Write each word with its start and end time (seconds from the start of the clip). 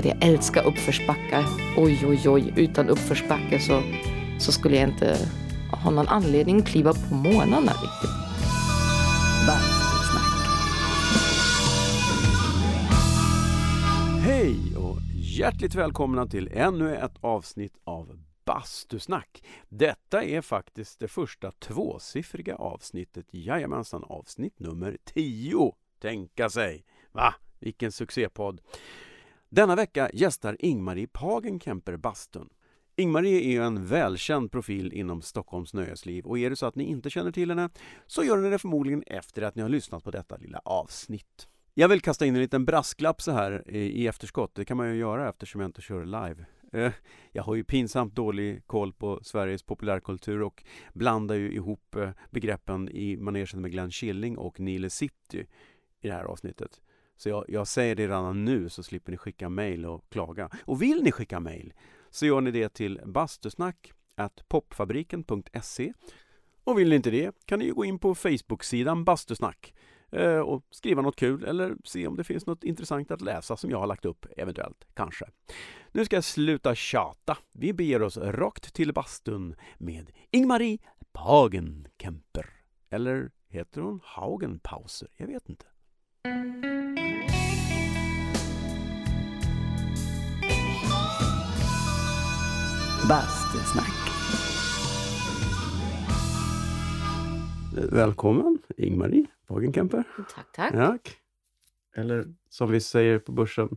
att 0.00 0.06
jag 0.06 0.24
älskar 0.24 0.66
uppförsbackar. 0.66 1.44
Oj, 1.76 2.06
oj, 2.06 2.28
oj, 2.28 2.52
utan 2.56 2.88
uppförsbacke 2.88 3.58
så, 3.58 3.82
så 4.38 4.52
skulle 4.52 4.76
jag 4.76 4.88
inte 4.88 5.16
ha 5.72 5.90
någon 5.90 6.08
anledning 6.08 6.58
att 6.58 6.66
kliva 6.66 6.92
på 6.92 7.14
månaderna 7.14 7.72
riktigt. 7.72 8.10
Hej 14.22 14.76
och 14.76 14.96
hjärtligt 15.14 15.74
välkomna 15.74 16.26
till 16.26 16.50
ännu 16.52 16.96
ett 16.96 17.16
avsnitt 17.20 17.74
av 17.84 18.18
Bastusnack. 18.44 19.42
Detta 19.68 20.24
är 20.24 20.40
faktiskt 20.40 21.00
det 21.00 21.08
första 21.08 21.50
tvåsiffriga 21.50 22.56
avsnittet, 22.56 23.26
jajamensan, 23.30 24.04
avsnitt 24.04 24.60
nummer 24.60 24.96
10. 25.04 25.72
Tänka 26.00 26.50
sig! 26.50 26.84
Va? 27.12 27.34
Vilken 27.58 27.92
succépodd! 27.92 28.60
Denna 29.52 29.76
vecka 29.76 30.10
gästar 30.12 30.56
Ingmarie 30.58 31.06
Pagenkemper 31.06 31.96
bastun. 31.96 32.48
Ingmarie 32.96 33.40
är 33.40 33.62
en 33.62 33.86
välkänd 33.86 34.52
profil 34.52 34.92
inom 34.92 35.22
Stockholms 35.22 35.74
nöjesliv 35.74 36.24
och 36.26 36.38
är 36.38 36.50
det 36.50 36.56
så 36.56 36.66
att 36.66 36.74
ni 36.74 36.84
inte 36.84 37.10
känner 37.10 37.32
till 37.32 37.50
henne 37.50 37.68
så 38.06 38.24
gör 38.24 38.36
ni 38.36 38.50
det 38.50 38.58
förmodligen 38.58 39.02
efter 39.06 39.42
att 39.42 39.54
ni 39.54 39.62
har 39.62 39.68
lyssnat 39.68 40.04
på 40.04 40.10
detta 40.10 40.36
lilla 40.36 40.58
avsnitt. 40.58 41.48
Jag 41.74 41.88
vill 41.88 42.00
kasta 42.00 42.26
in 42.26 42.34
en 42.34 42.40
liten 42.40 42.64
brasklapp 42.64 43.22
så 43.22 43.30
här 43.32 43.62
eh, 43.66 43.76
i 43.76 44.06
efterskott. 44.06 44.54
Det 44.54 44.64
kan 44.64 44.76
man 44.76 44.88
ju 44.88 44.96
göra 44.96 45.28
eftersom 45.28 45.60
jag 45.60 45.68
inte 45.68 45.82
kör 45.82 46.04
live. 46.04 46.44
Eh, 46.72 46.92
jag 47.32 47.42
har 47.42 47.54
ju 47.54 47.64
pinsamt 47.64 48.14
dålig 48.14 48.66
koll 48.66 48.92
på 48.92 49.20
Sveriges 49.22 49.62
populärkultur 49.62 50.42
och 50.42 50.64
blandar 50.92 51.34
ju 51.34 51.52
ihop 51.52 51.96
eh, 51.96 52.10
begreppen 52.30 52.88
i 52.88 53.16
manegen 53.16 53.60
med 53.60 53.70
Glenn 53.70 53.90
Killing 53.90 54.38
och 54.38 54.60
Nile 54.60 54.90
City 54.90 55.46
i 56.00 56.08
det 56.08 56.14
här 56.14 56.24
avsnittet. 56.24 56.80
Så 57.20 57.28
jag, 57.28 57.44
jag 57.48 57.66
säger 57.66 57.94
det 57.94 58.02
redan 58.02 58.44
nu 58.44 58.68
så 58.68 58.82
slipper 58.82 59.12
ni 59.12 59.18
skicka 59.18 59.48
mejl 59.48 59.86
och 59.86 60.04
klaga. 60.10 60.50
Och 60.64 60.82
vill 60.82 61.02
ni 61.02 61.12
skicka 61.12 61.40
mejl 61.40 61.72
så 62.10 62.26
gör 62.26 62.40
ni 62.40 62.50
det 62.50 62.68
till 62.68 63.00
bastusnack 63.04 63.92
popfabriken.se 64.48 65.92
och 66.64 66.78
vill 66.78 66.88
ni 66.88 66.96
inte 66.96 67.10
det 67.10 67.36
kan 67.44 67.58
ni 67.58 67.64
ju 67.64 67.74
gå 67.74 67.84
in 67.84 67.98
på 67.98 68.14
Facebook-sidan 68.14 69.04
Bastusnack 69.04 69.74
eh, 70.12 70.38
och 70.38 70.66
skriva 70.70 71.02
något 71.02 71.16
kul 71.16 71.44
eller 71.44 71.76
se 71.84 72.06
om 72.06 72.16
det 72.16 72.24
finns 72.24 72.46
något 72.46 72.64
intressant 72.64 73.10
att 73.10 73.20
läsa 73.20 73.56
som 73.56 73.70
jag 73.70 73.78
har 73.78 73.86
lagt 73.86 74.04
upp, 74.04 74.26
eventuellt, 74.36 74.86
kanske. 74.94 75.24
Nu 75.92 76.04
ska 76.04 76.16
jag 76.16 76.24
sluta 76.24 76.74
tjata. 76.74 77.38
Vi 77.52 77.72
beger 77.72 78.02
oss 78.02 78.16
rakt 78.16 78.74
till 78.74 78.92
bastun 78.92 79.56
med 79.78 80.10
Ingmarie 80.30 80.78
Pagenkemper. 81.12 82.46
Eller 82.90 83.30
heter 83.48 83.80
hon 83.80 84.00
Haugenpauser? 84.04 85.08
Jag 85.16 85.26
vet 85.26 85.48
inte. 85.48 85.66
Bastusnack. 93.10 94.10
Välkommen 97.72 98.58
Ingmarie 98.76 99.26
Pagenkemper. 99.46 100.04
Tack, 100.34 100.52
tack. 100.52 100.72
Tack. 100.72 101.16
Eller 101.96 102.24
som 102.50 102.70
vi 102.70 102.80
säger 102.80 103.18
på 103.18 103.32
börsen, 103.32 103.68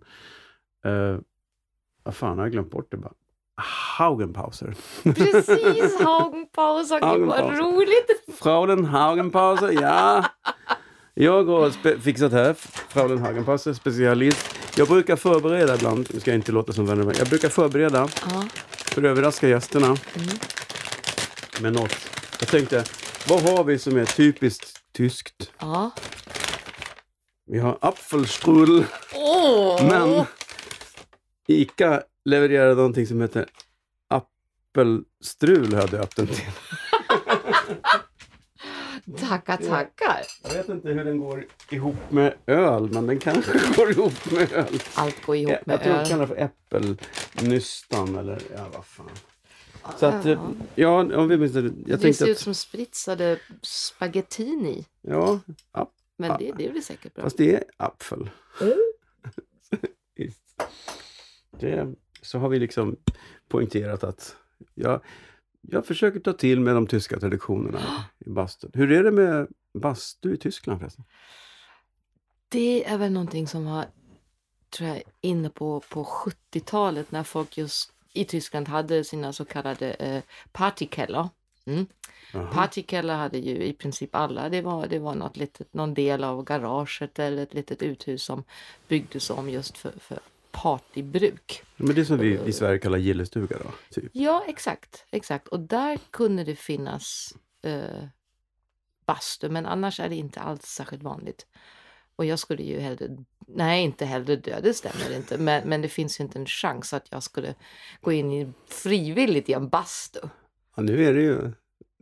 uh, 0.85 1.19
vad 2.03 2.15
fan 2.15 2.37
har 2.37 2.45
jag 2.45 2.51
glömt 2.51 2.71
bort 2.71 2.91
det 2.91 2.97
bara? 2.97 3.13
Haugenpauser. 3.97 4.75
Precis, 5.03 5.99
Haugenpauser. 6.03 7.17
Gud 7.17 7.27
vad 7.27 7.59
roligt. 7.59 8.37
Fraulen 8.39 8.85
Haugenpauser, 8.85 9.71
ja. 9.81 10.25
Jag 11.13 11.43
har 11.43 11.99
fixat 11.99 12.31
här, 12.31 12.53
Fraulen 12.89 13.17
Haugenpauser, 13.19 13.73
specialist. 13.73 14.55
Jag 14.77 14.87
brukar 14.87 15.15
förbereda 15.15 15.75
ibland, 15.75 16.07
nu 16.13 16.19
ska 16.19 16.31
jag 16.31 16.37
inte 16.37 16.51
låta 16.51 16.73
som 16.73 16.85
vänner, 16.85 17.15
jag 17.17 17.27
brukar 17.27 17.49
förbereda 17.49 18.07
Ja, 18.29 18.43
för 18.93 19.01
att 19.03 19.07
överraska 19.07 19.47
gästerna 19.47 19.85
Mm. 19.87 20.27
med 21.61 21.73
något. 21.73 21.95
Jag 22.39 22.47
tänkte, 22.49 22.83
vad 23.27 23.41
har 23.41 23.63
vi 23.63 23.79
som 23.79 23.97
är 23.97 24.05
typiskt 24.05 24.79
tyskt? 24.93 25.51
ja. 25.59 25.91
Vi 27.45 27.59
har 27.59 27.77
Apfelstrudel, 27.81 28.85
Åh! 29.15 29.87
men 29.87 30.25
Ica 31.47 32.03
levererade 32.25 32.75
någonting 32.75 33.07
som 33.07 33.21
heter 33.21 33.45
Appelstrul 34.07 35.73
har 35.73 35.81
jag 35.81 35.89
döpt 35.89 36.15
den 36.15 36.27
till. 36.27 36.45
Tackar, 39.17 39.57
tackar. 39.57 40.21
Jag 40.43 40.49
vet 40.53 40.69
inte 40.69 40.89
hur 40.89 41.05
den 41.05 41.19
går 41.19 41.45
ihop 41.71 41.95
med 42.09 42.33
öl, 42.45 42.89
men 42.93 43.07
den 43.07 43.19
kanske 43.19 43.51
går 43.75 43.91
ihop 43.91 44.31
med 44.31 44.51
öl. 44.53 44.79
Allt 44.95 45.25
går 45.25 45.35
ihop 45.35 45.51
jag 45.51 45.67
med 45.67 45.81
tror 45.83 45.93
de 45.93 45.99
öl. 45.99 46.05
kallar 46.07 46.27
det 46.27 46.27
för 46.27 46.35
äppelnystan 46.35 48.15
eller 48.17 48.41
ja, 48.55 48.67
vad 48.73 48.85
fan. 48.85 49.09
Så 49.99 50.05
att, 50.05 50.25
ja, 50.75 51.15
om 51.17 51.27
vi 51.27 51.37
minns 51.37 51.53
det. 51.53 51.61
Jag 51.85 51.99
det 51.99 52.13
ser 52.13 52.27
ut 52.27 52.31
att, 52.37 52.43
som 52.43 52.53
spritsade 52.55 53.39
spaghettini. 53.61 54.85
ja, 55.01 55.39
ja, 55.73 55.91
Men 56.17 56.29
Ja. 56.31 56.37
det, 56.37 56.51
det 56.57 56.69
blir 56.71 56.81
säkert 56.81 57.13
bra. 57.15 57.23
fast 57.23 57.37
det 57.37 57.55
är 57.55 57.63
apfel. 57.77 58.29
Mm. 58.61 60.31
Det, 61.59 61.93
så 62.21 62.37
har 62.39 62.49
vi 62.49 62.59
liksom 62.59 62.95
poängterat 63.47 64.03
att 64.03 64.35
jag, 64.73 65.01
jag 65.71 65.85
försöker 65.85 66.19
ta 66.19 66.33
till 66.33 66.59
med 66.59 66.75
de 66.75 66.87
tyska 66.87 67.19
traditionerna 67.19 67.79
i 68.25 68.29
bastun. 68.29 68.71
Hur 68.73 68.91
är 68.91 69.03
det 69.03 69.11
med 69.11 69.47
bastu 69.73 70.33
i 70.33 70.37
Tyskland 70.37 70.79
förresten? 70.79 71.03
Det 72.49 72.85
är 72.85 72.97
väl 72.97 73.11
någonting 73.11 73.47
som 73.47 73.65
var 73.65 73.85
tror 74.69 74.89
jag, 74.89 75.01
inne 75.21 75.49
på, 75.49 75.79
på 75.89 76.03
70-talet 76.03 77.11
när 77.11 77.23
folk 77.23 77.57
just 77.57 77.91
i 78.13 78.25
Tyskland 78.25 78.67
hade 78.67 79.03
sina 79.03 79.33
så 79.33 79.45
kallade 79.45 79.93
eh, 79.93 80.23
partykeller. 80.51 81.29
Mm. 81.65 81.85
Partykeller 82.53 83.15
hade 83.15 83.37
ju 83.37 83.63
i 83.63 83.73
princip 83.73 84.15
alla. 84.15 84.49
Det 84.49 84.61
var, 84.61 84.87
det 84.87 84.99
var 84.99 85.15
något 85.15 85.37
litet, 85.37 85.73
någon 85.73 85.93
del 85.93 86.23
av 86.23 86.43
garaget 86.43 87.19
eller 87.19 87.43
ett 87.43 87.53
litet 87.53 87.81
uthus 87.81 88.23
som 88.23 88.43
byggdes 88.87 89.29
om 89.29 89.49
just 89.49 89.77
för, 89.77 89.93
för 89.99 90.19
partybruk. 90.53 91.63
Men 91.77 91.95
det 91.95 92.01
är 92.01 92.05
som 92.05 92.17
vi 92.17 92.39
i 92.45 92.53
Sverige 92.53 92.79
kallar 92.79 92.97
gillestuga 92.97 93.57
då? 93.63 93.71
Typ. 93.91 94.11
Ja, 94.13 94.43
exakt. 94.47 95.05
exakt. 95.11 95.47
Och 95.47 95.59
där 95.59 95.99
kunde 96.11 96.43
det 96.43 96.55
finnas 96.55 97.33
eh, 97.63 98.07
bastu, 99.05 99.49
men 99.49 99.65
annars 99.65 99.99
är 99.99 100.09
det 100.09 100.15
inte 100.15 100.39
alls 100.39 100.63
särskilt 100.63 101.03
vanligt. 101.03 101.45
Och 102.15 102.25
jag 102.25 102.39
skulle 102.39 102.63
ju 102.63 102.79
hellre, 102.79 103.07
nej 103.47 103.83
inte 103.83 104.05
hellre 104.05 104.35
dö, 104.35 104.59
det 104.63 104.73
stämmer 104.73 105.15
inte, 105.15 105.37
men, 105.37 105.69
men 105.69 105.81
det 105.81 105.89
finns 105.89 106.19
ju 106.19 106.23
inte 106.23 106.39
en 106.39 106.45
chans 106.45 106.93
att 106.93 107.07
jag 107.11 107.23
skulle 107.23 107.55
gå 108.01 108.11
in 108.11 108.31
i, 108.31 108.53
frivilligt 108.67 109.49
i 109.49 109.53
en 109.53 109.69
bastu. 109.69 110.19
Ja, 110.75 110.83
nu 110.83 111.05
är 111.05 111.13
det 111.13 111.21
ju... 111.21 111.51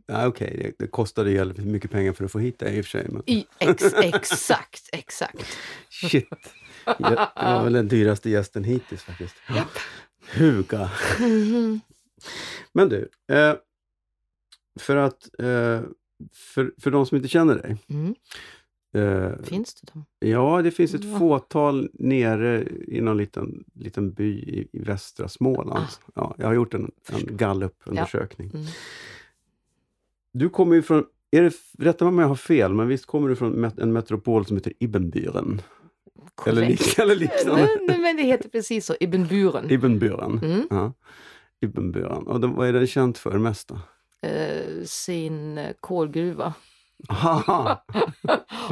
Ja, 0.06 0.26
Okej, 0.26 0.56
det, 0.78 0.84
det 0.84 0.90
kostade 0.90 1.30
jävligt 1.30 1.58
mycket 1.66 1.90
pengar 1.90 2.12
för 2.12 2.24
att 2.24 2.32
få 2.32 2.38
hit 2.38 2.58
det 2.58 2.70
i 2.70 2.80
och 2.80 2.84
för 2.84 2.90
sig. 2.90 3.08
Men 3.08 3.22
I, 3.26 3.46
ex, 3.58 3.94
exakt, 3.94 4.88
exakt. 4.92 5.46
shit, 5.90 6.28
jag 6.84 7.28
var 7.36 7.64
väl 7.64 7.72
den 7.72 7.88
dyraste 7.88 8.30
gästen 8.30 8.64
hittills 8.64 9.02
faktiskt. 9.02 9.34
Japp. 9.56 9.68
Huga. 10.34 10.90
Men 12.72 12.88
du, 12.88 13.08
eh, 13.32 13.54
för 14.80 14.96
att... 14.96 15.28
Eh, 15.38 15.80
för, 16.32 16.72
för 16.80 16.90
de 16.90 17.06
som 17.06 17.16
inte 17.16 17.28
känner 17.28 17.54
dig. 17.54 17.76
Mm. 17.88 18.14
Eh, 18.94 19.42
Finns 19.44 19.74
det 19.74 19.92
dem? 19.92 20.04
ja, 20.18 20.62
det 20.62 20.70
finns 20.70 20.94
ett 20.94 21.04
Ja. 21.04 21.18
fåtal 21.18 21.90
nere 21.94 22.64
i 22.88 23.00
någon 23.00 23.16
liten, 23.16 23.64
liten 23.74 24.12
by 24.12 24.32
i, 24.38 24.68
i 24.72 24.78
västra 24.78 25.28
Småland. 25.28 25.86
Ja, 26.14 26.34
jag 26.38 26.46
har 26.46 26.54
gjort 26.54 26.74
en, 26.74 26.90
en 27.12 27.36
gallupundersökning. 27.36 28.50
Mm. 28.54 28.66
Du 30.32 30.48
kommer 30.48 30.74
ju 30.76 30.82
från, 30.82 31.04
är 31.30 31.42
det, 31.42 31.52
rätta 31.78 32.04
mig 32.04 32.12
om 32.12 32.18
jag 32.18 32.28
har 32.28 32.34
fel, 32.34 32.74
men 32.74 32.88
visst 32.88 33.06
kommer 33.06 33.28
du 33.28 33.36
från 33.36 33.52
met, 33.52 33.78
en 33.78 33.92
metropol 33.92 34.46
som 34.46 34.56
heter 34.56 34.72
Ibbenbüren? 34.80 35.60
Eller, 36.46 36.66
lik, 36.66 36.98
eller 36.98 37.16
liknande. 37.16 37.68
Nej, 37.88 37.98
men 37.98 38.16
det 38.16 38.22
heter 38.22 38.48
precis 38.48 38.86
så, 38.86 38.94
Ibn 39.00 39.26
Buren. 39.26 39.70
Ibbenbüren. 39.70 40.44
Mm. 40.44 40.66
Ja. 40.70 40.92
Ibbenbüren. 41.60 42.26
Och 42.26 42.40
den, 42.40 42.54
vad 42.54 42.68
är 42.68 42.72
den 42.72 42.86
känt 42.86 43.18
för 43.18 43.38
mest 43.38 43.68
då? 43.68 43.78
Eh, 44.28 44.84
sin 44.84 45.58
eh, 45.58 45.72
kolgruva. 45.80 46.54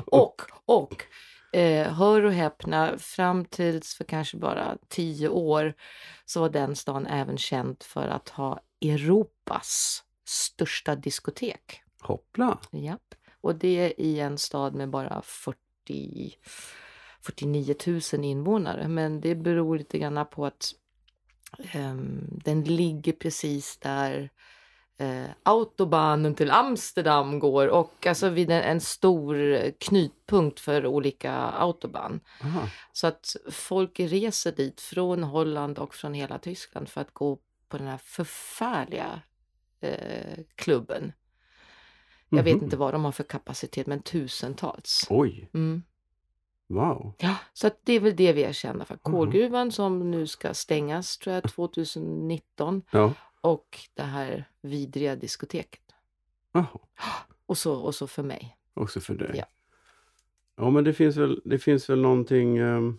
Och, 0.06 0.42
och 0.64 1.04
eh, 1.52 1.92
hör 1.92 2.22
och 2.22 2.32
häpna, 2.32 2.98
fram 2.98 3.44
tills 3.44 3.94
för 3.94 4.04
kanske 4.04 4.36
bara 4.36 4.76
tio 4.88 5.28
år 5.28 5.74
så 6.24 6.40
var 6.40 6.48
den 6.48 6.76
stan 6.76 7.06
även 7.06 7.38
känd 7.38 7.82
för 7.82 8.08
att 8.08 8.28
ha 8.28 8.60
Europas 8.80 10.02
största 10.24 10.96
diskotek. 10.96 11.82
Hoppla! 12.00 12.58
Japp. 12.70 13.14
Och 13.40 13.54
det 13.54 13.78
är 13.78 14.00
i 14.00 14.20
en 14.20 14.38
stad 14.38 14.74
med 14.74 14.90
bara 14.90 15.22
40, 15.22 16.34
49 17.22 17.74
000 18.12 18.24
invånare. 18.24 18.88
Men 18.88 19.20
det 19.20 19.34
beror 19.34 19.78
lite 19.78 19.98
grann 19.98 20.26
på 20.30 20.46
att 20.46 20.72
ehm, 21.72 22.28
den 22.44 22.64
ligger 22.64 23.12
precis 23.12 23.78
där 23.78 24.30
eh, 24.98 25.24
autobahnen 25.42 26.34
till 26.34 26.50
Amsterdam 26.50 27.38
går 27.38 27.66
och 27.68 28.06
alltså 28.06 28.28
vid 28.28 28.50
en, 28.50 28.62
en 28.62 28.80
stor 28.80 29.36
knutpunkt 29.70 30.60
för 30.60 30.86
olika 30.86 31.32
autobahn. 31.34 32.20
Aha. 32.42 32.68
Så 32.92 33.06
att 33.06 33.36
folk 33.50 34.00
reser 34.00 34.52
dit 34.52 34.80
från 34.80 35.22
Holland 35.22 35.78
och 35.78 35.94
från 35.94 36.14
hela 36.14 36.38
Tyskland 36.38 36.88
för 36.88 37.00
att 37.00 37.14
gå 37.14 37.38
på 37.68 37.78
den 37.78 37.86
här 37.86 37.98
förfärliga 38.02 39.22
eh, 39.80 40.38
klubben. 40.54 41.12
Jag 42.28 42.42
vet 42.42 42.54
Mhm. 42.54 42.64
inte 42.64 42.76
vad 42.76 42.94
de 42.94 43.04
har 43.04 43.12
för 43.12 43.24
kapacitet, 43.24 43.86
men 43.86 44.02
tusentals. 44.02 45.06
Oj, 45.10 45.48
Mm. 45.54 45.82
Wow. 46.70 47.14
Ja, 47.18 47.36
så 47.52 47.70
det 47.84 47.92
är 47.92 48.00
väl 48.00 48.16
det 48.16 48.32
vi 48.32 48.44
är 48.44 48.52
kända 48.52 48.84
för. 48.84 48.94
Mhm. 48.94 49.00
Kolgruvan 49.14 49.72
som 49.72 50.10
nu 50.10 50.26
ska 50.26 50.54
stängas 50.54 51.18
tror 51.18 51.34
jag 51.34 51.42
2019 51.42 52.82
Ja, 52.90 53.14
och 53.40 53.78
det 53.94 54.02
här 54.02 54.48
vidriga 54.60 55.16
diskoteket. 55.16 55.80
Och 57.46 57.58
så, 57.58 57.74
och 57.74 57.94
så 57.94 58.06
för 58.06 58.22
mig. 58.22 58.56
också 58.74 59.00
för 59.00 59.14
dig. 59.14 59.30
Ja. 59.34 59.44
Ja, 60.56 60.70
men 60.70 60.84
det 60.84 60.92
finns 60.92 61.16
väl, 61.16 61.42
det 61.44 61.58
finns 61.58 61.90
väl 61.90 62.00
någonting, 62.00 62.58
ehm, 62.58 62.98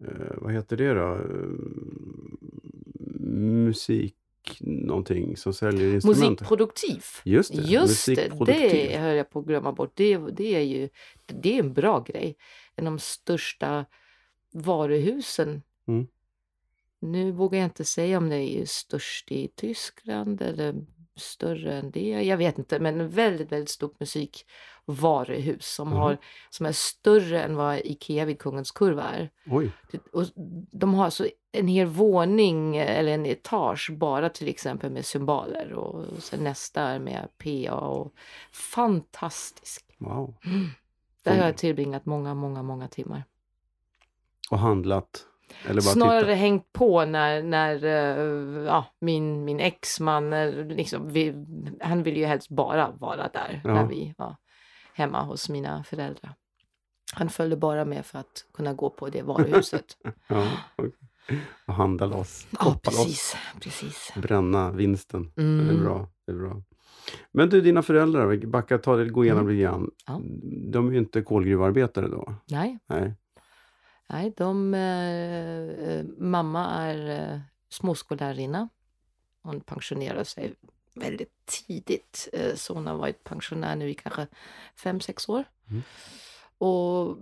eh, 0.00 0.34
vad 0.36 0.52
heter 0.52 0.76
det 0.76 0.94
då? 0.94 1.14
Ehm, 1.14 2.38
musik, 3.64 4.16
någonting 4.60 5.36
som 5.36 5.54
säljer 5.54 5.94
instrument. 5.94 6.40
Musikproduktiv. 6.40 7.04
Just 7.24 7.56
det, 7.56 7.62
Just 7.62 8.06
det, 8.06 8.12
musikproduktiv. 8.12 8.70
det 8.70 8.98
höll 8.98 9.16
jag 9.16 9.30
på 9.30 9.38
att 9.38 9.46
glömma 9.46 9.72
bort. 9.72 9.92
Det, 9.94 10.16
det 10.16 10.54
är 10.54 10.60
ju 10.60 10.88
det 11.26 11.54
är 11.54 11.58
en 11.58 11.72
bra 11.72 12.00
grej. 12.00 12.36
En 12.76 12.86
av 12.86 12.92
de 12.92 12.98
största 12.98 13.84
varuhusen. 14.52 15.62
Mm. 15.88 16.06
Nu 17.00 17.32
vågar 17.32 17.58
jag 17.58 17.66
inte 17.66 17.84
säga 17.84 18.18
om 18.18 18.28
det 18.28 18.36
är 18.36 18.64
störst 18.66 19.32
i 19.32 19.48
Tyskland 19.48 20.42
eller 20.42 20.74
större 21.16 21.74
än 21.78 21.90
det. 21.90 22.22
Jag 22.22 22.36
vet 22.36 22.58
inte, 22.58 22.78
men 22.80 23.00
en 23.00 23.08
väldigt, 23.10 23.52
väldigt 23.52 23.68
stort 23.70 24.00
musikvaruhus 24.00 25.66
som, 25.74 25.88
Mhm. 25.88 25.96
har, 25.98 26.18
som 26.50 26.66
är 26.66 26.72
större 26.72 27.42
än 27.42 27.56
vad 27.56 27.78
Ikea 27.78 28.24
vid 28.24 28.38
Kungens 28.38 28.70
Kurva 28.70 29.02
är. 29.02 29.30
Oj, 29.46 29.70
Och 30.12 30.24
de 30.72 30.94
har 30.94 31.04
alltså 31.04 31.26
en 31.52 31.68
hel 31.68 31.86
våning 31.86 32.76
eh, 32.76 32.98
eller 32.98 33.12
en 33.14 33.26
etage 33.26 33.90
bara 33.92 34.28
till 34.28 34.48
exempel 34.48 34.90
med 34.90 35.04
cymbaler 35.06 35.72
och 35.72 36.22
sen 36.22 36.44
nästa 36.44 36.82
är 36.82 36.98
med 36.98 37.28
PA 37.38 37.74
och 37.74 38.12
fantastisk. 38.52 39.84
wow. 39.98 40.34
Där 41.22 41.30
har 41.30 41.36
Mm. 41.36 41.46
jag 41.46 41.56
tillbringat 41.56 42.06
många, 42.06 42.34
många, 42.34 42.62
många 42.62 42.88
timmar. 42.88 43.24
Och 44.50 44.58
handlat? 44.58 45.26
Snarare 45.80 46.20
tittat? 46.20 46.36
hängt 46.38 46.72
på 46.72 47.04
när, 47.04 47.42
när 47.42 47.84
eh, 47.84 48.64
ja, 48.66 48.84
min, 49.00 49.44
min 49.44 49.60
exman, 49.60 50.32
eh, 50.32 50.66
liksom, 50.66 51.12
vi, 51.12 51.34
han 51.80 52.02
ville 52.02 52.18
ju 52.18 52.26
helst 52.26 52.48
bara 52.48 52.90
vara 52.90 53.28
där 53.28 53.60
Ja. 53.64 53.74
när 53.74 53.86
vi 53.86 54.14
var 54.18 54.36
hemma 54.94 55.22
hos 55.22 55.48
mina 55.48 55.84
föräldrar. 55.84 56.34
Han 57.14 57.28
följde 57.28 57.56
bara 57.56 57.84
med 57.84 58.06
för 58.06 58.18
att 58.18 58.44
kunna 58.54 58.72
gå 58.74 58.90
på 58.90 59.08
det 59.08 59.22
varuhuset. 59.22 59.84
Ja, 60.28 60.48
okej. 60.76 60.92
Och 61.66 61.74
handla 61.74 62.06
loss. 62.06 62.46
ja, 62.50 62.58
hoppa 62.64 62.90
loss. 62.90 62.96
precis. 63.04 63.36
precis. 63.60 64.12
Bränna 64.16 64.70
vinsten. 64.70 65.32
Det 65.34 65.42
är 65.42 65.46
Mm. 65.46 65.84
bra. 65.84 66.08
Det 66.26 66.32
är 66.32 66.36
bra. 66.36 66.62
Men 67.32 67.48
du, 67.48 67.60
dina 67.60 67.82
föräldrar, 67.82 68.26
vi 68.26 68.46
backar, 68.46 68.78
ta 68.78 68.96
det, 68.96 69.08
gå 69.08 69.24
igenom 69.24 69.40
Mm. 69.42 69.52
lite 69.54 69.62
grann. 69.62 69.90
Ja. 70.06 70.20
De 70.72 70.88
är 70.88 70.92
ju 70.92 70.98
inte 70.98 71.22
kolgruvarbetare 71.22 72.08
då? 72.08 72.34
Nej, 72.50 72.78
Nej. 72.88 73.14
Nej, 74.12 74.32
de, 74.36 74.74
eh, 74.74 75.88
eh, 75.88 76.04
mamma 76.18 76.66
är 76.66 77.32
eh, 77.32 77.40
småskollärarinna. 77.68 78.68
Hon 79.42 79.60
pensionerade 79.60 80.24
sig 80.24 80.54
väldigt 80.94 81.46
tidigt. 81.46 82.28
Eh, 82.32 82.54
så 82.54 82.74
hon 82.74 82.86
har 82.86 82.94
varit 82.94 83.24
pensionär 83.24 83.76
nu 83.76 83.90
i 83.90 83.94
kanske 83.94 84.26
fem 84.76 85.00
sex 85.00 85.28
år. 85.28 85.44
Mm. 85.70 85.82
Och 86.58 87.18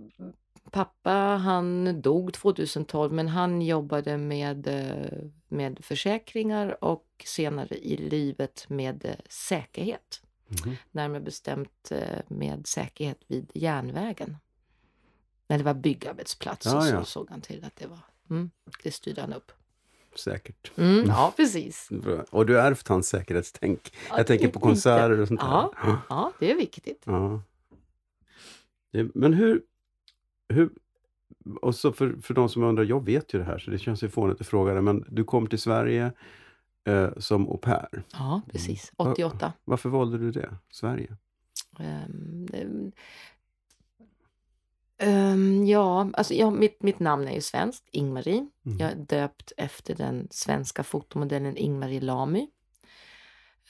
pappa 0.71 1.11
han 1.43 2.01
dog 2.01 2.33
2012 2.33 3.13
men 3.13 3.27
han 3.27 3.61
jobbade 3.61 4.17
med, 4.17 4.67
eh, 4.67 5.23
med 5.47 5.85
försäkringar 5.85 6.83
och 6.83 7.07
senare 7.25 7.75
i 7.77 7.97
livet 7.97 8.65
med 8.69 9.05
eh, 9.05 9.15
säkerhet. 9.29 10.21
Mhm. 10.47 10.75
Närmare 10.91 11.21
bestämt 11.21 11.91
med 12.27 12.67
säkerhet 12.67 13.19
vid 13.27 13.51
järnvägen. 13.53 14.37
När 15.51 15.57
det 15.57 15.63
var 15.63 15.73
byggarbetsplatser 15.73 16.75
Ja, 16.75 16.81
så 16.81 16.93
ja. 16.93 17.03
såg 17.05 17.29
han 17.29 17.41
till 17.41 17.63
att 17.65 17.75
det 17.75 17.87
var. 17.87 17.99
Mm, 18.29 18.51
det 18.83 18.91
styrde 18.91 19.21
han 19.21 19.33
upp. 19.33 19.51
Säkert. 20.15 20.71
Mm, 20.77 21.05
ja, 21.07 21.33
precis. 21.37 21.89
Bra. 21.89 22.25
Och 22.29 22.45
du 22.45 22.59
ärvt 22.59 22.87
hans 22.87 23.09
säkerhetstänk. 23.09 23.93
Ja, 24.09 24.17
Jag 24.17 24.27
tänker 24.27 24.47
på 24.47 24.59
konserter 24.59 25.19
och 25.19 25.27
sånt 25.27 25.39
där. 25.39 25.47
Ja. 25.47 26.01
Ja, 26.09 26.31
det 26.39 26.51
är 26.51 26.55
viktigt. 26.55 27.03
Ja. 27.05 27.41
Men 29.13 29.33
hur... 29.33 29.61
hur 30.49 30.69
och 31.61 31.75
så 31.75 31.93
för, 31.93 32.15
för 32.21 32.33
de 32.33 32.49
som 32.49 32.63
undrar, 32.63 32.83
jag 32.83 33.05
vet 33.05 33.33
ju 33.33 33.39
det 33.39 33.45
här 33.45 33.57
så 33.57 33.71
det 33.71 33.79
känns 33.79 34.03
ju 34.03 34.09
fånigt 34.09 34.41
att 34.41 34.47
fråga 34.47 34.73
det, 34.73 34.81
men 34.81 35.05
du 35.07 35.23
kom 35.23 35.47
till 35.47 35.59
Sverige 35.59 36.11
eh, 36.83 37.09
som 37.17 37.47
au 37.49 37.57
pair. 37.57 38.03
Ja, 38.13 38.41
precis. 38.51 38.91
Mm. 38.99 39.11
88. 39.11 39.53
Varför 39.63 39.89
valde 39.89 40.17
du 40.17 40.31
det? 40.31 40.57
Sverige? 40.69 41.17
Ehm, 41.79 42.91
ehm, 45.01 45.65
ja, 45.65 46.09
alltså 46.13 46.33
ja, 46.33 46.49
mitt, 46.49 46.83
mitt 46.83 46.99
namn 46.99 47.27
är 47.27 47.33
ju 47.33 47.41
svenskt, 47.41 47.87
Ingmarie. 47.91 48.47
Mm. 48.65 48.77
Jag 48.79 48.91
är 48.91 48.95
döpt 48.95 49.51
efter 49.57 49.95
den 49.95 50.27
svenska 50.31 50.83
fotomodellen 50.83 51.57
Ingmarie 51.57 52.01
Lamy. 52.01 52.47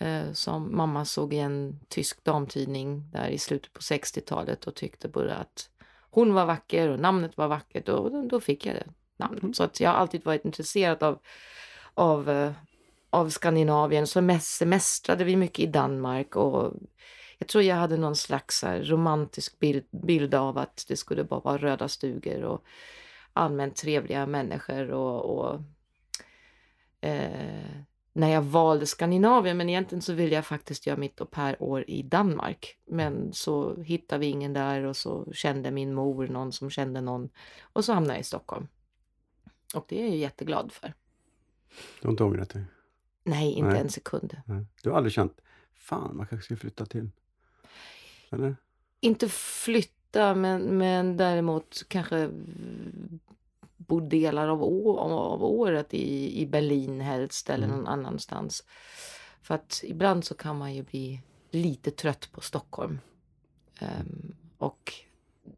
Eh, 0.01 0.33
som 0.33 0.78
mamma 0.78 1.06
såg 1.06 1.33
i 1.33 1.38
en 1.38 1.80
tysk 1.89 2.24
damtidning 2.24 3.10
där 3.12 3.28
i 3.28 3.38
slutet 3.38 3.74
på 3.74 3.80
60-talet 3.80 4.68
och 4.68 4.75
tyckte 4.75 5.07
både 5.07 5.36
att 5.36 5.69
hon 6.10 6.33
var 6.33 6.45
vacker 6.45 6.89
och 6.89 7.00
namnet 7.00 7.38
var 7.38 7.48
vackert 7.48 7.89
och 7.89 8.27
då, 8.27 8.39
fick 8.39 8.66
jag 8.66 8.75
det 8.75 8.88
namnet. 9.18 9.44
Mm. 9.44 9.54
Så 9.54 9.63
att 9.63 9.80
jag 9.80 9.89
har 9.89 9.98
alltid 9.98 10.25
varit 10.25 10.45
intresserad 10.45 11.04
av, 11.04 11.19
av, 11.94 12.30
eh, 12.30 12.51
av 13.10 13.30
Skandinavien. 13.30 14.07
Så 14.07 14.22
mest 14.22 14.57
semestrade 14.57 15.24
vi 15.24 15.36
mycket 15.36 15.60
i 15.60 15.68
Danmark 15.68 16.36
och 16.36 16.74
jag 17.41 17.47
tror 17.47 17.63
jag 17.63 17.75
hade 17.75 17.97
någon 17.97 18.15
slags 18.15 18.63
här 18.63 18.83
romantisk 18.83 19.59
bild, 19.59 19.83
bild 19.91 20.35
av 20.35 20.57
att 20.57 20.85
det 20.88 20.97
skulle 20.97 21.23
bara 21.23 21.39
vara 21.39 21.57
röda 21.57 21.88
stugor 21.88 22.43
och 22.43 22.63
allmänt 23.33 23.75
trevliga 23.75 24.25
människor 24.25 24.91
och, 24.91 25.38
och 25.38 25.61
eh, 27.01 27.71
när 28.13 28.29
jag 28.29 28.41
valde 28.41 28.85
Skandinavien, 28.85 29.57
men 29.57 29.69
egentligen 29.69 30.01
så 30.01 30.13
ville 30.13 30.35
jag 30.35 30.45
faktiskt 30.45 30.88
göra 30.88 30.97
mitt 30.97 31.21
au 31.21 31.25
pair-år 31.25 31.83
i 31.88 32.03
Danmark. 32.03 32.77
Men 32.85 33.33
så 33.33 33.81
hittade 33.81 34.19
vi 34.19 34.25
ingen 34.25 34.53
där 34.53 34.83
och 34.83 34.97
så 34.97 35.33
kände 35.33 35.71
min 35.71 35.93
mor 35.93 36.27
någon 36.27 36.51
som 36.51 36.69
kände 36.69 37.01
någon 37.01 37.29
och 37.62 37.86
så 37.86 37.93
hamnade 37.93 38.13
jag 38.13 38.21
i 38.21 38.24
Stockholm. 38.24 38.67
Och 39.75 39.86
det 39.89 40.01
är 40.01 40.07
jag 40.07 40.17
jätteglad 40.17 40.71
för. 40.71 40.93
Du 42.01 42.07
har 42.07 42.12
inte 42.12 42.24
ångrat 42.24 42.50
dig? 42.50 42.65
Nej, 43.24 43.51
inte 43.51 43.69
Nej. 43.69 43.81
en 43.81 43.89
sekund. 43.89 44.41
Nej. 44.45 44.65
Du 44.83 44.89
har 44.89 44.98
aldrig 44.98 45.13
känt, 45.13 45.41
fan 45.74 46.17
man 46.17 46.27
kanske 46.27 46.45
ska 46.45 46.55
flytta 46.55 46.86
till? 46.86 47.10
Eller? 48.31 48.55
Inte 49.00 49.29
flytta, 49.29 50.35
men, 50.35 50.77
men 50.77 51.17
däremot 51.17 51.83
kanske 51.88 52.29
bo 53.77 54.00
delar 54.00 54.47
av, 54.47 54.63
å, 54.63 54.97
av 54.97 55.43
året 55.43 55.93
i, 55.93 56.41
i 56.41 56.45
Berlin 56.45 57.01
helst 57.01 57.50
eller 57.50 57.67
Mm. 57.67 57.77
någon 57.77 57.88
annanstans. 57.88 58.63
För 59.41 59.55
att 59.55 59.81
ibland 59.83 60.25
så 60.25 60.33
kan 60.33 60.57
man 60.57 60.73
ju 60.75 60.83
bli 60.83 61.21
lite 61.51 61.91
trött 61.91 62.29
på 62.31 62.41
Stockholm. 62.41 63.00
Ehm, 63.79 64.35
och 64.57 64.93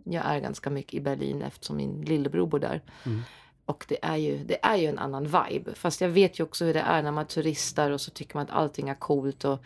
jag 0.03 0.25
är 0.25 0.39
ganska 0.39 0.69
mycket 0.69 0.93
i 0.93 0.99
Berlin 0.99 1.41
eftersom 1.41 1.77
min 1.77 2.01
lillebror 2.01 2.47
bor 2.47 2.59
där. 2.59 2.81
Mm. 3.05 3.21
Och 3.65 3.85
det 3.87 4.05
är, 4.05 4.17
ju, 4.17 4.43
det 4.43 4.65
är 4.65 4.75
ju 4.75 4.87
en 4.87 4.99
annan 4.99 5.23
vibe. 5.23 5.75
Fast 5.75 6.01
jag 6.01 6.09
vet 6.09 6.39
ju 6.39 6.43
också 6.43 6.65
hur 6.65 6.73
det 6.73 6.79
är 6.79 7.03
när 7.03 7.11
man 7.11 7.27
turistar 7.27 7.91
och 7.91 8.01
så 8.01 8.11
tycker 8.11 8.35
man 8.35 8.43
att 8.43 8.51
allting 8.51 8.89
är 8.89 8.95
coolt. 8.95 9.45
Och 9.45 9.59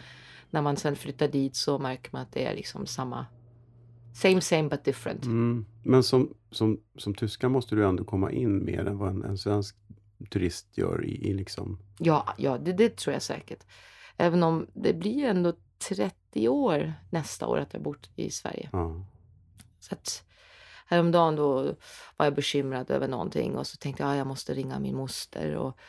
när 0.49 0.61
man 0.61 0.77
sen 0.77 0.95
flyttar 0.95 1.27
dit 1.27 1.55
så 1.55 1.79
märker 1.79 2.09
man 2.13 2.21
att 2.21 2.31
det 2.31 2.45
är 2.45 2.55
liksom 2.55 2.85
samma. 2.85 3.25
Same 4.13 4.41
same 4.41 4.69
but 4.69 4.83
different. 4.83 5.25
Mm. 5.25 5.65
Men 5.83 6.03
som, 6.03 6.33
som, 6.51 6.79
som 6.97 7.13
tyska 7.13 7.49
måste 7.49 7.75
du 7.75 7.85
ändå 7.85 8.03
komma 8.03 8.31
in 8.31 8.65
mer 8.65 8.85
än 8.85 8.97
vad 8.97 9.09
en, 9.09 9.23
en 9.23 9.37
svensk 9.37 9.75
turist 10.29 10.77
gör 10.77 11.05
i, 11.05 11.29
i 11.29 11.33
liksom... 11.33 11.79
Ja, 11.99 12.33
ja 12.37 12.57
det, 12.57 12.73
det 12.73 12.97
tror 12.97 13.13
jag 13.13 13.21
säkert. 13.21 13.65
Även 14.17 14.43
om 14.43 14.67
det 14.73 14.93
blir 14.93 15.25
ändå 15.25 15.53
30 15.89 16.47
år 16.47 16.93
nästa 17.09 17.47
år 17.47 17.57
att 17.57 17.73
jag 17.73 17.81
bott 17.81 18.09
i 18.15 18.31
Sverige. 18.31 18.69
Ja. 18.71 19.05
Så 19.79 19.93
att 19.95 20.23
häromdagen 20.85 21.35
då 21.35 21.63
var 22.17 22.25
jag 22.25 22.35
bekymrad 22.35 22.91
över 22.91 23.07
någonting 23.07 23.57
och 23.57 23.67
så 23.67 23.77
tänkte 23.77 24.03
jag 24.03 24.11
att 24.11 24.17
jag 24.17 24.27
måste 24.27 24.53
ringa 24.53 24.79
min 24.79 24.95
moster. 24.95 25.55
Och, 25.55 25.79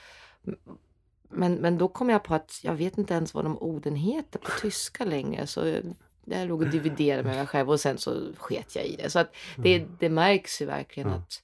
men, 1.28 1.54
men 1.54 1.78
då 1.78 1.88
kom 1.88 2.10
jag 2.10 2.24
på 2.24 2.34
att 2.34 2.60
jag 2.62 2.74
vet 2.74 2.98
inte 2.98 3.14
ens 3.14 3.34
vad 3.34 3.44
de 3.44 3.58
orden 3.58 3.96
heter 3.96 4.38
på 4.38 4.50
tyska 4.60 5.04
längre. 5.04 5.46
Så 5.46 5.80
jag 6.24 6.48
låg 6.48 6.62
och 6.62 6.68
dividerade 6.68 7.22
med 7.22 7.36
mig 7.36 7.46
själv 7.46 7.70
och 7.70 7.80
sen 7.80 7.98
så 7.98 8.20
sket 8.38 8.76
jag 8.76 8.84
i 8.86 8.96
det. 8.96 9.10
Så 9.10 9.18
att 9.18 9.34
det, 9.56 9.86
det 9.98 10.08
märks 10.08 10.62
ju 10.62 10.66
verkligen 10.66 11.08
Mm. 11.08 11.18
Ja. 11.20 11.24
att, 11.24 11.42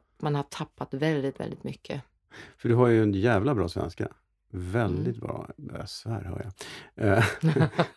att 0.00 0.22
man 0.22 0.34
har 0.34 0.42
tappat 0.42 0.94
väldigt, 0.94 1.40
väldigt 1.40 1.64
mycket. 1.64 2.02
För 2.56 2.68
du 2.68 2.74
har 2.74 2.88
ju 2.88 3.02
en 3.02 3.12
jävla 3.12 3.54
bra 3.54 3.68
svenska. 3.68 4.08
Väldigt 4.52 5.16
bra. 5.16 5.48
Jag 5.56 5.88
svär 5.88 6.22
hör 6.24 6.50
jag. 6.96 7.22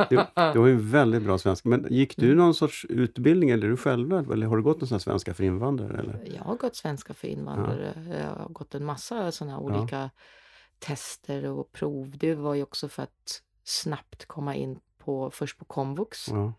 Du, 0.09 0.15
du 0.53 0.59
har 0.59 0.67
ju 0.67 0.75
väldigt 0.75 1.23
bra 1.23 1.37
svenska. 1.37 1.69
Men 1.69 1.87
gick 1.89 2.17
du 2.17 2.25
Mm. 2.25 2.37
någon 2.37 2.53
sorts 2.53 2.85
utbildning 2.89 3.49
eller 3.49 3.67
du 3.67 3.77
självlärd? 3.77 4.31
Eller 4.31 4.47
har 4.47 4.57
du 4.57 4.63
gått 4.63 4.81
någon 4.81 4.87
sån 4.87 4.95
här 4.95 4.99
svenska 4.99 5.33
för 5.33 5.43
invandrare? 5.43 5.99
Eller? 5.99 6.19
Jag 6.37 6.43
har 6.43 6.55
gått 6.55 6.75
svenska 6.75 7.13
för 7.13 7.27
invandrare. 7.27 7.93
Jag 8.21 8.43
har 8.43 8.49
gått 8.49 8.75
en 8.75 8.85
massa 8.85 9.31
sådana 9.31 9.53
Ja. 9.53 9.59
olika 9.59 10.09
tester 10.79 11.45
och 11.45 11.71
prov. 11.71 12.17
Det 12.17 12.35
var 12.35 12.53
ju 12.53 12.63
också 12.63 12.89
för 12.89 13.03
att 13.03 13.41
snabbt 13.63 14.25
komma 14.25 14.55
in 14.55 14.79
på 14.97 15.31
först 15.31 15.57
på 15.57 15.65
komvux 15.65 16.27
Ja. 16.27 16.53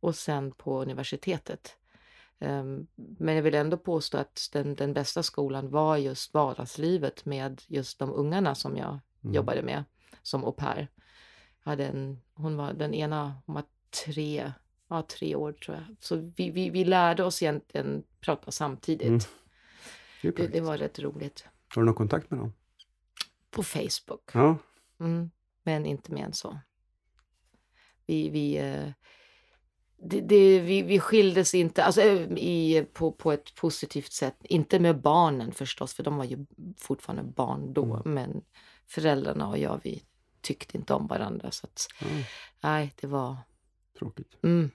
och 0.00 0.14
sen 0.16 0.52
på 0.52 0.82
universitetet. 0.82 1.76
Ehm, 2.38 2.86
Men 2.96 3.34
jag 3.34 3.42
vill 3.42 3.54
ändå 3.54 3.76
påstå 3.76 4.18
att 4.18 4.48
den, 4.52 4.74
den 4.74 4.92
bästa 4.92 5.22
skolan 5.22 5.70
var 5.70 5.96
just 5.96 6.34
vardagslivet 6.34 7.24
med 7.24 7.62
just 7.66 7.98
de 7.98 8.12
ungarna 8.12 8.54
som 8.54 8.76
jag 8.76 8.98
Mm. 9.24 9.34
jobbade 9.34 9.62
med 9.62 9.84
som 10.22 10.44
au 10.44 10.52
pair. 10.52 10.88
Jag 11.64 11.70
hade 11.70 11.86
en, 11.86 12.20
hon 12.34 12.56
var 12.56 12.72
den 12.72 12.94
ena, 12.94 13.34
hon 13.46 13.54
var 13.54 13.64
tre, 14.04 14.52
ja, 14.88 15.02
tre 15.02 15.34
år 15.34 15.52
tror 15.52 15.76
jag. 15.76 15.96
Så 16.00 16.16
vi, 16.36 16.50
vi, 16.50 16.70
vi 16.70 16.84
lärde 16.84 17.24
oss 17.24 17.42
egentligen 17.42 18.02
prata 18.20 18.50
samtidigt. 18.50 19.08
Mm. 19.08 19.20
Det 20.22 20.30
Det, 20.36 20.46
det 20.46 20.60
var 20.60 20.78
rätt 20.78 20.98
roligt. 20.98 21.44
Har 21.74 21.82
du 21.82 21.86
någon 21.86 21.94
kontakt 21.94 22.30
med 22.30 22.40
dem? 22.40 22.52
På 23.50 23.62
Facebook. 23.62 24.30
Ja. 24.32 24.58
Mm, 25.00 25.30
men 25.62 25.86
inte 25.86 26.12
mer 26.12 26.24
än 26.24 26.32
så. 26.32 26.58
Vi, 28.06 28.28
vi, 28.30 28.56
eh, 28.58 28.88
det, 30.02 30.20
det, 30.20 30.60
vi, 30.60 30.82
vi 30.82 31.00
skildes 31.00 31.54
inte, 31.54 31.84
alltså 31.84 32.00
eh, 32.00 32.32
i, 32.32 32.86
på, 32.92 33.12
på 33.12 33.32
ett 33.32 33.54
positivt 33.54 34.12
sätt. 34.12 34.36
Inte 34.44 34.80
med 34.80 35.00
barnen 35.00 35.52
förstås, 35.52 35.94
för 35.94 36.02
de 36.02 36.16
var 36.16 36.24
ju 36.24 36.46
fortfarande 36.78 37.22
barn 37.22 37.72
då. 37.72 37.84
Mm. 37.96 38.14
Men 38.14 38.42
föräldrarna 38.86 39.48
och 39.48 39.58
jag, 39.58 39.80
vi 39.84 40.02
tyckte 40.40 40.76
inte 40.76 40.94
om 40.94 41.06
varandra. 41.06 41.50
Så 41.50 41.66
att, 41.66 41.86
ja. 42.00 42.06
nej, 42.60 42.92
det 43.00 43.06
var, 43.06 43.36
Tråkigt. 43.98 44.36
mm, 44.42 44.70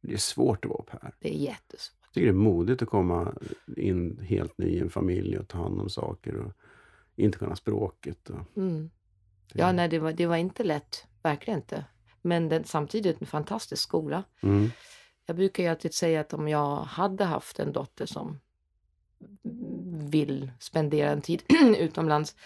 Det 0.00 0.12
är 0.12 0.16
svårt 0.16 0.64
att 0.64 0.70
vara 0.70 0.78
au 0.78 0.84
pair. 0.98 1.14
det 1.20 1.28
är 1.34 1.38
jättesvårt. 1.38 1.96
Jag 2.02 2.12
tycker 2.14 2.26
det 2.26 2.32
är 2.32 2.42
modigt 2.42 2.82
att 2.82 2.88
komma 2.88 3.34
in 3.76 4.18
helt 4.18 4.58
ny 4.58 4.66
i 4.66 4.78
en 4.80 4.90
familj 4.90 5.38
och 5.38 5.48
ta 5.48 5.58
hand 5.58 5.80
om 5.80 5.88
saker 5.90 6.36
och 6.36 6.52
inte 7.24 7.38
kunna 7.38 7.56
språket. 7.56 8.30
Och 8.30 8.56
Mm. 8.56 8.90
Ja, 9.52 9.72
nej, 9.72 9.88
det 9.88 9.98
var, 9.98 10.12
det 10.12 10.26
var 10.26 10.36
inte 10.36 10.64
lätt. 10.64 11.06
Verkligen 11.22 11.58
inte. 11.58 11.84
Men 12.22 12.48
den, 12.48 12.64
samtidigt 12.64 13.20
en 13.20 13.26
fantastisk 13.26 13.82
skola. 13.82 14.24
Mm. 14.42 14.70
Jag 15.26 15.36
brukar 15.36 15.62
ju 15.62 15.68
alltid 15.68 15.94
säga 15.94 16.20
att 16.20 16.32
om 16.32 16.48
jag 16.48 16.76
hade 16.76 17.24
haft 17.24 17.58
en 17.58 17.72
dotter 17.72 18.06
som 18.06 18.40
vill 20.10 20.50
spendera 20.58 21.10
en 21.10 21.22
tid 21.22 21.42
utomlands 21.78 22.36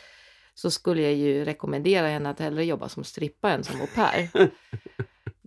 så 0.54 0.71
skulle 0.71 1.02
jag 1.02 1.14
ju 1.14 1.45
rekommendera 1.45 2.09
henne 2.09 2.31
att 2.31 2.40
hellre 2.40 2.64
jobba 2.64 2.88
som 2.88 3.04
strippa 3.04 3.50
än 3.50 3.64
som 3.64 3.81
au 3.81 3.87
pair. 3.87 4.28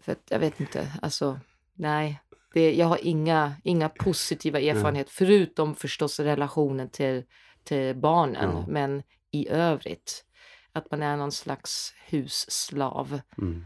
För 0.02 0.12
att 0.12 0.24
jag 0.30 0.40
vet 0.40 0.60
inte, 0.60 0.92
alltså 1.02 1.40
nej. 1.74 2.22
Det, 2.54 2.76
jag 2.76 2.88
har 2.88 3.00
inga, 3.02 3.56
inga 3.64 3.90
positiva 3.90 4.60
erfarenheter 4.60 5.12
förutom 5.14 5.76
förstås 5.76 6.20
relationen 6.20 6.90
till, 6.90 7.24
till 7.64 7.96
barnen. 7.96 8.50
Ja. 8.54 8.66
Men 8.68 9.04
i 9.32 9.50
övrigt, 9.50 10.26
att 10.72 10.92
man 10.92 11.04
är 11.04 11.18
någon 11.18 11.32
slags 11.32 11.94
husslav. 12.08 13.20
Mm. 13.38 13.64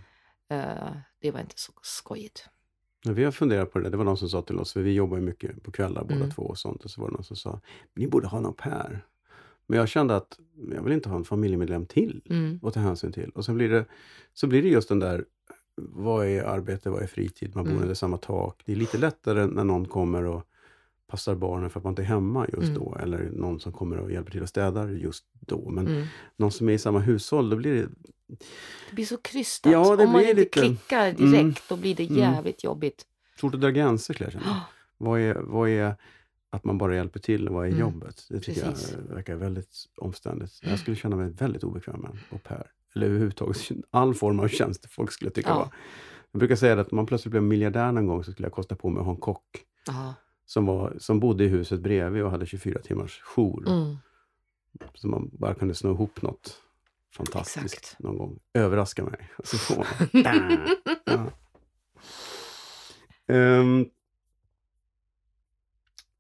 eh, 0.50 0.94
det 1.22 1.32
var 1.32 1.40
inte 1.40 1.60
så 1.60 1.72
skojigt. 1.82 2.46
Ja, 3.04 3.12
vi 3.12 3.24
har 3.24 3.32
funderat 3.32 3.72
på 3.72 3.80
det. 3.80 3.90
Det 3.90 3.98
var 3.98 4.04
någon 4.06 4.18
som 4.18 4.30
sa 4.30 4.42
till 4.42 4.60
oss, 4.60 4.74
för 4.74 4.82
vi 4.82 4.94
jobbar 4.94 5.18
ju 5.18 5.24
mycket 5.24 5.64
på 5.64 5.72
kvällar 5.72 6.04
båda 6.04 6.16
Mm. 6.16 6.32
två 6.32 6.42
och 6.44 6.58
sånt. 6.58 6.84
Och 6.86 6.92
så 6.92 7.02
var 7.02 7.08
det 7.10 7.14
någon 7.14 7.24
som 7.24 7.36
sa, 7.36 7.62
ni 7.96 8.08
borde 8.08 8.28
ha 8.28 8.38
en 8.38 8.46
au 8.46 8.54
pair. 8.54 9.06
Men 9.68 9.80
jag 9.80 9.90
kände 9.90 10.16
att 10.16 10.40
jag 10.72 10.84
vill 10.84 10.94
inte 10.94 11.10
ha 11.10 11.16
en 11.16 11.24
familjemedlem 11.24 11.86
till 11.86 12.22
Mm. 12.30 12.60
att 12.64 12.74
ta 12.74 12.80
hänsyn 12.80 13.12
till. 13.12 13.30
Och 13.30 13.46
sen 13.46 13.56
blir 13.56 13.70
det, 13.70 13.86
så 14.34 14.48
blir 14.48 14.62
det 14.62 14.70
just 14.70 14.90
den 14.90 15.00
där, 15.00 15.26
vad 15.76 16.26
är 16.28 16.44
arbete, 16.44 16.90
vad 16.90 17.04
är 17.04 17.08
fritid? 17.08 17.56
Man 17.56 17.64
bor 17.64 17.72
Mm. 17.72 17.82
under 17.84 17.96
samma 17.96 18.18
tak. 18.18 18.62
Det 18.66 18.72
är 18.72 18.76
lite 18.76 18.98
lättare 18.98 19.46
när 19.46 19.64
någon 19.64 19.86
kommer 19.88 20.24
och 20.26 20.48
passar 21.12 21.36
barnen 21.36 21.70
för 21.70 21.80
att 21.80 21.84
man 21.84 21.92
inte 21.92 22.02
är 22.02 22.06
hemma 22.06 22.46
just 22.54 22.70
Mm. 22.70 22.74
då. 22.74 22.98
Eller 23.04 23.30
någon 23.34 23.60
som 23.60 23.72
kommer 23.72 23.98
och 23.98 24.12
hjälper 24.12 24.32
till 24.32 24.42
och 24.42 24.50
städar 24.50 24.88
just 24.90 25.26
då. 25.40 25.70
Men 25.70 25.88
Mm. 25.88 26.06
någon 26.38 26.52
som 26.52 26.70
är 26.70 26.74
i 26.74 26.78
samma 26.78 27.00
hushåll, 27.00 27.50
då 27.50 27.56
blir 27.56 27.74
det... 27.74 27.88
Det 28.90 28.96
blir 28.96 29.06
så 29.06 29.18
krystat. 29.18 29.72
Ja, 29.72 30.04
Om 30.04 30.12
man 30.12 30.22
inte 30.22 30.34
lite- 30.34 30.60
klickar 30.62 31.06
direkt, 31.06 31.22
Mm. 31.42 31.54
då 31.70 31.76
blir 31.78 31.96
det 31.96 32.04
Mm. 32.10 32.18
jävligt 32.18 32.64
jobbigt. 32.64 33.06
Svårt 33.40 33.54
att 33.56 33.62
dra 33.62 33.70
gränser 33.70 34.14
skulle 34.14 34.26
jag 34.32 34.42
känna. 34.44 34.62
Vad 34.98 35.20
är, 35.20 35.36
vad 35.36 35.70
är 35.70 35.96
att 36.50 36.64
man 36.64 36.78
bara 36.78 36.96
hjälper 36.96 37.20
till 37.20 37.48
och 37.48 37.54
vad 37.54 37.64
är 37.66 37.70
Mm, 37.70 37.80
jobbet? 37.80 38.26
Det 38.30 38.40
tycker 38.40 38.62
precis. 38.70 38.96
jag 39.08 39.16
verkar 39.16 39.36
väldigt 39.36 39.76
omständigt. 39.98 40.60
Jag 40.64 40.80
skulle 40.80 40.96
känna 40.98 41.16
mig 41.16 41.30
väldigt 41.30 41.64
obekväm 41.64 42.00
med 42.02 42.12
en 42.12 42.20
au 42.32 42.38
pair. 42.38 42.64
Eller 42.96 43.06
överhuvudtaget 43.08 43.58
all 43.92 44.14
form 44.14 44.40
av 44.40 44.48
tjänst 44.48 44.86
folk 44.92 45.12
skulle 45.12 45.32
tycka 45.32 45.50
Ja. 45.50 45.56
var. 45.56 45.70
Jag 46.32 46.40
brukar 46.40 46.56
säga 46.56 46.82
att 46.82 46.92
om 46.92 46.96
man 46.96 47.06
plötsligt 47.06 47.32
blev 47.32 47.44
miljardär 47.44 47.92
någon 47.92 48.08
gång 48.08 48.24
så 48.24 48.32
skulle 48.32 48.46
jag 48.46 48.54
kosta 48.54 48.76
på 48.76 48.90
mig 48.90 49.00
att 49.00 49.06
ha 49.06 49.14
en 49.14 49.20
kock 49.20 49.44
ja. 49.88 50.14
Som, 50.52 50.66
var, 50.66 50.96
som 51.00 51.20
bodde 51.20 51.44
i 51.44 51.48
huset 51.48 51.80
bredvid 51.80 52.24
och 52.24 52.32
hade 52.32 52.46
24 52.46 52.80
timmars 52.80 53.22
jour. 53.22 53.68
Mm. 53.68 53.98
Så 54.94 55.08
man 55.08 55.30
bara 55.34 55.54
kunde 55.54 55.76
snå 55.76 55.92
ihop 55.92 56.22
något 56.22 56.62
fantastiskt 57.16 57.66
Exakt. 57.66 58.00
någon 58.00 58.18
gång. 58.18 58.40
Överraska 58.54 59.04
mig. 59.04 59.30
Och 59.38 59.48
så 59.48 59.86
ja. 61.06 61.32
Ehm, 63.28 63.86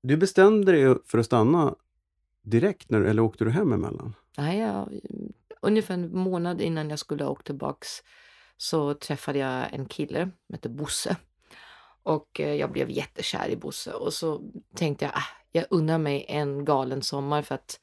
du 0.01 0.17
bestämde 0.17 0.71
dig 0.71 0.95
för 1.05 1.17
att 1.17 1.25
stanna 1.25 1.75
direkt, 2.41 2.89
när, 2.89 3.01
eller 3.01 3.21
åkte 3.21 3.43
du 3.43 3.51
hem 3.51 3.73
emellan? 3.73 4.15
Nej, 4.37 4.59
jag, 4.59 4.99
ungefär 5.61 5.93
en 5.93 6.17
månad 6.17 6.61
innan 6.61 6.89
jag 6.89 6.99
skulle 6.99 7.23
ha 7.23 7.31
åkt 7.31 7.45
tillbaks 7.45 7.89
så 8.57 8.93
träffade 8.93 9.39
jag 9.39 9.73
en 9.73 9.85
kille 9.85 10.31
som 10.47 10.53
hette 10.53 10.69
Bosse. 10.69 11.17
Och 12.03 12.39
eh, 12.39 12.53
jag 12.53 12.71
blev 12.71 12.89
jättekär 12.89 13.49
i 13.49 13.55
Bosse 13.55 13.93
och 13.93 14.13
så 14.13 14.41
tänkte 14.75 15.05
jag, 15.05 15.11
ah, 15.15 15.27
jag 15.51 15.65
unnar 15.69 15.97
mig 15.97 16.25
en 16.27 16.65
galen 16.65 17.01
sommar 17.01 17.41
för 17.41 17.55
att 17.55 17.79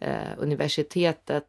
eh, 0.00 0.28
universitetet 0.38 1.46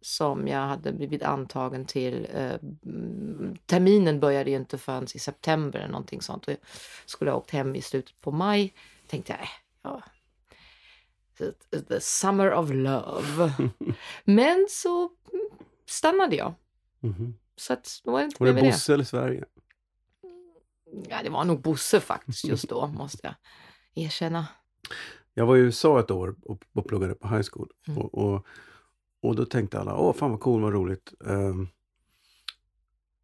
som 0.00 0.48
jag 0.48 0.60
hade 0.60 0.92
blivit 0.92 1.22
antagen 1.22 1.84
till, 1.84 2.28
eh, 2.34 2.54
mm, 2.84 3.56
terminen 3.66 4.20
började 4.20 4.50
ju 4.50 4.56
inte 4.56 4.78
förrän 4.78 5.06
i 5.14 5.18
september 5.18 5.78
eller 5.78 5.92
någonting 5.92 6.22
sånt. 6.22 6.46
Och 6.46 6.52
jag 6.52 6.58
skulle 7.06 7.30
ha 7.30 7.38
åkt 7.38 7.50
hem 7.50 7.76
i 7.76 7.82
slutet 7.82 8.20
på 8.20 8.30
maj. 8.30 8.74
Tänkte 9.06 9.32
jag, 9.32 9.40
äh, 9.40 9.48
ja, 9.82 10.02
the, 11.88 12.00
summer 12.00 12.52
of 12.52 12.70
love. 12.70 13.52
Men 14.24 14.66
så 14.70 15.02
mm, 15.32 15.48
stannade 15.86 16.36
jag. 16.36 16.54
Mhm. 17.00 17.38
Så 17.56 17.72
att, 17.72 18.00
då 18.04 18.10
var 18.10 18.18
det 18.18 18.24
inte 18.24 18.44
Var 18.44 18.52
det 18.52 18.62
Bosse 18.62 18.94
eller 18.94 19.04
Sverige? 19.04 19.44
Ja, 21.08 21.22
det 21.22 21.30
var 21.30 21.44
nog 21.44 21.62
Bosse 21.62 22.00
faktiskt 22.00 22.44
just 22.44 22.68
då, 22.68 22.86
måste 22.96 23.18
jag 23.22 23.34
erkänna. 24.04 24.46
Jag 25.34 25.46
var 25.46 25.56
i 25.56 25.60
USA 25.60 26.00
ett 26.00 26.10
år 26.10 26.36
och, 26.42 26.64
och 26.72 26.86
pluggade 26.88 27.14
på 27.14 27.28
high 27.28 27.46
school. 27.52 27.70
Mm. 27.88 27.98
Och, 27.98 28.14
och, 28.14 28.46
och 29.22 29.36
då 29.36 29.44
tänkte 29.44 29.80
alla, 29.80 29.96
åh 29.96 30.14
fan 30.14 30.30
vad 30.30 30.40
cool, 30.40 30.62
vad 30.62 30.72
roligt. 30.72 31.12
Ehm, 31.26 31.68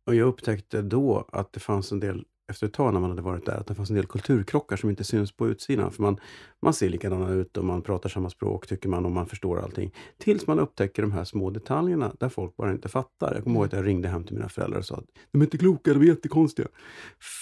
och 0.04 0.14
jag 0.14 0.28
upptäckte 0.28 0.82
då 0.82 1.28
att 1.32 1.52
det 1.52 1.60
fanns 1.60 1.92
en 1.92 2.00
del, 2.00 2.24
efter 2.48 2.66
ett 2.66 2.72
tag 2.72 2.92
när 2.92 3.00
man 3.00 3.10
hade 3.10 3.22
varit 3.22 3.46
där, 3.46 3.56
att 3.56 3.66
det 3.66 3.74
fanns 3.74 3.90
en 3.90 3.96
del 3.96 4.06
kulturkrockar 4.06 4.76
som 4.76 4.90
inte 4.90 5.04
syns 5.04 5.32
på 5.32 5.48
utsidan. 5.48 5.92
För 5.92 6.02
man, 6.02 6.20
man 6.62 6.74
ser 6.74 6.88
likadana 6.88 7.30
ut 7.30 7.56
och 7.56 7.64
man 7.64 7.82
pratar 7.82 8.08
samma 8.08 8.30
språk, 8.30 8.66
tycker 8.66 8.88
man, 8.88 9.04
och 9.04 9.10
man 9.10 9.26
förstår 9.26 9.60
allting. 9.60 9.94
Tills 10.18 10.46
man 10.46 10.58
upptäcker 10.58 11.02
de 11.02 11.12
här 11.12 11.24
små 11.24 11.50
detaljerna 11.50 12.12
där 12.20 12.28
folk 12.28 12.56
bara 12.56 12.72
inte 12.72 12.88
fattar. 12.88 13.34
Jag 13.34 13.44
kommer 13.44 13.56
ihåg 13.56 13.66
att 13.66 13.72
jag 13.72 13.86
ringde 13.86 14.08
hem 14.08 14.24
till 14.24 14.34
mina 14.34 14.48
föräldrar 14.48 14.78
och 14.78 14.84
sa 14.84 14.96
att 14.96 15.06
de 15.30 15.40
är 15.40 15.44
inte 15.44 15.58
kloka, 15.58 15.94
de 15.94 16.02
är 16.02 16.06
jättekonstiga. 16.06 16.68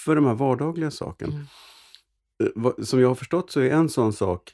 För 0.05 0.15
de 0.15 0.25
här 0.25 0.35
vardagliga 0.35 0.91
sakerna. 0.91 1.33
Mm. 1.33 2.65
Eh, 2.65 2.83
som 2.83 2.99
jag 3.01 3.07
har 3.07 3.15
förstått 3.15 3.51
så 3.51 3.59
är 3.59 3.71
en 3.71 3.89
sån 3.89 4.13
sak 4.13 4.53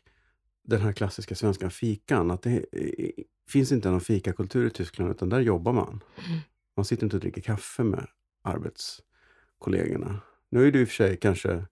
den 0.64 0.82
här 0.82 0.94
klassiska 0.94 1.36
svenska 1.36 1.70
fikan. 1.70 2.32
Att 2.32 2.42
det 2.42 2.66
eh, 2.72 3.24
finns 3.50 3.72
inte 3.72 3.90
någon 3.90 4.02
fikakultur 4.02 4.68
i 4.68 4.70
Tyskland 4.70 5.12
utan 5.12 5.30
där 5.30 5.40
jobbar 5.40 5.74
man. 5.74 6.04
Mm. 6.28 6.40
Man 6.78 6.86
sitter 6.86 7.04
inte 7.04 7.16
och 7.16 7.22
dricker 7.22 7.42
kaffe 7.42 7.84
med 7.84 8.08
arbetskollegorna. 8.44 10.22
Nu 10.54 10.68
är 10.68 10.72
det 10.72 10.80
i 10.80 10.84
och 10.84 10.88
för 10.88 10.96
sig 10.96 11.18
kanske 11.18 11.66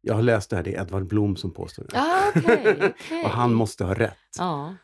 jag 0.00 0.14
har 0.14 0.22
läst 0.22 0.50
det 0.50 0.56
här, 0.56 0.62
det 0.62 0.74
är 0.74 0.80
Edvard 0.82 1.06
Blom 1.06 1.36
som 1.36 1.50
påstår 1.50 1.84
det. 1.88 1.98
Ah, 1.98 2.32
okej, 2.36 2.76
okej. 2.94 3.24
Och 3.24 3.30
han 3.30 3.54
måste 3.54 3.84
ha 3.84 3.94
rätt, 3.94 4.16
Ja. 4.38 4.74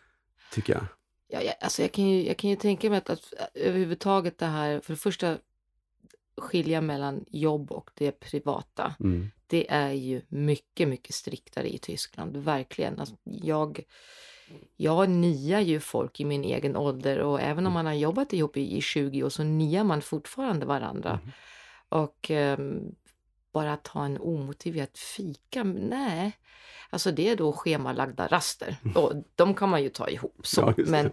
tycker 0.52 0.72
jag. 0.72 0.84
Ja, 1.28 1.42
jag, 1.42 1.54
alltså 1.60 1.82
jag, 1.82 1.92
kan 1.92 2.08
ju, 2.08 2.26
jag 2.26 2.36
kan 2.36 2.50
ju 2.50 2.56
tänka 2.56 2.90
mig 2.90 2.98
att, 2.98 3.10
att 3.10 3.32
överhuvudtaget 3.54 4.38
det 4.38 4.46
här, 4.46 4.80
för 4.80 4.92
det 4.92 4.98
första 4.98 5.38
skilja 6.36 6.80
mellan 6.80 7.24
jobb 7.28 7.72
och 7.72 7.90
det 7.94 8.12
privata. 8.12 8.94
Mm. 9.00 9.30
Det 9.46 9.70
är 9.70 9.92
ju 9.92 10.22
mycket, 10.28 10.88
mycket 10.88 11.14
striktare 11.14 11.74
i 11.74 11.78
Tyskland, 11.78 12.36
verkligen. 12.36 13.00
Alltså, 13.00 13.16
jag, 13.24 13.80
jag 14.76 15.08
niar 15.10 15.60
ju 15.60 15.80
folk 15.80 16.20
i 16.20 16.24
min 16.24 16.44
egen 16.44 16.76
ålder 16.76 17.18
och 17.18 17.40
även 17.40 17.66
om 17.66 17.72
man 17.72 17.86
har 17.86 17.94
jobbat 17.94 18.32
ihop 18.32 18.56
i, 18.56 18.76
i 18.76 18.80
20 18.80 19.22
år 19.22 19.28
så 19.28 19.42
niar 19.42 19.84
man 19.84 20.02
fortfarande 20.02 20.66
varandra. 20.66 21.10
Mm. 21.22 21.32
Och 21.88 22.30
ehm, 22.30 22.94
bara 23.56 23.76
ta 23.76 24.04
en 24.04 24.18
omotiverat 24.18 24.98
fika, 24.98 25.64
nej. 25.64 26.32
Alltså 26.90 27.12
det 27.12 27.28
är 27.28 27.36
då 27.36 27.52
schemalagda 27.52 28.26
raster. 28.26 28.76
Och 28.94 29.12
de 29.34 29.54
kan 29.54 29.68
man 29.68 29.82
ju 29.82 29.88
ta 29.88 30.08
ihop. 30.08 30.46
Så. 30.46 30.60
Ja. 30.76 30.84
Men 30.86 31.10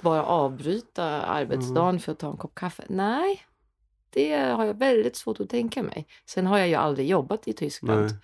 bara 0.00 0.24
avbryta 0.24 1.04
arbetsdagen 1.22 2.00
för 2.00 2.12
att 2.12 2.18
ta 2.18 2.30
en 2.30 2.36
kopp 2.36 2.54
kaffe, 2.54 2.84
nej. 2.88 3.42
Det 4.10 4.34
har 4.34 4.64
jag 4.64 4.78
väldigt 4.78 5.16
svårt 5.16 5.40
att 5.40 5.48
tänka 5.48 5.82
mig. 5.82 6.06
Sen 6.26 6.46
har 6.46 6.58
jag 6.58 6.68
ju 6.68 6.74
aldrig 6.74 7.08
jobbat 7.08 7.48
i 7.48 7.52
Tyskland. 7.52 8.00
Nej. 8.00 8.18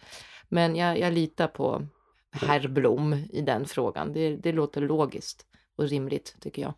Men 0.49 0.77
jag, 0.77 0.99
jag 0.99 1.13
litar 1.13 1.49
på 1.49 1.87
herr 2.31 2.69
Blom 2.69 3.13
i 3.13 3.41
den 3.41 3.67
frågan. 3.67 4.13
Det, 4.13 4.37
det 4.37 4.53
låter 4.53 4.81
logiskt 4.81 5.47
och 5.77 5.89
rimligt 5.89 6.37
tycker 6.41 6.63
jag. 6.63 6.75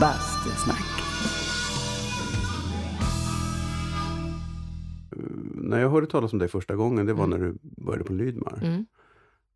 Bastusnack. 0.00 0.84
När 5.54 5.80
jag 5.80 5.90
hörde 5.90 6.06
talas 6.06 6.32
om 6.32 6.38
dig 6.38 6.48
första 6.48 6.76
gången, 6.76 7.06
det 7.06 7.12
var 7.12 7.24
Mm. 7.24 7.40
när 7.40 7.46
du 7.46 7.58
började 7.62 8.04
på 8.04 8.12
Lydmar. 8.12 8.60
Mm. 8.62 8.86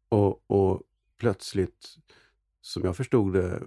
Och, 0.08 0.50
och 0.50 0.82
plötsligt, 1.18 1.88
som 2.60 2.82
jag 2.84 2.96
förstod 2.96 3.32
det, 3.32 3.62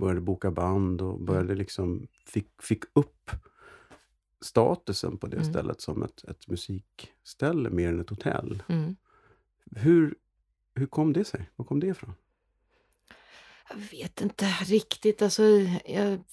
började 0.00 0.20
boka 0.20 0.50
band 0.50 1.02
och 1.02 1.20
började 1.20 1.54
liksom, 1.54 2.06
fick, 2.26 2.62
fick 2.62 2.84
upp 2.92 3.30
statusen 4.40 5.16
på 5.18 5.26
det 5.26 5.36
Mm. 5.36 5.50
stället 5.52 5.80
som 5.80 6.02
ett, 6.02 6.24
ett 6.24 6.48
musikställe 6.48 7.70
mer 7.70 7.88
än 7.88 8.00
ett 8.00 8.10
hotell. 8.10 8.62
Mm. 8.68 8.96
Hur, 9.70 10.14
hur 10.74 10.86
kom 10.86 11.12
det 11.12 11.24
sig? 11.24 11.50
Var 11.56 11.64
kom 11.64 11.80
det 11.80 11.86
ifrån? 11.86 12.14
Jag 13.68 13.76
vet 13.76 14.20
inte 14.20 14.46
riktigt. 14.46 15.22
Alltså, 15.22 15.42
jag... 15.84 16.24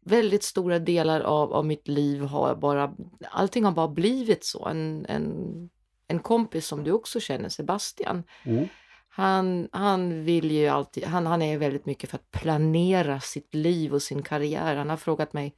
Väldigt 0.00 0.42
stora 0.42 0.78
delar 0.78 1.20
av, 1.20 1.52
av 1.52 1.66
mitt 1.66 1.88
liv 1.88 2.20
har 2.22 2.54
bara... 2.54 2.94
Allting 3.30 3.64
har 3.64 3.72
bara 3.72 3.88
blivit 3.88 4.44
så. 4.44 4.66
En, 4.66 5.06
en, 5.08 5.70
en 6.08 6.18
kompis 6.18 6.66
som 6.66 6.84
du 6.84 6.92
också 6.92 7.20
känner, 7.20 7.48
Sebastian, 7.48 8.22
Mm. 8.44 8.68
han, 9.08 9.68
han 9.72 10.24
vill 10.24 10.50
ju 10.50 10.66
alltid... 10.66 11.04
Han, 11.04 11.26
han 11.26 11.42
är 11.42 11.58
väldigt 11.58 11.86
mycket 11.86 12.10
för 12.10 12.16
att 12.16 12.30
planera 12.30 13.20
sitt 13.20 13.54
liv 13.54 13.94
och 13.94 14.02
sin 14.02 14.22
karriär. 14.22 14.76
Han 14.76 14.90
har 14.90 14.96
frågat 14.96 15.32
mig 15.32 15.54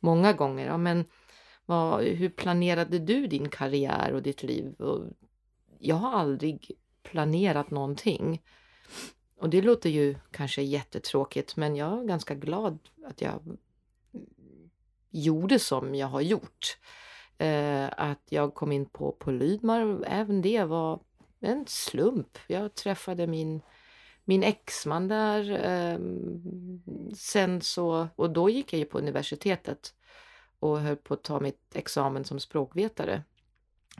många 0.00 0.32
gånger, 0.32 0.66
ja, 0.66 0.76
men 0.76 1.04
vad, 1.66 2.02
hur 2.04 2.28
planerade 2.28 2.98
du 2.98 3.26
din 3.26 3.48
karriär 3.48 4.12
och 4.12 4.22
ditt 4.22 4.42
liv? 4.42 4.72
Och 4.78 5.06
jag 5.78 5.96
har 5.96 6.12
aldrig 6.12 6.70
planerat 7.02 7.70
någonting. 7.70 8.42
Och 9.42 9.50
det 9.50 9.62
låter 9.62 9.90
ju 9.90 10.16
kanske 10.30 10.62
jättetråkigt, 10.62 11.56
men 11.56 11.76
jag 11.76 11.98
är 11.98 12.04
ganska 12.04 12.34
glad 12.34 12.78
att 13.06 13.20
jag 13.20 13.56
gjorde 15.10 15.58
som 15.58 15.94
jag 15.94 16.06
har 16.06 16.20
gjort. 16.20 16.78
Eh, 17.38 17.88
att 17.96 18.22
jag 18.28 18.54
kom 18.54 18.72
in 18.72 18.86
på, 18.86 19.12
på 19.12 19.30
Lydmar, 19.30 20.04
även 20.06 20.42
det 20.42 20.64
var 20.64 21.00
en 21.40 21.64
slump. 21.66 22.38
Jag 22.46 22.74
träffade 22.74 23.26
min, 23.26 23.60
min 24.24 24.42
exman 24.42 25.08
där. 25.08 25.50
Eh, 25.50 25.98
sen 27.16 27.60
så, 27.60 28.08
och 28.16 28.30
då 28.30 28.50
gick 28.50 28.72
jag 28.72 28.78
ju 28.78 28.84
på 28.84 28.98
universitetet 28.98 29.94
och 30.58 30.80
höll 30.80 30.96
på 30.96 31.14
att 31.14 31.24
ta 31.24 31.40
mitt 31.40 31.76
examen 31.76 32.24
som 32.24 32.40
språkvetare. 32.40 33.22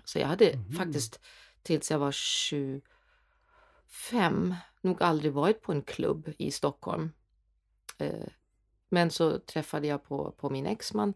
Så 0.05 0.19
jag 0.19 0.27
hade 0.27 0.57
Mhm. 0.57 0.73
faktiskt 0.73 1.21
tills 1.63 1.91
jag 1.91 1.99
var 1.99 2.13
25 2.13 4.55
nog 4.83 5.03
aldrig 5.03 5.33
varit 5.33 5.63
på 5.63 5.73
en 5.73 5.83
klubb 5.83 6.33
i 6.39 6.51
Stockholm. 6.51 7.13
Eh, 7.99 8.29
men 8.89 9.11
så 9.11 9.39
träffade 9.39 9.87
jag 9.87 10.05
på, 10.05 10.31
på 10.31 10.51
min 10.51 10.67
exman 10.67 11.15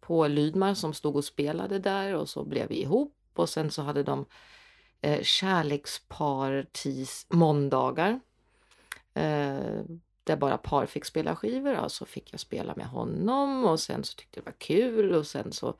på 0.00 0.26
Lydmar 0.26 0.74
som 0.74 0.94
stod 0.94 1.16
och 1.16 1.24
spelade 1.24 1.78
där 1.78 2.14
och 2.14 2.28
så 2.28 2.44
blev 2.44 2.68
vi 2.68 2.82
ihop 2.82 3.14
och 3.34 3.48
sen 3.48 3.70
så 3.70 3.82
hade 3.82 4.02
de 4.02 4.26
eh, 5.00 5.22
kärlekspar 5.22 6.66
tis, 6.72 7.26
måndagar. 7.30 8.20
Eh, 9.14 9.80
där 10.24 10.36
bara 10.36 10.58
par 10.58 10.86
fick 10.86 11.04
spela 11.04 11.36
skivor 11.36 11.80
och 11.80 11.92
så 11.92 12.06
fick 12.06 12.32
jag 12.32 12.40
spela 12.40 12.74
med 12.76 12.86
honom 12.86 13.64
och 13.64 13.80
sen 13.80 14.04
så 14.04 14.14
tyckte 14.14 14.38
jag 14.38 14.44
det 14.44 14.50
var 14.50 14.58
kul 14.58 15.14
och 15.14 15.26
sen 15.26 15.52
så 15.52 15.76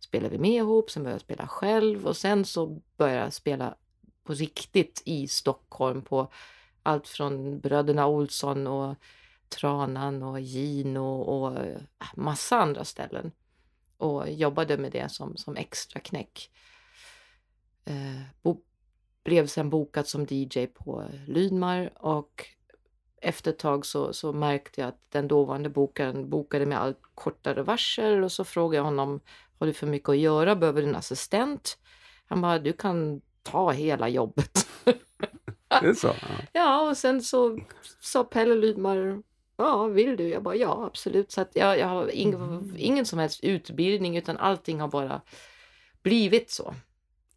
spelade 0.00 0.28
vi 0.28 0.38
med 0.38 0.50
ihop, 0.50 0.90
sen 0.90 1.02
började 1.02 1.14
jag 1.14 1.20
spela 1.20 1.48
själv 1.48 2.06
och 2.06 2.16
sen 2.16 2.44
så 2.44 2.82
började 2.96 3.20
jag 3.20 3.32
spela 3.32 3.76
på 4.24 4.32
riktigt 4.32 5.02
i 5.04 5.28
Stockholm 5.28 6.02
på 6.02 6.32
allt 6.86 7.08
från 7.08 7.60
Bröderna 7.60 8.06
Olsson 8.06 8.66
och 8.66 8.96
Tranan 9.48 10.22
och 10.22 10.40
Gino 10.40 11.20
och 11.20 11.64
äh, 11.64 11.80
massa 12.14 12.56
andra 12.56 12.84
ställen. 12.84 13.32
Och 13.96 14.30
jobbade 14.30 14.78
med 14.78 14.92
det 14.92 15.12
som, 15.12 15.36
som 15.36 15.56
extra 15.56 16.00
knäck. 16.00 16.50
Eh, 17.84 18.22
bo, 18.42 18.60
blev 19.24 19.46
sen 19.46 19.70
bokad 19.70 20.06
som 20.06 20.26
DJ 20.30 20.66
på 20.66 21.04
Lydmar 21.26 21.90
och 21.94 22.44
efter 23.20 23.50
ett 23.50 23.58
tag 23.58 23.86
så, 23.86 24.12
så 24.12 24.32
märkte 24.32 24.80
jag 24.80 24.88
att 24.88 25.00
den 25.08 25.28
dåvarande 25.28 25.68
bokaren 25.68 26.30
bokade 26.30 26.66
med 26.66 26.80
allt 26.80 27.00
kortare 27.14 27.62
varsel 27.62 28.24
och 28.24 28.32
så 28.32 28.44
frågade 28.44 28.76
jag 28.76 28.84
honom 28.84 29.20
Har 29.58 29.66
du 29.66 29.72
för 29.72 29.86
mycket 29.86 30.08
att 30.08 30.18
göra? 30.18 30.56
Behöver 30.56 30.82
du 30.82 30.88
en 30.88 30.96
assistent? 30.96 31.78
Han 32.26 32.40
bara, 32.40 32.58
du 32.58 32.72
kan 32.72 33.20
ta 33.42 33.70
hela 33.70 34.08
jobbet. 34.08 34.68
Det 35.80 35.88
är 35.88 35.94
så? 35.94 36.06
Ja. 36.06 36.28
Ja, 36.52 36.90
och 36.90 36.96
sen 36.96 37.22
så 37.22 37.58
sa 38.00 38.24
Pelle 38.24 38.54
Lydmar, 38.54 39.22
ja, 39.56 39.86
vill 39.86 40.16
du? 40.16 40.28
Jag 40.28 40.42
bara, 40.42 40.56
ja, 40.56 40.86
absolut. 40.86 41.32
Så 41.32 41.40
att 41.40 41.50
jag, 41.54 41.78
jag 41.78 41.86
har 41.86 42.14
ing, 42.14 42.34
ingen 42.76 43.06
som 43.06 43.18
helst 43.18 43.44
utbildning, 43.44 44.16
utan 44.16 44.36
allting 44.36 44.80
har 44.80 44.88
bara 44.88 45.20
blivit 46.02 46.50
så. 46.50 46.74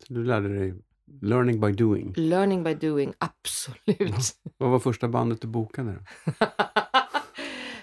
Så 0.08 0.14
du 0.14 0.24
lärde 0.24 0.60
dig 0.60 0.74
learning 1.22 1.60
by 1.60 1.72
doing. 1.72 2.14
Learning 2.16 2.64
by 2.64 2.74
doing, 2.74 3.14
absolut. 3.18 4.36
Vad 4.58 4.70
var 4.70 4.80
första 4.80 5.08
bandet 5.08 5.42
du 5.42 5.48
bokade? 5.48 6.00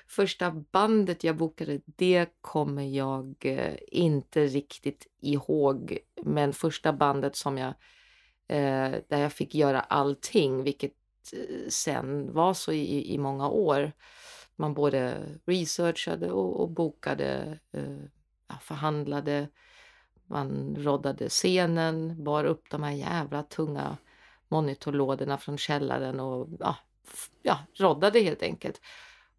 Första 0.09 0.51
bandet 0.51 1.25
jag 1.25 1.37
bokade, 1.37 1.81
det 1.85 2.27
kommer 2.41 2.83
jag 2.83 3.35
eh, 3.41 3.75
inte 3.89 4.47
riktigt 4.47 5.07
ihåg. 5.21 5.99
Men 6.23 6.53
första 6.53 6.93
bandet 6.93 7.37
som 7.37 7.59
jag, 7.59 7.75
eh, 8.49 8.95
där 9.09 9.21
jag 9.21 9.33
fick 9.33 9.55
göra 9.55 9.81
allting, 9.81 10.63
vilket 10.63 10.93
eh, 11.33 11.69
sen 11.69 12.33
var 12.33 12.55
så 12.55 12.73
i, 12.73 13.15
i 13.15 13.19
många 13.19 13.49
år. 13.49 13.93
Man 14.57 14.75
både 14.75 15.19
researchade 15.47 16.33
och, 16.33 16.61
och 16.61 16.71
bokade, 16.71 17.59
eh, 17.73 18.59
förhandlade, 18.61 19.49
man 20.27 20.77
roddade 20.79 21.29
scenen, 21.29 22.25
bar 22.25 22.45
upp 22.45 22.71
de 22.71 22.83
här 22.83 22.93
jävla 22.93 23.43
tunga 23.43 23.97
monitorlådorna 24.49 25.39
från 25.39 25.59
källaren 25.59 26.21
och 26.21 26.49
ja, 26.59 26.77
ja, 27.43 27.59
roddade 27.75 28.21
helt 28.21 28.43
enkelt. 28.43 28.81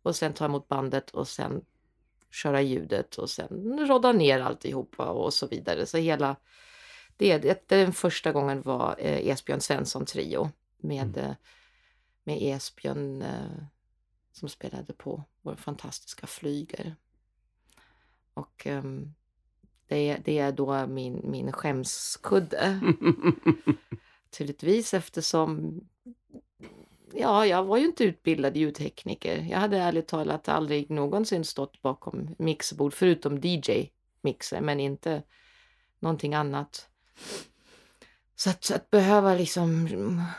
Och 0.02 0.16
sen 0.16 0.34
ta 0.34 0.46
emot 0.46 0.68
bandet 0.68 1.10
och 1.10 1.28
sen 1.28 1.62
köra 2.32 2.62
ljudet 2.62 3.16
och 3.16 3.30
sen 3.30 3.80
rodda 3.88 4.12
ner 4.12 4.40
alltihopa 4.40 5.06
och 5.06 5.34
så 5.34 5.48
vidare. 5.48 5.86
Så 5.86 5.98
hela 5.98 6.36
det, 7.18 7.38
det 7.38 7.68
den 7.68 7.94
första 7.94 8.32
gången 8.32 8.62
var 8.62 8.96
eh, 9.00 9.28
Esbjörn 9.28 9.62
Svensson 9.62 10.06
trio 10.06 10.52
med, 10.78 11.18
eh, 11.18 11.34
med 12.24 12.38
Esbjörn 12.42 13.22
eh, 13.22 13.64
som 14.32 14.50
spelade 14.50 14.94
på 14.94 15.24
vår 15.42 15.56
fantastiska 15.56 16.28
flyger. 16.28 16.96
Och 18.34 18.68
ehm, 18.68 19.14
det, 19.88 20.18
det 20.26 20.40
är 20.40 20.52
då 20.52 20.88
min, 20.88 21.22
min 21.24 21.52
skämskudde. 21.52 22.80
Naturligtvis 24.24 24.94
eftersom 24.94 25.82
ja, 27.14 27.46
jag 27.46 27.64
var 27.64 27.78
ju 27.78 27.86
inte 27.86 28.04
utbildad 28.04 28.58
ljudtekniker. 28.58 29.48
Jag 29.50 29.60
hade 29.60 29.78
ärligt 29.78 30.08
talat 30.08 30.50
aldrig 30.50 30.90
någonsin 30.90 31.44
stått 31.44 31.82
bakom 31.82 32.36
mixerbord 32.38 32.94
förutom 32.94 33.38
DJ-mixer 33.38 34.62
men 34.62 34.80
inte 34.80 35.24
någonting 36.00 36.34
annat. 36.34 36.90
Så 38.36 38.50
att, 38.50 38.64
så 38.64 38.76
att 38.76 38.90
behöva 38.90 39.34
liksom 39.34 39.88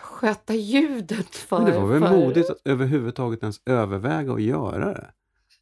sköta 0.03 0.55
ljudet 0.55 1.37
för... 1.37 1.59
Men 1.59 1.73
det 1.73 1.79
var 1.81 1.87
väl 1.87 2.01
för... 2.03 2.11
modigt 2.11 2.51
att 2.51 2.61
överhuvudtaget 2.65 3.43
ens 3.43 3.61
överväga 3.67 4.33
att 4.33 4.43
göra 4.43 4.93
det? 4.95 5.11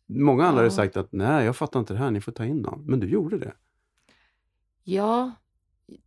Många 0.08 0.44
andra 0.44 0.56
hade 0.56 0.66
Ja. 0.66 0.70
sagt 0.70 0.96
att 0.96 1.12
nej, 1.12 1.44
jag 1.46 1.56
fattar 1.56 1.80
inte 1.80 1.92
det 1.92 1.98
här, 1.98 2.10
ni 2.10 2.20
får 2.20 2.32
ta 2.32 2.44
in 2.44 2.56
någon. 2.56 2.84
Men 2.86 3.00
du 3.00 3.06
gjorde 3.08 3.38
det. 3.38 3.52
Ja. 4.84 5.32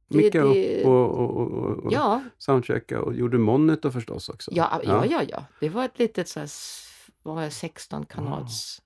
Det, 0.07 0.17
Micka 0.17 0.43
det, 0.45 0.79
upp 0.81 0.87
och, 0.87 1.09
och, 1.19 1.37
och, 1.37 1.77
och, 1.85 1.93
ja, 1.93 2.23
soundchecka 2.37 3.01
och 3.01 3.13
gjorde 3.15 3.37
monitor 3.37 3.91
förstås 3.91 4.29
också. 4.29 4.51
ja, 4.53 4.81
ja, 4.83 5.05
ja, 5.05 5.23
ja. 5.29 5.45
Det 5.59 5.69
var 5.69 5.85
ett 5.85 5.99
litet 5.99 6.27
så 6.29 6.39
här, 6.39 6.45
s- 6.45 6.85
vad 7.23 7.35
var 7.35 7.43
det, 7.43 7.51
16 7.51 8.05
kanals 8.05 8.81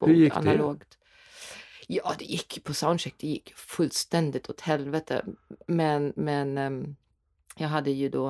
det? 0.00 0.30
analogt. 0.30 0.98
Ja, 1.92 2.14
det 2.18 2.24
gick 2.24 2.64
på 2.64 2.74
soundcheck. 2.74 3.14
Det 3.18 3.26
gick 3.26 3.54
fullständigt 3.54 4.50
åt 4.50 4.60
helvete. 4.60 5.24
Men, 5.66 6.12
men 6.16 6.58
ehm, 6.58 6.96
jag 7.56 7.68
hade 7.68 7.90
ju 7.90 8.08
då 8.08 8.26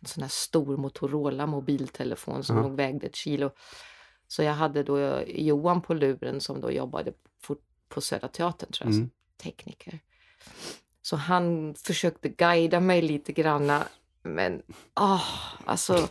en 0.00 0.06
sån 0.06 0.22
här 0.22 0.28
stor 0.30 0.76
Motorola 0.76 1.46
mobiltelefon 1.46 2.44
som 2.44 2.56
Ja. 2.56 2.62
nog 2.62 2.76
vägde 2.76 3.06
ett 3.06 3.16
kilo. 3.16 3.50
Så 4.28 4.42
jag 4.42 4.52
hade 4.52 4.82
då 4.82 5.22
Johan 5.26 5.82
på 5.82 5.94
luren 5.94 6.40
som 6.40 6.60
då 6.60 6.70
jobbade 6.70 7.12
på 7.88 8.00
Södra 8.00 8.28
Teatern 8.28 8.72
tror 8.72 8.86
jag, 8.88 8.94
Mm. 8.96 9.08
som 9.08 9.10
tekniker. 9.42 9.98
Så 11.02 11.16
han 11.16 11.74
försökte 11.74 12.28
guida 12.28 12.80
mig 12.80 13.02
lite 13.02 13.32
granna. 13.32 13.86
Men 14.22 14.62
ah, 14.94 15.20
alltså 15.64 16.08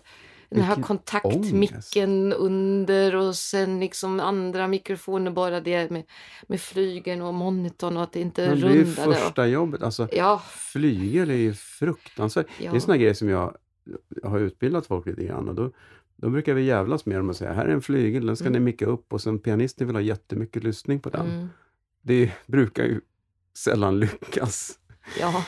den 0.49 0.63
här 0.63 0.81
kontaktmicken 0.81 2.33
under 2.33 3.15
och 3.15 3.35
sen 3.35 3.79
liksom 3.79 4.19
andra 4.19 4.67
mikrofoner 4.67 5.31
bara 5.31 5.59
det 5.62 5.89
med, 5.91 6.03
med 6.47 6.62
flygeln 6.62 7.21
och 7.21 7.33
monitorn 7.33 7.97
och 7.97 8.03
att 8.03 8.13
det 8.13 8.19
inte 8.21 8.49
Men 8.49 8.59
det 8.62 8.67
är 8.67 8.71
ju 8.73 8.83
rundade. 8.83 9.07
och- 9.07 9.15
första 9.15 9.47
jobbet. 9.47 9.83
Alltså, 9.83 10.07
Ja, 10.12 10.41
flygel 10.49 11.29
är 11.29 11.35
ju 11.35 11.53
fruktansvärt. 11.53 12.47
Det 12.59 12.65
är 12.67 12.73
ja. 12.73 12.79
såna 12.79 12.97
grejer 12.97 13.13
som 13.13 13.29
jag, 13.29 13.55
har 14.23 14.39
utbildat 14.39 14.85
folk 14.88 15.05
lite 15.05 15.23
grann 15.23 15.49
och 15.49 15.55
då, 15.55 15.71
då 16.15 16.29
brukar 16.29 16.53
vi 16.53 16.63
jävlas 16.63 17.05
med 17.05 17.17
dem 17.17 17.29
och 17.29 17.35
säga 17.35 17.53
här 17.53 17.65
är 17.65 17.69
en 17.73 17.81
flygel, 17.81 18.25
den 18.25 18.35
ska 18.35 18.47
Mm. 18.47 18.53
ni 18.62 18.65
micka 18.65 18.85
upp 18.85 19.13
och 19.13 19.21
sen 19.21 19.39
pianisten 19.39 19.88
vill 19.88 19.95
ha 19.95 20.01
jättemycket 20.01 20.63
lyssning 20.63 20.99
på 20.99 21.09
den. 21.09 21.31
Mm. 21.31 21.47
Det 22.01 22.31
brukar 22.45 22.83
ju 22.83 23.01
sällan 23.57 23.99
lyckas. 23.99 24.79
Ja, 25.19 25.45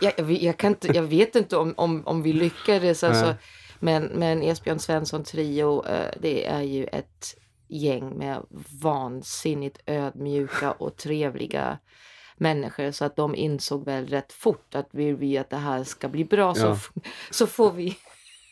jag, 0.00 0.12
jag, 0.18 0.30
jag, 0.30 0.56
kan 0.56 0.70
inte, 0.72 0.88
jag 0.88 1.02
vet 1.02 1.36
inte 1.36 1.56
om, 1.56 1.74
om, 1.76 2.06
om 2.06 2.22
vi 2.22 2.32
lyckades. 2.32 3.04
Alltså. 3.04 3.34
Men, 3.82 4.04
men 4.04 4.42
Esbjörn 4.42 4.78
Svensson 4.78 5.24
Trio, 5.24 5.86
eh, 5.86 6.10
det 6.20 6.46
är 6.46 6.62
ju 6.62 6.84
ett 6.84 7.34
gäng 7.68 8.18
med 8.18 8.42
vansinnigt 8.82 9.78
ödmjuka 9.86 10.72
och 10.72 10.96
trevliga 10.96 11.78
människor. 12.36 12.90
Så 12.90 13.04
att 13.04 13.16
de 13.16 13.34
insåg 13.34 13.84
väl 13.84 14.06
rätt 14.06 14.32
fort 14.32 14.74
att 14.74 14.88
vill 14.90 15.16
vi 15.16 15.38
att 15.38 15.50
det 15.50 15.56
här 15.56 15.84
ska 15.84 16.08
bli 16.08 16.24
bra 16.24 16.54
så, 16.54 16.66
Ja. 16.66 16.72
f- 16.72 16.90
så 17.30 17.46
får 17.46 17.72
vi 17.72 17.96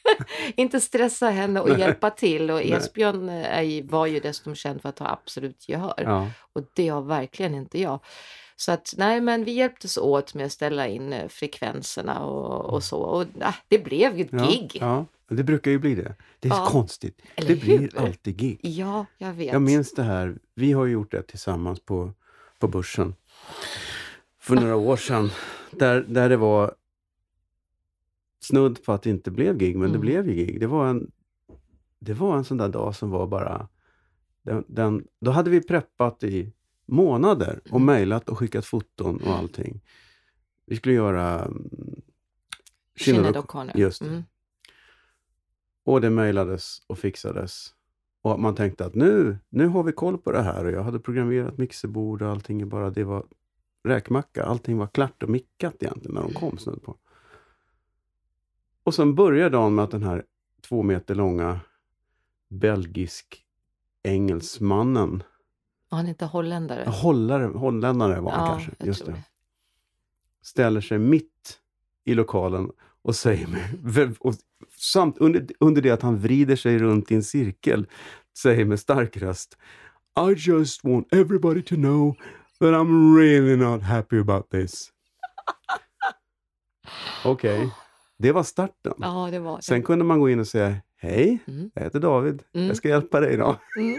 inte 0.57 0.81
stressa 0.81 1.31
henne 1.31 1.61
och 1.61 1.69
Nej. 1.69 1.81
hjälpa 1.81 2.11
till. 2.11 2.51
Och. 2.51 2.63
Esbjörn 2.63 3.29
eh, 3.29 3.59
är, 3.59 3.63
ju- 3.63 3.83
var 3.87 4.07
ju 4.07 4.21
dessutom 4.21 4.55
känd 4.55 4.83
för 4.83 4.89
att 4.89 4.99
ha 4.99 5.09
absolut 5.09 5.69
gehör. 5.69 5.95
Ja. 5.97 6.31
Och 6.53 6.63
det 6.75 6.89
har 6.89 7.03
verkligen 7.03 7.55
inte 7.55 7.81
jag. 7.81 8.01
Så 8.61 8.73
att 8.73 8.95
nej, 8.97 9.21
men 9.21 9.45
vi 9.45 9.53
hjälptes 9.53 9.97
åt 9.97 10.35
med 10.35 10.47
att 10.47 10.53
ställa 10.53 10.89
in 10.89 11.13
eh, 11.13 11.29
frekvenserna 11.29 12.25
och, 12.25 12.75
och 12.75 12.83
så. 12.85 12.99
Och 13.01 13.23
äh, 13.41 13.55
det 13.69 13.79
blev 13.79 14.17
ju 14.19 14.25
ett 14.25 14.33
Ja, 14.33 14.47
gig. 14.51 14.79
Ja, 14.81 15.07
ja, 15.29 15.37
det 15.37 15.45
brukar 15.45 15.71
ju 15.71 15.79
bli 15.79 15.95
det. 15.95 16.15
Det 16.41 16.49
är 16.49 16.53
Ja. 16.55 16.67
konstigt. 16.69 17.23
Eller 17.35 17.49
det 17.49 17.61
blir 17.61 17.79
hur? 17.79 17.99
alltid 17.99 18.37
gig. 18.37 18.61
jag 18.63 19.07
vet. 19.19 19.53
Jag 19.53 19.63
minns 19.63 19.95
det 19.95 20.03
här, 20.03 20.39
vi 20.55 20.73
har 20.73 20.87
gjort 20.87 21.11
det 21.11 21.23
tillsammans 21.23 21.81
på, 21.81 22.13
på 22.59 22.69
Börsen 22.69 23.15
för 24.41 24.55
några 24.55 24.77
år 24.77 24.97
sedan. 24.97 25.31
Där, 25.71 26.05
där 26.09 26.29
det 26.29 26.37
var 26.37 26.75
snudd 28.43 28.85
på 28.85 28.93
att 28.93 29.03
det 29.03 29.11
inte 29.11 29.31
blev 29.31 29.59
gig, 29.59 29.77
men 29.77 29.83
det 29.93 29.99
Mm. 29.99 30.01
blev 30.01 30.29
ju 30.29 30.35
gig. 30.35 30.61
Det 30.61 30.67
var 30.67 30.87
en, 30.89 31.11
det 31.99 32.13
var 32.15 32.37
en 32.37 32.45
sån 32.45 32.57
där 32.57 32.69
dag 32.69 32.97
som 32.97 33.11
var 33.11 33.27
bara... 33.27 33.69
Den, 34.43 34.65
den, 34.69 35.05
då 35.21 35.31
hade 35.31 35.51
vi 35.51 35.61
preppat 35.61 36.23
i 36.23 36.53
månader 36.91 37.61
och 37.65 37.81
Mm. 37.81 37.85
mejlat 37.87 38.29
och 38.29 38.39
skickat 38.39 38.67
foton 38.67 39.17
och 39.21 39.37
allting. 39.37 39.81
Vi 40.67 40.77
skulle 40.77 40.95
göra 40.95 41.45
mm, 41.45 41.71
Sinéad 42.97 43.25
Sinéad 43.27 43.37
O'Connor. 43.37 43.77
Just 43.79 44.01
det. 44.01 44.09
Mm. 44.09 44.23
Och 45.85 46.01
det 46.01 46.11
mejlades 46.11 46.83
och 46.87 46.99
fixades. 46.99 47.75
Och 48.23 48.41
man 48.41 48.55
tänkte 48.55 48.85
att 48.87 48.95
nu, 48.95 49.39
nu 49.49 49.67
har 49.67 49.83
vi 49.83 49.93
koll 49.93 50.19
på 50.19 50.33
det 50.33 50.43
här. 50.43 50.65
Och 50.65 50.73
jag 50.73 50.83
hade 50.83 51.01
programmerat 51.01 51.59
mixerbord 51.59 52.23
och 52.23 52.29
allting. 52.31 52.69
Bara 52.69 52.91
det 52.91 53.05
var 53.05 53.27
räkmacka. 53.85 54.45
Allting 54.45 54.77
var 54.79 54.87
klart 54.87 55.23
och 55.23 55.29
mickat 55.31 55.75
egentligen 55.83 56.15
när 56.15 56.23
de 56.23 56.33
kom 56.33 56.59
snudd 56.59 56.83
på. 56.83 56.97
Och 58.83 58.95
sen 58.95 59.15
började 59.15 59.51
dagen 59.51 59.75
med 59.75 59.85
att 59.85 59.91
den 59.91 60.03
här 60.03 60.25
två 60.69 60.83
meter 60.83 61.15
långa 61.15 61.61
belgisk 62.49 63.45
engelsmannen, 64.03 65.23
Han 65.91 66.09
inte 66.09 66.27
holländare? 66.27 66.91
hållare, 66.91 67.45
holländare 67.45 68.21
var 68.21 68.33
han 68.33 68.47
Ja, 68.47 68.53
kanske, 68.53 68.73
just 68.87 69.05
tror 69.05 69.15
det. 69.15 69.23
ställer 70.43 70.81
sig 70.81 70.99
mitt 70.99 71.59
i 72.05 72.15
lokalen 72.15 72.71
och 73.03 73.17
säger 73.17 73.47
med, 73.47 74.17
och 74.21 74.35
samt 74.79 75.19
under, 75.19 75.47
under 75.61 75.83
det 75.83 75.91
att 75.91 76.03
han 76.03 76.19
vrider 76.19 76.57
sig 76.57 76.79
runt 76.79 77.11
i 77.11 77.15
en 77.15 77.23
cirkel, 77.23 77.87
säger 78.39 78.65
med 78.65 78.81
stark 78.81 79.17
röst 79.17 79.57
I 80.31 80.35
just 80.37 80.85
want 80.85 81.15
everybody 81.15 81.63
to 81.63 81.75
know 81.75 82.15
that 82.59 82.69
I'm 82.75 83.17
really 83.19 83.57
not 83.57 83.83
happy 83.83 84.19
about 84.21 84.51
this. 84.51 84.93
Okej, 87.25 87.71
det 88.19 88.33
var 88.33 88.43
starten. 88.43 88.93
Ja, 88.99 89.29
det 89.31 89.39
var 89.39 89.57
det. 89.57 89.63
Sen 89.63 89.83
kunde 89.83 90.05
man 90.05 90.21
gå 90.21 90.31
in 90.31 90.41
och 90.41 90.49
säga 90.49 90.75
Hej, 90.97 91.39
Mm. 91.47 91.71
jag 91.75 91.83
heter 91.83 92.01
David. 92.01 92.43
Mm. 92.55 92.67
Jag 92.67 92.77
ska 92.77 92.89
hjälpa 92.89 93.21
dig 93.21 93.35
idag. 93.35 93.57
Mm. 93.77 93.97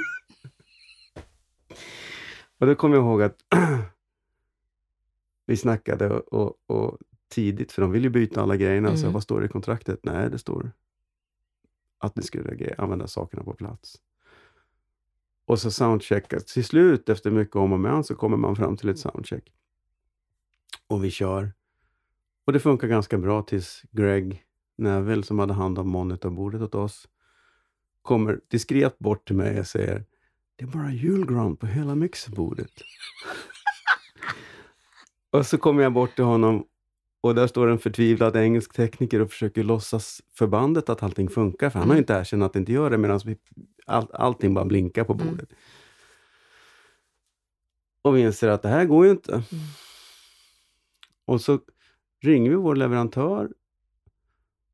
Och 2.61 2.67
då 2.67 2.75
kommer 2.75 2.95
jag 2.95 3.05
ihåg 3.05 3.21
att 3.21 3.37
vi 5.45 5.57
snackade 5.57 6.09
och, 6.09 6.55
och, 6.67 6.97
tidigt, 7.29 7.71
för 7.71 7.81
de 7.81 7.91
vill 7.91 8.03
ju 8.03 8.09
byta 8.09 8.41
alla 8.41 8.57
grejerna. 8.57 8.97
Så 8.97 9.03
Mm. 9.03 9.13
vad 9.13 9.23
står 9.23 9.39
det 9.39 9.45
i 9.45 9.49
kontraktet? 9.49 9.99
Nej, 10.03 10.29
det 10.29 10.37
står 10.37 10.71
att 11.97 12.15
ni 12.15 12.23
skulle 12.23 12.75
använda 12.77 13.07
sakerna 13.07 13.43
på 13.43 13.53
plats. 13.53 13.95
Och 15.45 15.59
så 15.59 15.71
soundcheckat. 15.71 16.47
Till 16.47 16.65
slut, 16.65 17.09
efter 17.09 17.31
mycket 17.31 17.55
om 17.55 17.73
och 17.73 17.79
men, 17.79 18.03
så 18.03 18.15
kommer 18.15 18.37
man 18.37 18.55
fram 18.55 18.77
till 18.77 18.89
ett 18.89 18.99
soundcheck. 18.99 19.53
Och 20.87 21.03
vi 21.03 21.11
kör. 21.11 21.53
Och 22.45 22.53
det 22.53 22.59
funkar 22.59 22.87
ganska 22.87 23.17
bra 23.17 23.41
tills 23.41 23.83
Greg 23.91 24.45
Neville, 24.77 25.23
som 25.23 25.39
hade 25.39 25.53
hand 25.53 25.79
om 25.79 25.89
monitorbordet 25.89 26.61
åt 26.61 26.75
oss, 26.75 27.07
kommer 28.01 28.39
diskret 28.47 28.99
bort 28.99 29.27
till 29.27 29.35
mig 29.35 29.59
och 29.59 29.67
säger 29.67 30.05
det 30.55 30.63
är 30.63 30.67
bara 30.67 30.91
julgran 30.91 31.55
på 31.57 31.65
hela 31.67 31.95
mixerbordet. 31.95 32.71
och 35.31 35.45
så 35.45 35.57
kommer 35.57 35.83
jag 35.83 35.93
bort 35.93 36.15
till 36.15 36.23
honom 36.25 36.65
och 37.23 37.35
där 37.35 37.47
står 37.47 37.67
en 37.67 37.79
förtvivlad 37.79 38.35
engelsk 38.35 38.73
tekniker 38.73 39.19
och 39.19 39.29
försöker 39.31 39.63
låtsas 39.63 40.21
förbandet 40.33 40.89
att 40.89 41.03
allting 41.03 41.29
funkar, 41.29 41.69
för 41.69 41.79
han 41.79 41.87
har 41.87 41.95
ju 41.95 41.97
Mm. 41.97 42.03
inte 42.03 42.13
erkänt 42.13 42.43
att 42.43 42.53
det 42.53 42.59
inte 42.59 42.71
gör 42.71 42.89
det, 42.89 42.97
medan 42.97 43.19
all, 43.85 44.07
allting 44.13 44.53
bara 44.53 44.65
blinkar 44.65 45.03
på 45.03 45.13
Mm. 45.13 45.27
bordet. 45.27 45.49
Och 48.03 48.17
vi 48.17 48.21
inser 48.21 48.47
att 48.47 48.61
det 48.61 48.69
här 48.69 48.85
går 48.85 49.05
ju 49.05 49.11
inte. 49.11 49.33
Mm. 49.33 49.45
Och 51.25 51.41
så 51.41 51.59
ringer 52.23 52.49
vi 52.49 52.55
vår 52.55 52.75
leverantör 52.75 53.49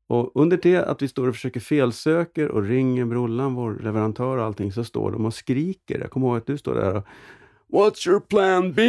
och 0.08 0.32
under 0.34 0.56
det 0.62 0.76
att 0.76 1.02
vi 1.02 1.08
står 1.08 1.28
och 1.28 1.34
försöker 1.34 1.60
felsöker 1.60 2.48
och 2.48 2.62
ringer 2.62 3.04
Brollan, 3.04 3.54
vår 3.54 3.78
leverantör 3.82 4.36
och 4.36 4.44
allting, 4.44 4.72
så 4.72 4.84
står 4.84 5.12
de 5.12 5.26
och 5.26 5.34
skriker. 5.34 5.98
Jag 6.00 6.10
kommer 6.10 6.26
ihåg 6.26 6.36
att 6.36 6.46
du 6.46 6.58
står 6.58 6.74
där 6.74 6.94
och 6.96 7.04
What's 7.68 8.08
your 8.08 8.20
plan 8.20 8.72
B? 8.72 8.82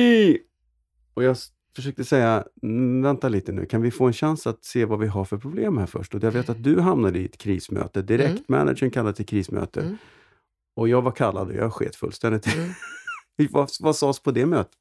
Och 1.14 1.24
jag 1.24 1.38
försökte 1.76 2.04
säga, 2.04 2.44
"Mm, 2.64 3.02
vänta 3.02 3.30
lite 3.30 3.52
nu, 3.52 3.66
kan 3.66 3.82
vi 3.82 3.92
få 3.92 4.06
en 4.08 4.14
chans 4.14 4.48
att 4.48 4.64
se 4.66 4.86
vad 4.86 5.00
vi 5.00 5.08
har 5.08 5.26
för 5.26 5.38
problem 5.38 5.78
här 5.78 5.86
först? 5.86 6.16
Och 6.16 6.24
jag 6.24 6.32
vet 6.32 6.50
att 6.50 6.64
du 6.64 6.80
hamnade 6.80 7.20
i 7.20 7.26
ett 7.26 7.38
krismöte, 7.38 8.02
direkt 8.02 8.30
Mm. 8.30 8.44
managern 8.48 8.92
kallade 8.92 9.16
till 9.16 9.26
krismöte. 9.26 9.82
Mm. 9.82 9.98
Och 10.76 10.90
jag 10.90 11.02
var 11.02 11.12
kallad 11.12 11.48
och 11.48 11.56
jag 11.56 11.74
sket 11.74 11.96
fullständigt. 11.96 12.48
Mm. 12.56 12.70
vad, 13.52 13.70
vad 13.80 13.96
sades 13.96 14.20
på 14.20 14.32
det 14.32 14.46
mötet? 14.46 14.74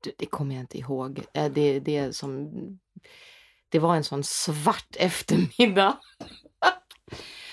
Du, 0.00 0.10
det 0.18 0.26
kommer 0.26 0.54
jag 0.54 0.62
inte 0.62 0.78
ihåg. 0.78 1.20
Det, 1.54 1.80
det, 1.80 1.96
är 1.96 2.12
som, 2.12 2.50
det 3.68 3.78
var 3.78 3.96
en 3.96 4.04
sån 4.04 4.24
svart 4.24 4.96
eftermiddag. 4.96 5.96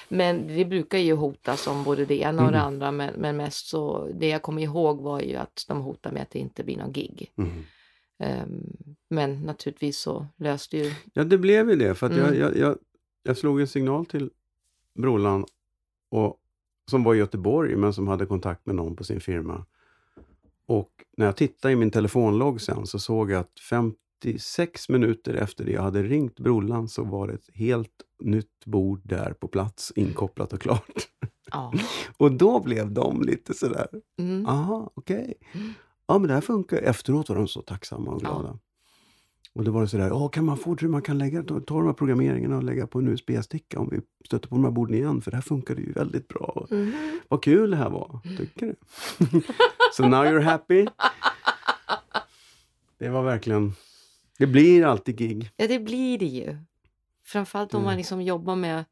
Men 0.08 0.48
det 0.48 0.66
brukar 0.66 0.98
ju 0.98 1.14
hotas 1.14 1.68
om 1.68 1.84
både 1.84 2.06
det 2.06 2.16
ena 2.22 2.46
och 2.46 2.52
det 2.52 2.58
Mm. 2.58 2.68
andra. 2.68 2.92
Men, 2.92 3.14
men 3.14 3.38
mest 3.38 3.68
så, 3.68 4.12
det 4.14 4.28
jag 4.28 4.42
kommer 4.42 4.62
ihåg 4.62 5.02
var 5.02 5.22
ju 5.22 5.36
att 5.36 5.66
de 5.68 5.82
hotade 5.82 6.14
med 6.14 6.22
att 6.24 6.32
det 6.32 6.40
inte 6.40 6.64
blir 6.64 6.78
någon 6.78 6.92
gig. 6.92 7.32
Mm. 7.38 7.64
Ehm, 8.20 8.64
men 9.10 9.42
naturligtvis 9.42 10.00
så 10.00 10.28
löste 10.38 10.78
ju... 10.78 10.94
Ja, 11.14 11.24
det 11.24 11.38
blev 11.38 11.70
ju 11.70 11.76
det. 11.76 11.96
För 11.96 12.06
att 12.08 12.16
jag, 12.18 12.28
Mm. 12.28 12.40
jag, 12.40 12.58
jag, 12.58 12.78
jag 13.24 13.38
slog 13.38 13.62
en 13.62 13.68
signal 13.68 14.06
till 14.06 14.30
Brolan, 14.94 15.46
och, 16.12 16.38
som 16.92 17.04
var 17.04 17.16
i 17.16 17.18
Göteborg, 17.18 17.76
men 17.76 17.94
som 17.94 18.08
hade 18.08 18.26
kontakt 18.26 18.66
med 18.66 18.76
någon 18.76 18.96
på 18.96 19.04
sin 19.04 19.20
firma. 19.22 19.66
Och 20.66 20.90
när 21.18 21.26
jag 21.26 21.36
tittade 21.36 21.72
i 21.72 21.76
min 21.76 21.92
telefonlogg 21.92 22.62
sen 22.62 22.88
så 22.88 23.00
såg 23.00 23.32
jag 23.32 23.40
att 23.40 23.60
56 24.24 24.90
minuter 24.90 25.34
efter 25.34 25.66
det 25.66 25.72
jag 25.72 25.82
hade 25.82 26.04
ringt 26.04 26.40
Brolan 26.40 26.88
så 26.88 27.04
var 27.04 27.28
det 27.28 27.34
ett 27.34 27.50
helt 27.54 27.92
nytt 28.24 28.66
bord 28.66 29.02
där 29.04 29.34
på 29.34 29.48
plats, 29.48 29.94
inkopplat 29.96 30.54
och 30.54 30.62
klart. 30.62 31.08
Ja. 31.52 31.74
Och 32.18 32.32
då 32.32 32.60
blev 32.64 32.92
de 32.92 33.22
lite 33.22 33.54
sådär, 33.54 33.88
Mm. 34.20 34.46
aha, 34.46 34.92
okej. 34.96 35.34
Mm. 35.54 35.74
Ja, 36.08 36.18
men 36.18 36.28
det 36.28 36.34
här 36.34 36.42
funkar. 36.42 36.78
Efteråt 36.78 37.30
var 37.30 37.36
de 37.36 37.48
så 37.48 37.62
tacksamma 37.62 38.12
och 38.12 38.22
Ja. 38.24 38.30
glada. 38.30 38.60
Och 39.54 39.64
då 39.64 39.72
var 39.72 39.82
det 39.82 39.88
sådär, 39.88 40.12
Åh, 40.14 40.30
kan 40.30 40.46
man 40.46 40.58
få 40.58 40.76
man 40.82 41.02
kan 41.02 41.18
lägga, 41.18 41.44
ta, 41.44 41.60
ta 41.60 41.76
de 41.78 41.86
här 41.86 41.94
programmeringarna 41.94 42.58
och 42.58 42.64
lägga 42.64 42.88
på 42.88 43.00
en 43.00 43.08
USB-sticka 43.08 43.80
om 43.80 43.90
vi 43.92 44.02
stöter 44.26 44.50
på 44.50 44.56
de 44.56 44.64
här 44.64 44.72
borden 44.72 44.96
igen, 44.96 45.22
för 45.22 45.32
det 45.32 45.38
här 45.38 45.42
funkade 45.42 45.82
ju 45.82 45.92
väldigt 45.92 46.28
bra. 46.28 46.68
Mhm. 46.72 47.20
Vad 47.28 47.44
kul 47.44 47.70
det 47.72 47.78
här 47.78 47.90
var, 47.90 48.20
tycker 48.38 48.66
du? 48.66 48.76
so 49.94 50.08
now 50.08 50.24
you're 50.26 50.42
happy? 50.42 50.86
Det 52.98 53.10
var 53.10 53.24
verkligen, 53.24 53.74
det 54.38 54.48
blir 54.48 54.86
alltid 54.86 55.18
gig. 55.18 55.50
Ja, 55.56 55.68
det 55.68 55.80
blir 55.80 56.18
det 56.18 56.26
ju. 56.26 56.58
Framförallt 57.26 57.74
om 57.74 57.78
Mm. 57.82 57.86
man 57.86 57.98
liksom 57.98 58.22
jobbar 58.22 58.56
med 58.56 58.86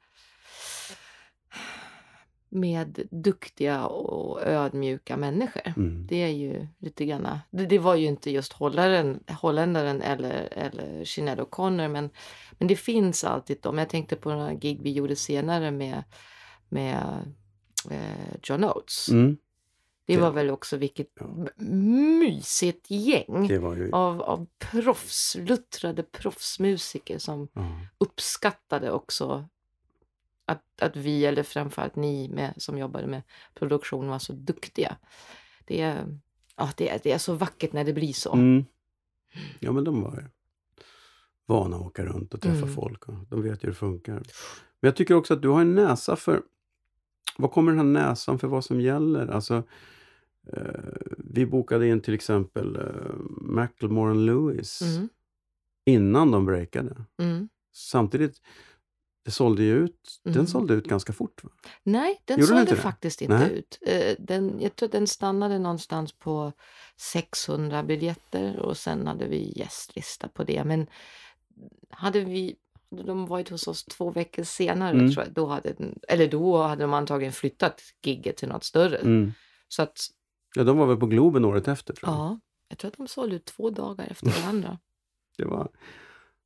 med 2.49 3.07
duktiga 3.11 3.85
och 3.85 4.41
ödmjuka 4.41 5.17
människor. 5.17 5.73
Mm. 5.77 6.07
Det 6.07 6.23
är 6.23 6.27
ju 6.27 6.67
lite 6.77 7.05
grann, 7.05 7.39
det, 7.51 7.65
det 7.65 7.79
var 7.79 7.95
ju 7.95 8.05
inte 8.05 8.31
just 8.31 8.53
holländaren, 8.53 9.23
holländaren 9.41 10.01
eller, 10.01 10.49
eller 10.51 11.05
Sinéad 11.05 11.39
O'Connor 11.39 11.87
men, 11.87 12.09
men 12.51 12.67
det 12.67 12.75
finns 12.75 13.23
alltid 13.23 13.61
dem. 13.61 13.77
Jag 13.77 13.89
tänkte 13.89 14.15
på 14.15 14.29
några 14.29 14.53
gig 14.53 14.81
vi 14.83 14.91
gjorde 14.91 15.15
senare 15.15 15.71
med, 15.71 16.03
med 16.69 17.33
eh, 17.91 18.35
John 18.43 18.63
Oates. 18.63 19.09
Mm. 19.09 19.37
Det 20.05 20.15
det- 20.15 20.21
var 20.21 20.31
väl 20.31 20.49
också 20.49 20.77
vilket 20.77 21.07
Ja. 21.19 21.47
mysigt 22.19 22.91
gäng 22.91 23.45
ju... 23.49 23.91
av, 23.91 24.21
av 24.21 24.47
proffs, 24.59 25.35
luttrade 25.39 26.03
proffsmusiker 26.03 27.17
som 27.17 27.47
Ja. 27.53 27.79
uppskattade 27.97 28.91
också 28.91 29.49
att, 30.45 30.63
att 30.81 30.95
vi, 30.95 31.25
eller 31.25 31.43
framförallt 31.43 31.95
ni 31.95 32.29
med, 32.29 32.53
som 32.57 32.77
jobbade 32.77 33.07
med 33.07 33.21
produktion, 33.53 34.07
var 34.07 34.19
så 34.19 34.33
duktiga. 34.33 34.97
Det 35.65 35.81
är, 35.81 36.19
ja, 36.55 36.69
det, 36.77 36.89
är, 36.89 36.99
det 37.03 37.11
är 37.11 37.17
så 37.17 37.33
vackert 37.33 37.73
när 37.73 37.83
det 37.83 37.93
blir 37.93 38.13
så. 38.13 38.33
Mm. 38.33 38.65
Ja, 39.59 39.71
men 39.71 39.83
de 39.83 40.01
var 40.01 40.15
ju 40.15 40.23
vana 41.45 41.75
att 41.75 41.81
åka 41.81 42.05
runt 42.05 42.33
och 42.33 42.41
träffa 42.41 42.57
Mm. 42.57 42.73
folk. 42.75 43.07
Och 43.07 43.15
de 43.29 43.41
vet 43.41 43.63
ju 43.63 43.67
hur 43.67 43.69
det 43.73 43.77
funkar. 43.79 44.13
Men 44.13 44.23
jag 44.87 44.95
tycker 44.95 45.13
också 45.15 45.33
att 45.33 45.41
du 45.41 45.49
har 45.49 45.61
en 45.61 45.75
näsa 45.75 46.15
för... 46.15 46.41
Vad 47.37 47.51
kommer 47.51 47.71
den 47.71 47.77
här 47.95 48.07
näsan 48.07 48.39
för 48.39 48.47
vad 48.47 48.65
som 48.65 48.81
gäller? 48.81 49.27
Alltså, 49.27 49.63
vi 51.17 51.45
bokade 51.45 51.87
in 51.87 52.01
till 52.01 52.13
exempel 52.13 52.75
eh, 52.75 53.15
Macklemore 53.41 54.09
och 54.11 54.15
Lewis 54.15 54.81
Mm, 54.81 55.09
innan 55.85 56.31
de 56.31 56.45
breakade. 56.45 57.05
mm. 57.21 57.49
Samtidigt, 57.75 58.41
det 59.25 59.31
sålde 59.31 59.63
ju 59.63 59.73
ut, 59.77 60.19
den 60.23 60.33
Mm. 60.33 60.47
sålde 60.47 60.73
ut 60.73 60.85
ganska 60.87 61.13
fort. 61.13 61.43
Va? 61.43 61.49
Nej, 61.83 62.21
den 62.25 62.39
Gjorde 62.39 62.41
den 62.41 62.47
sålde 62.47 62.61
inte 62.61 62.75
det? 62.75 62.81
faktiskt 62.81 63.21
inte 63.21 63.37
Nej. 63.37 63.51
ut. 63.51 63.77
Eh, 63.81 64.15
Den, 64.19 64.61
jag 64.61 64.75
tror 64.75 64.89
den 64.89 65.07
stannade 65.07 65.59
någonstans 65.59 66.11
på 66.11 66.51
600 66.97 67.83
biljetter 67.83 68.59
och 68.59 68.77
sen 68.77 69.07
hade 69.07 69.27
vi 69.27 69.53
gästlista 69.55 70.27
på 70.27 70.43
det. 70.43 70.63
Men 70.63 70.87
hade 71.89 72.19
vi 72.21 72.55
hade 72.91 73.03
de 73.03 73.25
varit 73.25 73.49
hos 73.49 73.67
oss 73.67 73.85
två 73.85 74.11
veckor 74.11 74.43
senare, 74.43 74.91
Mm. 74.91 75.11
tror 75.11 75.25
jag, 75.25 75.33
då 75.33 75.45
hade, 75.45 75.73
den, 75.73 75.99
eller 76.07 76.27
då 76.27 76.57
hade 76.63 76.83
de 76.83 76.93
antagligen 76.93 77.33
flyttat 77.33 77.81
gigget 78.03 78.37
till 78.37 78.47
något 78.47 78.63
större. 78.63 78.97
Mm. 78.97 79.31
Så 79.67 79.81
att, 79.81 80.07
Ja, 80.55 80.63
de 80.63 80.77
var 80.77 80.85
väl 80.85 80.97
på 80.97 81.05
Globen 81.05 81.45
året 81.45 81.67
efter 81.67 81.93
tror 81.93 82.11
jag. 82.11 82.19
ja, 82.19 82.39
jag 82.69 82.77
tror 82.77 82.91
att 82.91 82.97
de 82.97 83.07
sålde 83.07 83.35
ut 83.35 83.45
två 83.45 83.69
dagar 83.69 84.07
efter 84.11 84.41
varandra. 84.41 84.79
Det 85.37 85.45
var... 85.45 85.67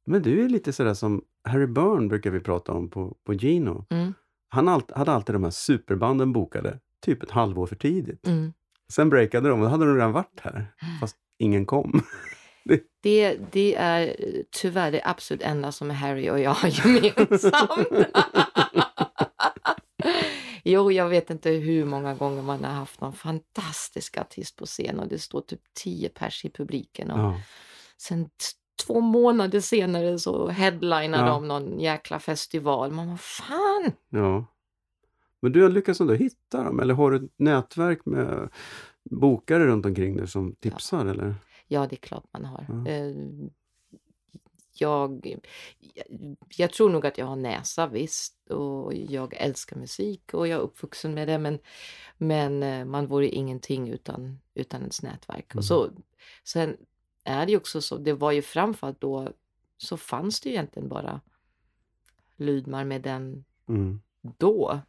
Men 0.06 0.22
du 0.22 0.46
är 0.46 0.50
lite 0.50 0.74
sådär 0.74 0.94
som 0.94 1.22
Harry 1.44 1.68
Byrne 1.68 2.08
brukar 2.08 2.32
vi 2.32 2.40
prata 2.40 2.72
om 2.72 2.90
på, 2.90 3.18
på 3.26 3.34
Gino. 3.34 3.86
Mm, 3.90 4.14
Han 4.50 4.68
allt, 4.68 4.92
hade 4.92 5.12
alltid 5.12 5.36
de 5.36 5.44
här 5.44 5.52
superbanden 5.52 6.34
bokade 6.34 6.80
typ 7.06 7.24
ett 7.24 7.32
halvår 7.32 7.66
för 7.66 7.76
tidigt. 7.76 8.28
mm. 8.28 8.54
Sen 8.94 9.10
breakade 9.10 9.50
de 9.50 9.60
och 9.60 9.66
då 9.66 9.70
hade 9.72 9.86
de 9.86 9.96
redan 9.96 10.12
varit 10.12 10.40
här. 10.42 10.74
Fast 11.00 11.16
ingen 11.40 11.66
kom. 11.66 12.02
Det, 13.04 13.38
det 13.52 13.76
är 13.76 14.08
eh, 14.08 14.42
tyvärr 14.52 14.92
det 14.92 15.02
absolut 15.06 15.42
enda 15.44 15.72
som 15.72 15.90
Harry 15.90 16.30
och 16.30 16.40
jag 16.40 16.52
har 16.52 16.70
gemensamt. 16.88 17.88
Jo, 20.72 20.92
jag 20.92 21.10
vet 21.10 21.30
inte 21.30 21.50
hur 21.50 21.86
många 21.86 22.14
gånger 22.16 22.42
man 22.42 22.64
har 22.64 22.72
haft 22.72 23.02
någon 23.02 23.14
fantastisk 23.14 24.18
artist 24.18 24.56
på 24.56 24.66
scen 24.66 25.00
och 25.00 25.08
det 25.08 25.20
står 25.20 25.42
typ 25.42 25.62
tio 25.74 26.10
pers 26.10 26.46
i 26.46 26.50
publiken. 26.50 27.12
Och 27.12 27.20
Ja. 27.20 27.42
Sen 27.98 28.30
två 28.86 29.00
månader 29.02 29.60
senare 29.60 30.20
så 30.20 30.48
headlinar 30.48 31.28
Ja. 31.28 31.34
de 31.34 31.48
någon 31.48 31.80
jäkla 31.80 32.20
festival. 32.20 32.92
Man 32.92 33.08
vad 33.10 33.20
fan! 33.20 33.92
ja. 34.10 34.46
Men 35.42 35.52
du 35.52 35.64
har 35.64 35.70
lyckats 35.70 36.02
ändå 36.02 36.14
hitta 36.14 36.64
dem? 36.64 36.80
Eller 36.80 36.94
har 36.94 37.12
du 37.12 37.18
ett 37.26 37.32
nätverk 37.38 38.06
med 38.06 38.50
bokare 39.10 39.66
runt 39.68 39.86
omkring 39.86 40.18
dig 40.18 40.28
som 40.28 40.56
tipsar? 40.56 41.06
Eller? 41.06 41.36
Ja, 41.68 41.88
det 41.90 41.96
är 41.96 41.98
klart 41.98 42.26
man 42.34 42.46
har. 42.46 42.66
Ja. 42.70 42.92
Jag, 44.82 45.36
jag 46.58 46.74
tror 46.74 46.90
nog 46.90 47.06
att 47.06 47.18
jag 47.18 47.26
har 47.26 47.36
näsa 47.36 47.88
visst 47.88 48.50
och 48.50 48.94
jag 48.94 49.34
älskar 49.34 49.76
musik 49.76 50.34
och 50.34 50.48
jag 50.48 50.58
är 50.60 50.64
uppvuxen 50.64 51.14
med 51.14 51.28
det 51.28 51.38
men, 51.38 51.60
men 52.18 52.64
eh, 52.64 52.86
man 52.86 53.08
vore 53.08 53.28
ingenting 53.30 53.90
utan, 53.90 54.40
utan 54.54 54.82
ens 54.82 55.04
nätverk. 55.04 55.54
Mm. 55.54 55.60
Och 55.60 55.66
så, 55.66 55.90
sen 56.44 56.78
är 57.24 57.46
det 57.46 57.52
ju 57.52 57.58
också 57.58 57.82
så, 57.82 57.98
det 57.98 58.14
var 58.14 58.32
ju 58.32 58.42
framförallt 58.42 59.02
då 59.02 59.32
så 59.78 59.98
fanns 59.98 60.40
det 60.40 60.50
ju 60.50 60.56
egentligen 60.56 60.90
bara 60.90 61.22
Lydmar 62.36 62.84
med 62.84 63.02
den 63.02 63.46
Mm. 63.70 64.02
då 64.22 64.80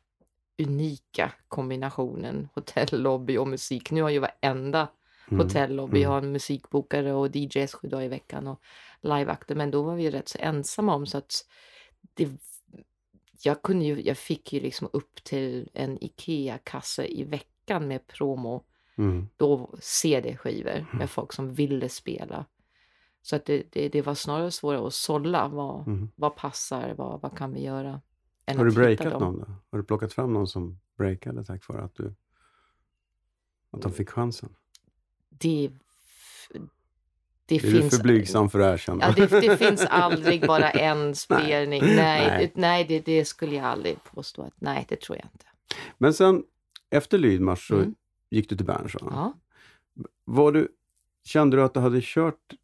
unika 0.59 1.33
kombinationen 1.48 2.48
hotellobby 2.55 3.37
och 3.37 3.48
musik. 3.48 3.90
Nu 3.90 4.03
har 4.03 4.11
ju 4.11 4.18
varenda 4.18 4.88
Mm. 5.31 5.40
hotellobby 5.40 5.98
Mm. 5.98 6.11
har 6.11 6.18
en 6.18 6.33
musikbokare 6.33 7.12
och 7.12 7.37
DJs 7.37 7.74
sju 7.74 7.88
dagar 7.88 8.05
i 8.05 8.09
veckan 8.09 8.46
och 8.46 8.61
liveakter. 9.01 9.55
Men 9.55 9.71
då 9.71 9.83
var 9.83 9.95
vi 9.95 10.11
rätt 10.11 10.29
så 10.29 10.39
ensamma 10.41 10.95
om 10.95 11.07
så 11.07 11.19
att 11.19 11.47
det, 12.15 12.29
jag, 13.43 13.63
kunde 13.63 13.85
ju, 13.85 14.03
jag 14.03 14.19
fick 14.19 14.53
ju 14.53 14.61
liksom 14.61 14.89
upp 14.93 15.25
till 15.25 15.71
en 15.75 15.99
IKEA-kasse 16.05 17.07
i 17.07 17.25
veckan 17.25 17.89
med 17.89 18.07
promo 18.07 18.65
Mm. 18.99 19.29
då 19.37 19.75
CD-skivor 19.81 20.87
med 20.93 21.11
folk 21.11 21.33
som 21.33 21.55
ville 21.55 21.89
spela. 21.89 22.47
Så 23.23 23.37
att 23.37 23.45
det, 23.45 23.73
det, 23.73 23.89
det 23.89 24.03
var 24.03 24.15
snarare 24.15 24.51
svårare 24.51 24.87
att 24.87 24.95
sålla 24.95 25.49
vad, 25.49 25.87
Mm. 25.87 26.11
vad 26.17 26.37
passar, 26.37 26.95
vad, 26.95 27.21
vad 27.21 27.39
kan 27.39 27.53
vi 27.53 27.63
göra. 27.63 28.01
Har 28.47 28.65
du 28.65 28.71
breakat 28.75 29.11
dem. 29.13 29.23
någon 29.23 29.39
då? 29.39 29.47
Har 29.71 29.79
du 29.79 29.85
plockat 29.85 30.13
fram 30.13 30.33
någon 30.33 30.47
som 30.47 30.81
breakade 30.97 31.45
tack 31.45 31.69
vare 31.69 31.83
att 31.83 31.95
du 31.95 32.15
att 33.71 33.83
de 33.83 33.93
fick 33.93 34.11
chansen? 34.11 34.57
Det, 35.29 35.71
det 37.49 37.57
är 37.57 37.61
finns... 37.61 37.91
du 37.91 37.97
för 37.97 38.03
blygsam 38.03 38.51
för 38.51 38.61
att 38.61 38.75
erkänna? 38.75 39.05
Ja, 39.17 39.27
det, 39.27 39.41
det 39.41 39.57
finns 39.57 39.85
aldrig 39.91 40.47
bara 40.47 40.71
en 40.71 41.15
spelning. 41.15 41.83
Nej, 41.83 41.97
Nej. 41.97 42.53
nej. 42.55 42.85
det, 42.89 43.01
det 43.01 43.25
skulle 43.25 43.57
jag 43.57 43.65
aldrig 43.65 44.05
påstå. 44.05 44.43
att 44.43 44.53
Nej, 44.57 44.87
det 44.89 45.01
tror 45.01 45.19
jag 45.19 45.27
inte. 45.35 45.45
Men 45.99 46.15
sen 46.15 46.43
efter 46.91 47.19
Lydmars 47.19 47.69
så 47.69 47.75
Mm. 47.75 47.95
gick 48.31 48.49
du 48.49 48.57
till 48.57 48.67
Berns? 48.67 48.93
Ja. 49.01 49.33
Var 50.25 50.53
du, 50.53 50.69
kände 51.25 51.57
du 51.57 51.63
att 51.63 51.75
du 51.75 51.81
hade 51.81 52.01
kört, 52.03 52.55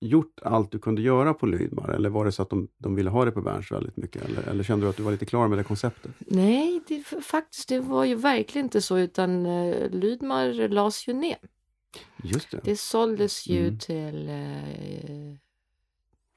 gjort 0.00 0.40
allt 0.42 0.70
du 0.72 0.78
kunde 0.78 1.02
göra 1.02 1.34
på 1.34 1.46
Lydmar? 1.46 1.88
Eller 1.88 2.08
var 2.08 2.24
det 2.24 2.32
så 2.32 2.42
att 2.42 2.50
de, 2.50 2.68
de 2.78 2.94
ville 2.94 3.10
ha 3.10 3.24
det 3.24 3.30
på 3.30 3.40
Berns 3.42 3.72
väldigt 3.72 3.96
mycket? 3.96 4.24
Eller, 4.24 4.42
eller 4.42 4.64
kände 4.64 4.86
du 4.86 4.90
att 4.90 4.96
du 4.96 5.02
var 5.02 5.12
lite 5.12 5.26
klar 5.26 5.48
med 5.48 5.58
det 5.58 5.64
konceptet? 5.64 6.10
Nej, 6.18 6.80
det, 6.88 7.02
faktiskt, 7.22 7.68
det 7.68 7.80
var 7.80 8.04
ju 8.04 8.14
verkligen 8.14 8.66
inte 8.66 8.80
så. 8.82 8.98
Utan 8.98 9.46
uh, 9.46 9.90
Lydmar 9.90 10.68
lades 10.68 11.08
ju 11.08 11.12
ner. 11.12 11.38
Just 12.22 12.50
det. 12.50 12.60
Det 12.64 12.76
såldes 12.76 13.46
ju 13.46 13.60
Mm. 13.66 13.78
till... 13.78 14.28
eh, 14.28 15.34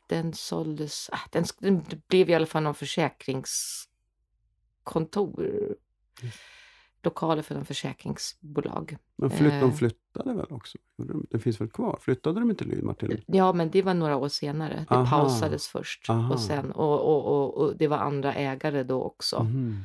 den 0.08 0.34
såldes... 0.34 1.10
ah, 1.14 1.20
den, 1.32 1.46
den 1.60 1.86
blev 2.08 2.30
i 2.30 2.34
alla 2.34 2.46
fall 2.46 2.64
någon 2.64 2.76
försäkringskontor. 2.76 5.76
Lokaler 7.04 7.42
för 7.42 7.56
en 7.56 7.66
försäkringsbolag. 7.66 8.98
Men 9.16 9.30
flytt, 9.30 9.52
de 9.52 9.70
eh. 9.70 9.74
flyttade 9.76 10.34
väl 10.34 10.46
också? 10.50 10.78
De- 10.98 11.28
Det 11.30 11.40
finns 11.40 11.62
väl 11.62 11.70
kvar? 11.70 11.98
Flyttade 12.02 12.40
de 12.40 12.50
inte 12.50 12.64
Lydmar 12.66 12.94
till? 12.94 13.24
Ja, 13.28 13.54
men 13.54 13.72
det 13.72 13.82
var 13.82 13.94
några 13.94 14.16
år 14.16 14.28
senare. 14.28 14.86
Det 14.90 14.96
Aha. 14.96 15.20
pausades 15.20 15.68
först. 15.68 16.10
Aha. 16.10 16.34
Och, 16.34 16.40
sen, 16.40 16.72
och, 16.72 17.00
och, 17.00 17.26
och, 17.26 17.58
och 17.58 17.78
det 17.78 17.88
var 17.88 17.98
andra 17.98 18.34
ägare 18.34 18.84
då 18.84 19.04
också. 19.04 19.44
Mhm. 19.44 19.84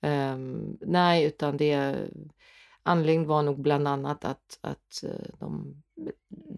Ehm, 0.00 0.76
nej, 0.80 1.24
utan 1.24 1.56
det... 1.56 1.98
Anledningen 2.82 3.28
var 3.28 3.42
nog 3.42 3.60
bland 3.60 3.88
annat 3.88 4.24
att, 4.24 4.58
att 4.60 5.04
eh, 5.04 5.34
de, 5.38 5.82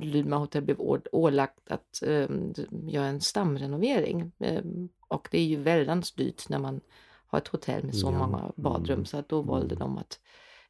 Lydma 0.01 0.37
hotell 0.37 0.63
blev 0.63 0.81
ålagt 1.13 1.71
att 1.71 2.03
um, 2.03 2.55
göra 2.89 3.07
en 3.07 3.21
stamrenovering. 3.21 4.33
Ehm, 4.39 4.89
och 5.09 5.29
det 5.31 5.39
är 5.39 5.45
ju 5.45 5.63
väldigt 5.63 6.17
dyrt 6.17 6.49
när 6.49 6.59
man 6.59 6.81
har 7.27 7.39
ett 7.39 7.49
hotell 7.49 7.85
med 7.85 7.97
så 7.97 8.07
Ja, 8.07 8.19
många 8.19 8.53
badrum. 8.57 8.95
mm, 8.95 9.07
Så 9.07 9.17
att 9.17 9.29
då 9.29 9.43
valde 9.43 9.75
mm. 9.75 9.79
de 9.79 9.99
att, 9.99 10.21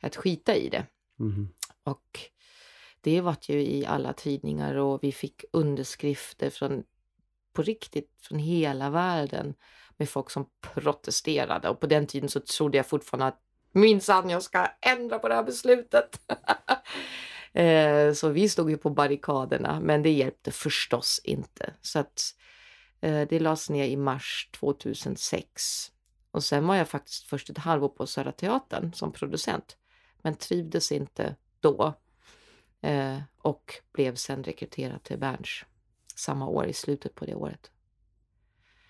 att 0.01 0.17
skita 0.17 0.57
i 0.57 0.69
det. 0.69 0.87
Mhm. 1.17 1.49
Och 1.85 2.21
det 3.01 3.21
vart 3.21 3.49
ju 3.49 3.63
i 3.63 3.87
alla 3.87 4.13
tidningar 4.13 4.75
och 4.75 5.03
vi 5.03 5.13
fick 5.13 5.45
underskrifter 5.53 6.51
från 6.51 6.85
på 7.53 7.63
riktigt 7.63 8.11
från 8.23 8.39
hela 8.39 8.91
världen 8.91 9.55
med 9.97 10.09
folk 10.09 10.31
som 10.31 10.47
protesterade. 10.61 11.69
Och 11.69 11.81
på 11.81 11.87
den 11.87 12.07
tiden 12.07 12.29
så 12.29 12.41
trodde 12.41 12.77
jag 12.77 12.87
fortfarande 12.87 13.27
att 13.27 13.41
minsann 13.75 14.31
jag 14.31 14.43
ska 14.43 14.67
ändra 14.81 15.19
på 15.19 15.29
det 15.29 15.35
här 15.35 15.43
beslutet. 15.45 16.21
Eh, 17.57 18.13
så 18.13 18.29
vi 18.29 18.49
stod 18.49 18.71
ju 18.71 18.77
på 18.77 18.91
barrikaderna 18.91 19.81
men 19.81 20.03
det 20.03 20.11
hjälpte 20.11 20.51
förstås 20.51 21.21
inte. 21.25 21.75
Så 21.81 21.99
att 21.99 22.23
eh, 23.01 23.29
det 23.29 23.41
lades 23.41 23.71
ner 23.71 23.85
i 23.85 23.97
mars 23.97 24.49
2006. 24.61 25.93
Och 26.31 26.45
sen 26.45 26.67
var 26.67 26.75
jag 26.75 26.89
faktiskt 26.89 27.25
först 27.25 27.51
ett 27.51 27.59
halvår 27.59 27.89
på 27.89 28.07
Södra 28.07 28.33
Teatern 28.33 28.93
som 28.93 29.13
producent. 29.13 29.77
Men 30.23 30.35
trivdes 30.35 30.93
inte 30.93 31.37
då. 31.61 31.95
Eh, 32.81 33.19
och 33.39 33.75
blev 33.93 34.15
sen 34.15 34.45
rekryterad 34.45 35.03
till 35.03 35.19
Berns 35.19 35.65
samma 36.17 36.47
år, 36.49 36.67
i 36.67 36.73
slutet 36.73 37.15
på 37.15 37.25
det 37.25 37.35
året. 37.35 37.71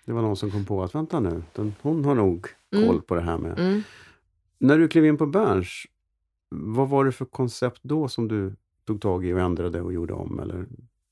Det 0.05 0.13
var 0.13 0.21
någon 0.21 0.37
som 0.37 0.51
kom 0.51 0.65
på 0.65 0.83
att 0.83 0.95
vänta 0.95 1.19
nu, 1.19 1.43
den, 1.53 1.75
hon 1.81 2.05
har 2.05 2.15
nog 2.15 2.47
koll 2.71 2.83
Mm. 2.83 3.01
på 3.01 3.15
det 3.15 3.21
här 3.21 3.37
med... 3.37 3.59
Mm. 3.59 3.83
När 4.57 4.77
du 4.77 4.87
klev 4.87 5.05
in 5.05 5.17
på 5.17 5.25
Berns, 5.25 5.85
vad 6.49 6.89
var 6.89 7.05
det 7.05 7.11
för 7.11 7.25
koncept 7.25 7.79
då 7.83 8.07
som 8.07 8.27
du 8.27 8.55
tog 8.85 9.01
tag 9.01 9.25
i 9.25 9.33
och 9.33 9.39
ändrade 9.39 9.81
och 9.81 9.93
gjorde 9.93 10.13
om? 10.13 10.39
Eller, 10.39 10.67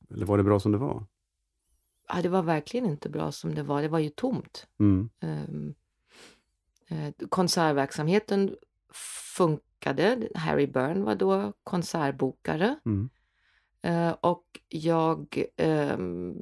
eller 0.09 0.25
var 0.25 0.37
det 0.37 0.43
bra 0.43 0.59
som 0.59 0.71
det 0.71 0.77
var? 0.77 1.05
Ja, 2.07 2.21
det 2.21 2.29
var 2.29 2.41
verkligen 2.41 2.85
inte 2.85 3.09
bra 3.09 3.31
som 3.31 3.55
det 3.55 3.63
var. 3.63 3.81
Det 3.81 3.87
var 3.87 3.99
ju 3.99 4.09
tomt. 4.09 4.67
Mm. 4.79 5.09
Um, 5.21 5.75
eh, 6.87 7.13
konsertverksamheten 7.29 8.55
funkade. 9.35 10.29
Harry 10.35 10.67
Byrne 10.67 11.05
var 11.05 11.15
då 11.15 11.53
konsertbokare. 11.63 12.79
Mm. 12.85 13.09
Eh, 13.81 14.11
och 14.21 14.59
jag 14.69 15.43
ehm, 15.57 16.35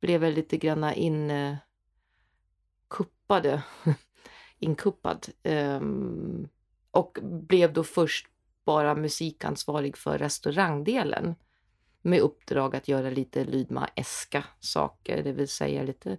blev 0.00 0.20
väl 0.20 0.34
lite 0.34 0.56
granna 0.56 0.94
inkuppade. 0.94 1.62
inkuppad. 4.62 5.26
Um, 5.44 6.48
och 6.90 7.18
blev 7.22 7.72
då 7.72 7.84
först 7.84 8.26
bara 8.64 8.94
musikansvarig 8.94 9.96
för 9.96 10.18
restaurangdelen 10.18 11.34
med 12.02 12.20
uppdrag 12.20 12.76
att 12.76 12.88
göra 12.88 13.10
lite 13.10 13.44
Lydma-eska 13.44 14.44
saker, 14.60 15.22
det 15.22 15.32
vill 15.32 15.48
säga 15.48 15.82
lite, 15.82 16.18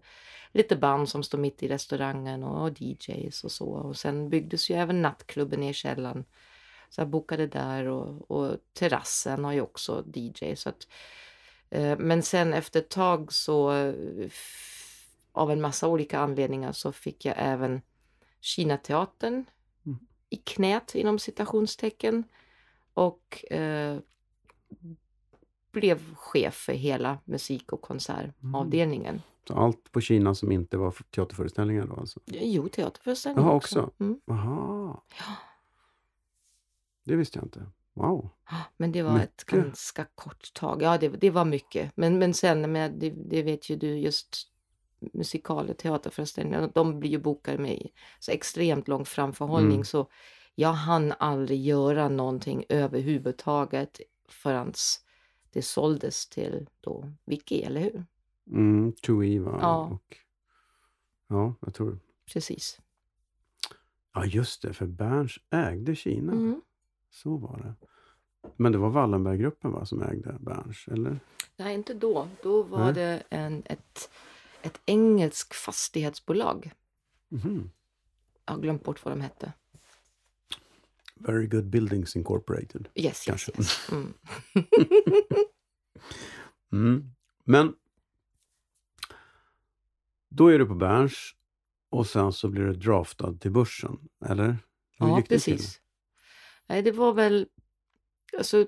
lite 0.52 0.76
band 0.76 1.10
som 1.10 1.24
står 1.24 1.38
mitt 1.38 1.64
i 1.64 1.68
restaurangen 1.68 2.44
och, 2.44 2.64
och 2.64 2.82
DJs 2.82 3.44
och 3.44 3.52
så. 3.52 3.68
Och 3.70 3.98
sen 3.98 4.30
byggdes 4.30 4.70
ju 4.70 4.76
även 4.76 5.02
nattklubben 5.02 5.64
i 5.64 5.74
källaren. 5.74 6.26
Så 6.90 7.02
jag 7.02 7.08
bokade 7.10 7.48
där 7.48 7.86
och, 7.88 8.32
och 8.32 8.58
terrassen 8.74 9.46
har 9.46 9.54
ju 9.54 9.62
också 9.62 10.04
DJ. 10.14 10.56
Så 10.56 10.70
att, 10.70 10.88
eh, 11.70 11.98
men 11.98 12.24
sen 12.24 12.54
efter 12.54 12.80
ett 12.80 12.90
tag 12.90 13.34
så 13.34 13.72
f- 14.26 15.06
av 15.32 15.52
en 15.52 15.62
massa 15.62 15.88
olika 15.88 16.20
anledningar 16.20 16.72
så 16.72 16.92
fick 16.92 17.26
jag 17.26 17.36
även 17.38 17.82
Kinateatern 18.44 19.46
Mm. 19.86 20.00
i 20.30 20.36
knät 20.36 20.96
inom 20.96 21.20
citationstecken. 21.20 22.24
Och 22.94 23.52
eh, 23.52 24.00
blev 25.72 26.16
chef 26.16 26.54
för 26.56 26.74
hela 26.74 27.18
musik 27.26 27.74
och 27.74 27.82
konsertavdelningen. 27.82 29.22
Så 29.48 29.54
allt 29.54 29.92
på 29.92 30.02
Kina 30.02 30.36
som 30.36 30.52
inte 30.52 30.78
var 30.78 30.92
teaterföreställningar 31.10 31.86
då 31.88 31.96
alltså? 31.96 32.20
Jo, 32.26 32.70
teaterföreställningar 32.70 33.48
Jaha, 33.50 33.56
också. 33.56 33.82
också? 33.82 34.04
Mm. 34.04 34.20
Aha. 34.28 35.04
Ja. 35.20 35.26
Det 37.04 37.16
visste 37.16 37.38
jag 37.40 37.46
inte. 37.46 37.66
Wow. 37.94 38.30
Men 38.78 38.92
det 38.92 39.02
var 39.04 39.20
ett 39.20 39.44
Mycket. 39.52 39.64
ganska 39.66 40.06
kort 40.16 40.54
tag. 40.54 40.82
Ja, 40.82 40.98
det, 40.98 41.10
det 41.10 41.30
var 41.30 41.46
mycket. 41.46 41.92
Men, 41.98 42.20
men 42.20 42.34
sen, 42.34 42.72
med, 42.72 42.92
det, 42.92 43.10
det 43.10 43.44
vet 43.44 43.70
ju 43.70 43.76
du, 43.76 43.98
just 43.98 44.53
musikaler, 45.14 45.74
teaterföreställningar, 45.74 46.72
de 46.74 47.00
blir 47.00 47.10
ju 47.10 47.18
bokade 47.18 47.58
med 47.58 47.88
så 48.20 48.32
extremt 48.32 48.88
lång 48.88 49.06
framförhållning. 49.06 49.74
Mm. 49.74 49.86
Så 49.86 50.08
jag 50.56 50.74
hann 50.74 51.14
aldrig 51.20 51.62
göra 51.62 52.10
någonting 52.10 52.66
överhuvudtaget 52.70 54.02
förrän 54.30 54.74
det 55.54 55.62
såldes 55.62 56.30
till 56.30 56.70
då 56.82 57.14
Vicky, 57.26 57.62
eller 57.62 57.82
hur? 57.82 58.06
Mm, 58.48 58.94
Tui 58.94 59.40
va? 59.40 59.58
Ja. 59.62 59.86
Och, 59.86 60.18
ja, 61.28 61.56
jag 61.62 61.74
tror... 61.74 62.00
Precis. 62.34 62.80
Ja, 64.14 64.26
just 64.26 64.62
det. 64.62 64.74
För 64.74 64.86
Berns 64.86 65.40
ägde 65.50 65.96
Kina. 65.96 66.32
Mm. 66.32 66.62
Så 67.10 67.38
var 67.38 67.58
det. 67.58 67.88
Men 68.56 68.72
det 68.72 68.78
var 68.78 68.90
Wallenberggruppen 68.90 69.72
va, 69.72 69.86
som 69.86 70.02
ägde 70.02 70.36
Berns, 70.40 70.88
eller? 70.88 71.20
Nej, 71.58 71.74
inte 71.74 71.94
då. 71.94 72.28
Då 72.44 72.64
var 72.64 72.84
Nej. 72.84 72.94
det 72.94 73.24
en, 73.30 73.64
ett, 73.66 74.10
ett 74.64 74.82
engelskt 74.86 75.56
fastighetsbolag. 75.56 76.72
Mhm. 77.30 77.72
Jag 78.46 78.54
har 78.54 78.62
glömt 78.62 78.84
bort 78.84 79.06
vad 79.06 79.12
de 79.12 79.22
hette. 79.22 79.54
Very 81.16 81.48
Good 81.48 81.66
Buildings 81.70 82.16
Incorporated. 82.16 82.90
Yes, 82.96 83.06
yes, 83.06 83.26
Kanske. 83.26 83.52
yes. 83.58 83.90
Mm. 83.92 84.14
Mm. 86.72 87.12
Men 87.44 87.76
då 90.30 90.48
är 90.48 90.60
du 90.60 90.66
på 90.66 90.76
Berns 90.76 91.32
och 91.90 92.08
sen 92.08 92.34
så 92.34 92.50
blir 92.50 92.64
du 92.64 92.74
draftad 92.74 93.34
till 93.34 93.52
börsen, 93.52 94.10
eller? 94.26 94.46
Hur 94.48 95.08
Ja, 95.08 95.16
det 95.16 95.22
till? 95.22 95.30
precis. 95.30 95.82
Nej, 96.68 96.82
det 96.82 96.92
var 96.92 97.14
väl... 97.14 97.48
Alltså, 98.38 98.68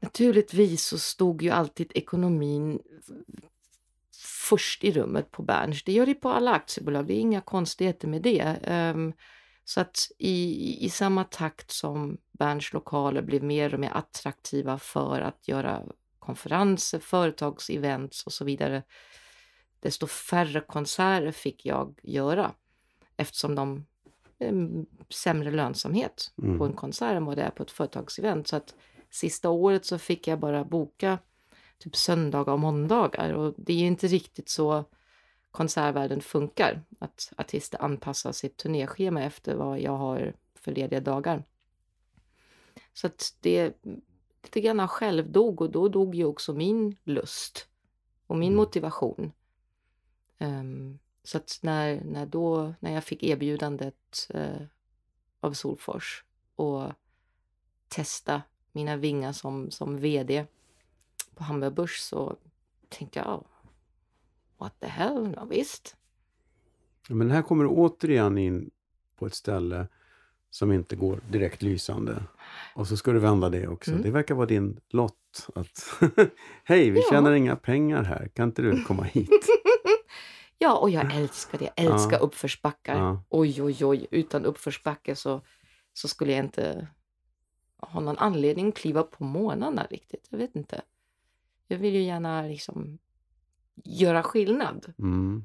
naturligtvis 0.00 0.84
så 0.84 0.98
stod 0.98 1.42
ju 1.42 1.50
alltid 1.50 1.92
ekonomin 1.94 2.82
först 4.48 4.84
i 4.84 4.92
rummet 4.92 5.30
på 5.30 5.42
Berns. 5.42 5.84
Det 5.84 5.92
gör 5.92 6.06
det 6.06 6.14
på 6.14 6.28
alla 6.28 6.52
aktiebolag, 6.52 7.06
det 7.06 7.14
är 7.14 7.20
inga 7.20 7.40
konstigheter 7.40 8.08
med 8.08 8.22
det. 8.22 8.56
Ehm, 8.64 9.12
så 9.64 9.80
att 9.80 10.10
i, 10.18 10.78
i 10.84 10.90
samma 10.90 11.24
takt 11.24 11.70
som 11.70 12.18
Berns 12.32 12.72
lokaler 12.72 13.22
blev 13.22 13.42
mer 13.42 13.74
och 13.74 13.80
mer 13.80 13.90
attraktiva 13.90 14.78
för 14.78 15.20
att 15.20 15.48
göra 15.48 15.82
konferenser, 16.18 16.98
företagsevents 16.98 18.26
och 18.26 18.32
så 18.32 18.44
vidare, 18.44 18.82
desto 19.80 20.06
färre 20.06 20.60
konserter 20.60 21.32
fick 21.32 21.66
jag 21.66 22.00
göra 22.02 22.52
eftersom 23.16 23.54
de 23.54 23.86
eh, 24.38 24.54
sämre 25.10 25.50
lönsamhet 25.50 26.32
Mm. 26.42 26.58
på 26.58 26.64
en 26.64 26.72
konsert 26.72 27.16
än 27.16 27.24
vad 27.24 27.36
det 27.36 27.42
är 27.42 27.50
på 27.50 27.62
ett 27.62 27.70
företagsevent. 27.70 28.48
Så 28.48 28.56
att 28.56 28.74
sista 29.10 29.50
året 29.50 29.84
så 29.84 29.98
fick 29.98 30.28
jag 30.28 30.38
bara 30.38 30.64
boka 30.64 31.18
typ 31.78 31.96
söndagar 31.96 32.52
och 32.52 32.60
måndagar 32.60 33.32
och 33.32 33.54
det 33.56 33.72
är 33.72 33.76
ju 33.76 33.86
inte 33.86 34.06
riktigt 34.06 34.48
så 34.48 34.84
konsertvärlden 35.50 36.20
funkar. 36.20 36.82
Att 36.98 37.32
artister 37.36 37.82
anpassar 37.82 38.32
sitt 38.32 38.56
turnéschema 38.56 39.22
efter 39.22 39.54
vad 39.54 39.80
jag 39.80 39.96
har 39.96 40.34
för 40.54 40.72
lediga 40.72 41.00
dagar. 41.00 41.44
Så 42.92 43.06
att 43.06 43.36
det 43.40 43.74
lite 44.42 44.60
grann 44.60 44.88
självdog 44.88 45.60
och 45.60 45.70
då 45.70 45.88
dog 45.88 46.14
ju 46.14 46.24
också 46.24 46.54
min 46.54 46.96
lust 47.04 47.68
och 48.26 48.38
min 48.38 48.52
Mm. 48.52 48.56
motivation. 48.56 49.32
Ehm, 50.38 50.98
så 51.22 51.36
att 51.36 51.58
när, 51.62 52.00
när, 52.04 52.26
då, 52.26 52.74
när 52.80 52.94
jag 52.94 53.04
fick 53.04 53.22
erbjudandet 53.22 54.26
eh, 54.30 54.62
av 55.40 55.52
Solfors 55.52 56.24
och 56.56 56.92
testa 57.88 58.42
mina 58.78 58.96
vingar 58.96 59.32
som, 59.32 59.70
som 59.70 59.96
VD 59.96 60.46
på 61.34 61.44
Hamburg 61.44 61.72
Börs 61.74 61.98
så 61.98 62.36
tänkte 62.88 63.18
jag, 63.18 63.28
"Oh, 63.28 63.42
what 64.58 64.80
the 64.80 64.86
hell, 64.86 65.32
ja, 65.36 65.44
visst. 65.44 65.96
Men 67.08 67.30
här 67.30 67.42
kommer 67.42 67.64
du 67.64 67.70
återigen 67.70 68.38
in 68.38 68.70
på 69.18 69.26
ett 69.26 69.34
ställe 69.34 69.88
som 70.50 70.72
inte 70.72 70.96
går 70.96 71.20
direkt 71.30 71.62
lysande. 71.62 72.22
Och 72.74 72.86
så 72.88 72.96
ska 72.96 73.12
du 73.12 73.18
vända 73.18 73.48
det 73.48 73.68
också. 73.68 73.90
Mm. 73.90 74.02
Det 74.02 74.10
verkar 74.10 74.34
vara 74.34 74.46
din 74.46 74.80
lott 74.88 75.46
att 75.54 75.84
Hej, 76.64 76.90
vi 76.90 77.00
Ja. 77.00 77.06
tjänar 77.10 77.32
inga 77.32 77.56
pengar 77.56 78.02
här. 78.02 78.28
Kan 78.34 78.48
inte 78.48 78.62
du 78.62 78.84
komma 78.84 79.02
hit? 79.02 79.30
Ja, 80.60 80.76
och 80.78 80.90
jag 80.90 81.14
älskar 81.16 81.58
det. 81.58 81.64
Jag 81.76 81.86
älskar 81.86 82.12
Ja. 82.16 82.18
uppförsbackar. 82.18 82.96
Ja. 82.98 83.22
Oj, 83.28 83.62
oj, 83.62 83.84
oj. 83.84 84.06
Utan 84.10 84.44
uppförsbacke 84.44 85.16
så, 85.16 85.40
så 85.92 86.08
skulle 86.08 86.32
jag 86.32 86.44
inte 86.44 86.88
ha 87.78 88.00
någon 88.00 88.18
anledning 88.18 88.68
att 88.68 88.74
kliva 88.74 89.02
på 89.02 89.24
månaderna 89.24 89.86
riktigt. 89.90 90.26
Jag 90.30 90.38
vet 90.38 90.56
inte. 90.56 90.82
Jag 91.66 91.78
vill 91.78 91.94
ju 91.94 92.02
gärna 92.02 92.42
liksom 92.42 92.98
göra 93.84 94.22
skillnad. 94.22 94.92
Mm. 94.98 95.44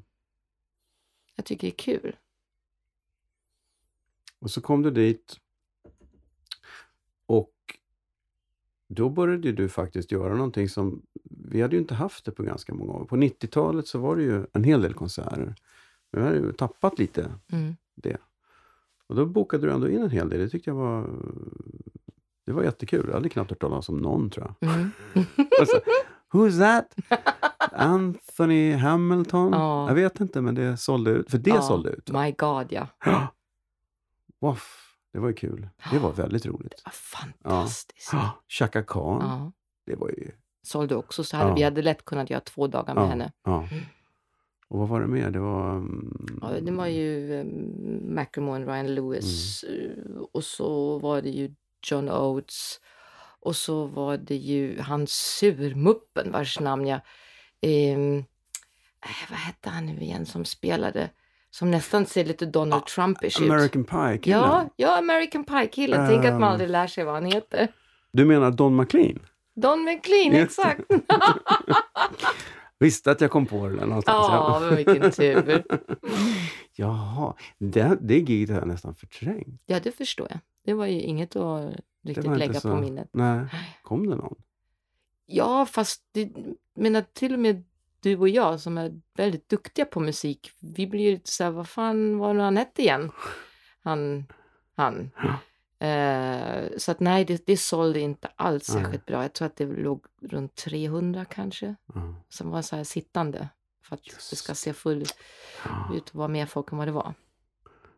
Jag 1.34 1.44
tycker 1.44 1.66
det 1.66 1.72
är 1.72 1.98
kul. 1.98 2.16
Och 4.38 4.50
så 4.50 4.60
kom 4.60 4.82
du 4.82 4.90
dit. 4.90 5.40
Och 7.26 7.54
då 8.88 9.08
började 9.08 9.52
du 9.52 9.68
faktiskt 9.68 10.12
göra 10.12 10.34
någonting 10.34 10.68
som 10.68 11.02
vi 11.22 11.62
hade 11.62 11.76
ju 11.76 11.82
inte 11.82 11.94
haft 11.94 12.24
det 12.24 12.32
på 12.32 12.42
ganska 12.42 12.74
många 12.74 12.92
år. 12.92 13.04
På 13.04 13.16
90-talet 13.16 13.86
så 13.86 13.98
var 13.98 14.16
det 14.16 14.22
ju 14.22 14.46
en 14.52 14.64
hel 14.64 14.82
del 14.82 14.94
konserter. 14.94 15.54
Men 16.10 16.22
vi 16.22 16.26
hade 16.26 16.38
ju 16.38 16.52
tappat 16.52 16.98
lite 16.98 17.32
Mm. 17.48 17.76
det. 17.94 18.16
Och 19.06 19.14
då 19.14 19.26
bokade 19.26 19.66
du 19.66 19.72
ändå 19.72 19.88
in 19.88 20.02
en 20.02 20.10
hel 20.10 20.28
del. 20.28 20.40
Det 20.40 20.48
tyckte 20.48 20.70
jag 20.70 20.74
var 20.76 21.10
det 22.46 22.52
var 22.52 22.62
jättekul. 22.62 23.04
Jag 23.08 23.14
hade 23.14 23.28
knappt 23.28 23.50
hört 23.50 23.60
talas 23.60 23.88
om 23.88 23.98
någon 23.98 24.30
tror 24.30 24.54
jag. 24.60 24.70
Mm. 24.74 24.90
Alltså, 25.60 25.80
Who's 26.32 26.58
that? 26.58 26.94
Anthony 27.72 28.72
Hamilton? 28.72 29.52
Ja. 29.52 29.88
Jag 29.88 29.94
vet 29.94 30.20
inte 30.20 30.40
men 30.40 30.54
det 30.54 30.76
sålde 30.76 31.10
ut. 31.10 31.30
För 31.30 31.38
det 31.38 31.50
Ja, 31.50 31.62
sålde 31.62 31.90
ut. 31.90 32.10
My 32.12 32.32
God, 32.32 32.66
ja. 32.72 32.86
Woff, 34.40 34.96
det 35.12 35.18
var 35.18 35.28
ju 35.28 35.34
kul. 35.34 35.68
Det 35.90 35.98
var 35.98 36.12
väldigt 36.12 36.46
roligt. 36.46 36.82
Vad 36.84 36.94
Fantastiskt. 36.94 38.10
Ja. 38.12 38.30
Chaka 38.48 38.82
Khan, 38.82 39.52
det 39.86 39.94
var 39.96 40.08
ju... 40.08 40.30
Sålde 40.62 40.96
också. 40.96 41.24
Så 41.24 41.36
hade, 41.36 41.48
Ja. 41.50 41.54
Vi 41.54 41.62
hade 41.62 41.82
lätt 41.82 42.04
kunnat 42.04 42.30
göra 42.30 42.40
två 42.40 42.66
dagar 42.66 42.94
med 42.94 43.08
henne. 43.08 43.32
Mm. 43.46 43.64
Och 44.68 44.78
vad 44.78 44.88
var 44.88 45.00
det 45.00 45.06
mer? 45.06 45.30
Det 45.30 45.38
var... 45.38 45.70
mm, 45.70 46.38
Ja, 46.42 46.48
det 46.62 46.72
var 46.72 46.86
ju 46.86 47.32
um, 47.40 48.14
Macklemore 48.14 48.62
och 48.62 48.68
Ryan 48.68 48.94
Lewis. 48.94 49.62
eh, 49.64 50.16
Och 50.32 50.44
så 50.44 50.98
var 50.98 51.22
det 51.22 51.28
ju 51.30 51.54
John 51.84 52.08
Oates. 52.10 52.80
Och 53.40 53.56
så 53.56 53.84
var 53.86 54.16
det 54.16 54.36
ju 54.36 54.80
han 54.80 55.06
surmuppen 55.06 56.32
vars 56.32 56.60
namn 56.60 56.86
jag... 56.86 57.00
ehm, 57.60 58.18
eh, 59.04 59.30
vad 59.30 59.38
hette 59.38 59.68
han 59.70 59.86
nu 59.86 60.00
igen 60.00 60.26
som 60.26 60.44
spelade? 60.44 61.10
som 61.50 61.70
nästan 61.70 62.06
ser 62.06 62.24
lite 62.24 62.46
Donald 62.46 62.86
Trumpish 62.86 63.42
ut. 63.42 63.50
American 63.50 63.84
Pie-killen. 63.84 64.40
Ja, 64.40 64.68
ja, 64.76 64.98
American 64.98 65.44
Pie-killen. 65.44 66.08
Tänk 66.08 66.24
att 66.24 66.32
man 66.32 66.42
Ehm. 66.42 66.48
aldrig 66.48 66.70
lär 66.70 66.86
sig 66.86 67.04
vad 67.04 67.14
han 67.14 67.24
heter. 67.24 67.68
Du 68.12 68.24
menar 68.24 68.50
Don 68.50 68.76
McLean? 68.76 69.18
Don 69.56 69.84
McLean, 69.84 70.32
exakt. 70.34 70.80
Visste 72.78 73.10
att 73.10 73.20
jag 73.20 73.30
kom 73.30 73.46
på 73.46 73.68
det 73.68 73.76
där 73.76 73.86
någonstans. 73.86 74.26
Ja, 74.30 74.58
men 74.62 74.76
vilken 74.76 75.10
tur. 75.10 75.64
Jaha, 76.76 77.34
det, 77.58 77.98
det 78.00 78.18
giget 78.18 78.50
har 78.50 78.56
jag 78.58 78.68
nästan 78.68 78.94
förträngt. 78.94 79.62
Ja, 79.66 79.80
det 79.80 79.92
förstår 79.92 80.26
jag. 80.30 80.38
Det 80.64 80.74
var 80.74 80.86
ju 80.86 81.00
inget 81.00 81.36
att 81.36 81.74
riktigt 82.02 82.36
lägga 82.38 82.60
så... 82.60 82.70
på 82.70 82.76
minnet. 82.76 83.08
Nej, 83.12 83.46
kom 83.82 84.10
det 84.10 84.16
någon? 84.16 84.36
Ja, 85.26 85.66
fast 85.66 86.02
det, 86.12 86.30
men 86.74 86.96
att 86.96 87.14
till 87.14 87.32
och 87.32 87.38
med 87.38 87.64
du 88.00 88.18
och 88.18 88.28
jag 88.28 88.60
som 88.60 88.78
är 88.78 89.00
väldigt 89.16 89.48
duktiga 89.48 89.84
på 89.84 90.00
musik, 90.00 90.50
vi 90.60 90.86
blir 90.86 91.00
ju 91.04 91.10
lite 91.10 91.30
så 91.30 91.44
här, 91.44 91.50
vad 91.50 91.68
fan 91.68 92.18
var 92.18 92.34
det 92.34 92.42
han 92.42 92.56
hette 92.56 92.82
igen? 92.82 93.10
Han, 93.82 94.26
han. 94.74 95.10
Eh, 95.78 96.64
så 96.78 96.90
att 96.90 97.00
nej, 97.00 97.24
det, 97.24 97.46
det 97.46 97.56
sålde 97.56 98.00
inte 98.00 98.28
alls 98.36 98.74
Nej. 98.74 98.82
särskilt 98.82 99.06
bra. 99.06 99.22
Jag 99.22 99.32
tror 99.32 99.46
att 99.46 99.56
det 99.56 99.66
låg 99.66 100.04
runt 100.22 100.54
300 100.54 101.24
kanske, 101.24 101.74
Ja. 101.94 102.14
som 102.28 102.50
var 102.50 102.62
så 102.62 102.76
här 102.76 102.84
sittande. 102.84 103.48
För 103.82 103.94
att 103.94 104.06
Just. 104.06 104.30
det 104.30 104.36
ska 104.36 104.54
se 104.54 104.72
full 104.72 105.04
Ja. 105.64 105.96
ut 105.96 106.08
och 106.08 106.14
vara 106.14 106.28
mer 106.28 106.46
folk 106.46 106.72
än 106.72 106.78
vad 106.78 106.88
det 106.88 106.92
var. 106.92 107.14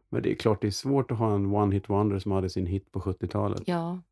Men 0.09 0.23
det 0.23 0.31
är 0.31 0.35
klart 0.35 0.61
det 0.61 0.67
är 0.67 0.71
svårt 0.71 1.11
att 1.11 1.19
ha 1.19 1.35
en 1.35 1.47
one-hit 1.47 1.89
wonder 1.89 2.19
som 2.19 2.33
hade 2.33 2.51
sin 2.51 2.67
hit 2.67 2.93
på 2.93 3.01
70-talet. 3.01 3.63
Ja, 3.67 4.03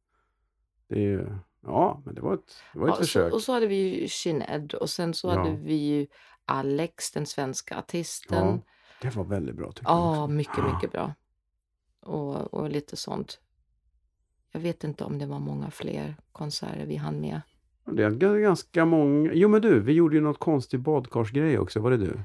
Det 0.89 0.95
är 0.95 1.01
ju, 1.09 1.27
ja, 1.63 2.03
men 2.05 2.15
det 2.15 2.21
var 2.21 2.35
ett, 2.35 2.55
det 2.73 2.79
var 2.79 2.89
ett 2.89 2.91
ja 2.91 2.93
och, 2.93 2.97
så, 2.99 3.03
försök. 3.05 3.33
och 3.33 3.43
så 3.43 3.53
hade 3.53 3.67
vi 3.67 4.01
ju 4.01 4.09
Sinéad 4.09 4.75
och 4.75 4.91
sen 4.91 5.15
så 5.15 5.29
Ja. 5.29 5.39
hade 5.39 5.57
vi 5.57 5.75
ju 5.75 6.07
Alex, 6.45 7.13
den 7.13 7.27
svenska 7.27 7.79
artisten. 7.79 8.47
Ja, 8.47 8.59
det 9.03 9.17
var 9.17 9.25
väldigt 9.25 9.57
bra 9.57 9.73
tycker 9.73 9.91
jag 9.93 10.17
Ja, 10.17 10.27
mycket, 10.27 10.65
mycket 10.75 10.93
bra. 10.93 11.15
Och, 12.01 12.55
och 12.55 12.71
lite 12.71 12.97
sånt. 12.97 13.41
Jag 14.53 14.61
vet 14.61 14.85
inte 14.85 15.05
om 15.05 15.19
det 15.19 15.27
var 15.27 15.39
många 15.39 15.71
fler 15.71 16.17
konserter 16.33 16.87
vi 16.87 16.97
hann 16.97 17.21
med. 17.21 17.41
Det 17.85 18.03
är 18.05 18.39
ganska 18.39 18.85
många. 18.85 19.31
Jo 19.35 19.49
men 19.49 19.63
du, 19.63 19.81
vi 19.81 19.93
gjorde 19.93 20.17
ju 20.17 20.21
något 20.23 20.39
konstigt 20.39 20.81
badkarsgrej 20.81 21.59
också. 21.59 21.81
Var 21.81 21.91
det 21.91 21.97
du? 21.97 22.21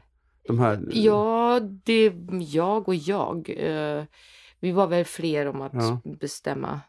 De 0.50 0.60
här... 0.60 0.80
Ja, 0.92 1.60
det 1.84 2.14
jag 2.40 2.88
och 2.88 2.96
jag. 2.96 3.50
Eh, 3.58 4.04
vi 4.60 4.72
var 4.72 4.88
väl 4.88 5.06
fler 5.06 5.46
om 5.46 5.62
att 5.62 5.74
Ja. 5.74 6.00
bestämma 6.04 6.82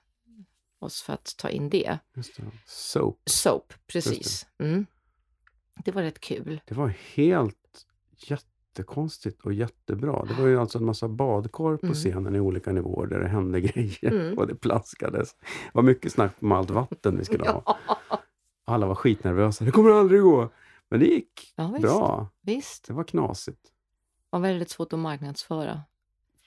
oss 0.79 1.03
för 1.03 1.13
att 1.13 1.35
ta 1.39 1.49
in 1.49 1.69
det. 1.71 1.99
Just 2.15 2.37
det. 2.37 2.43
Soap. 2.67 3.21
Soap, 3.27 3.73
precis. 3.87 4.47
Mm. 4.59 4.87
Det 5.85 5.93
var 5.93 6.03
rätt 6.03 6.21
kul. 6.21 6.61
Det 6.67 6.75
var 6.75 6.93
helt 7.15 7.57
jättekonstigt 8.17 9.43
och 9.43 9.53
jättebra. 9.53 10.25
Det 10.25 10.35
var 10.43 10.47
ju 10.49 10.61
alltså 10.61 10.79
en 10.79 10.85
massa 10.85 11.09
badkar 11.09 11.77
på 11.77 11.87
Mm. 11.87 11.95
scenen 11.95 12.35
i 12.37 12.41
olika 12.41 12.73
nivåer 12.73 13.07
där 13.07 13.21
det 13.21 13.29
hände 13.29 13.61
grejer 13.71 14.13
Mm. 14.13 14.39
och 14.39 14.47
det 14.47 14.55
plaskades. 14.55 15.35
Det 15.41 15.71
var 15.75 15.83
mycket 15.83 16.13
snack 16.13 16.33
om 16.41 16.53
allt 16.53 16.71
vatten 16.71 17.19
vi 17.19 17.25
skulle 17.25 17.45
ha. 17.51 17.79
Alla 18.65 18.87
var 18.87 18.95
skitnervösa. 18.95 19.65
Det 19.65 19.71
kommer 19.71 19.91
aldrig 19.91 20.23
gå! 20.23 20.49
Men 20.91 21.01
det 21.01 21.07
gick 21.07 21.53
Ja, 21.57 21.69
visst. 21.69 21.83
bra. 21.83 22.29
Visst. 22.41 22.85
Det 22.87 22.93
var 22.93 23.05
knasigt. 23.05 23.63
Det 23.63 23.71
var 24.31 24.41
väldigt 24.41 24.71
svårt 24.71 24.93
att 24.93 24.99
marknadsföra. 24.99 25.83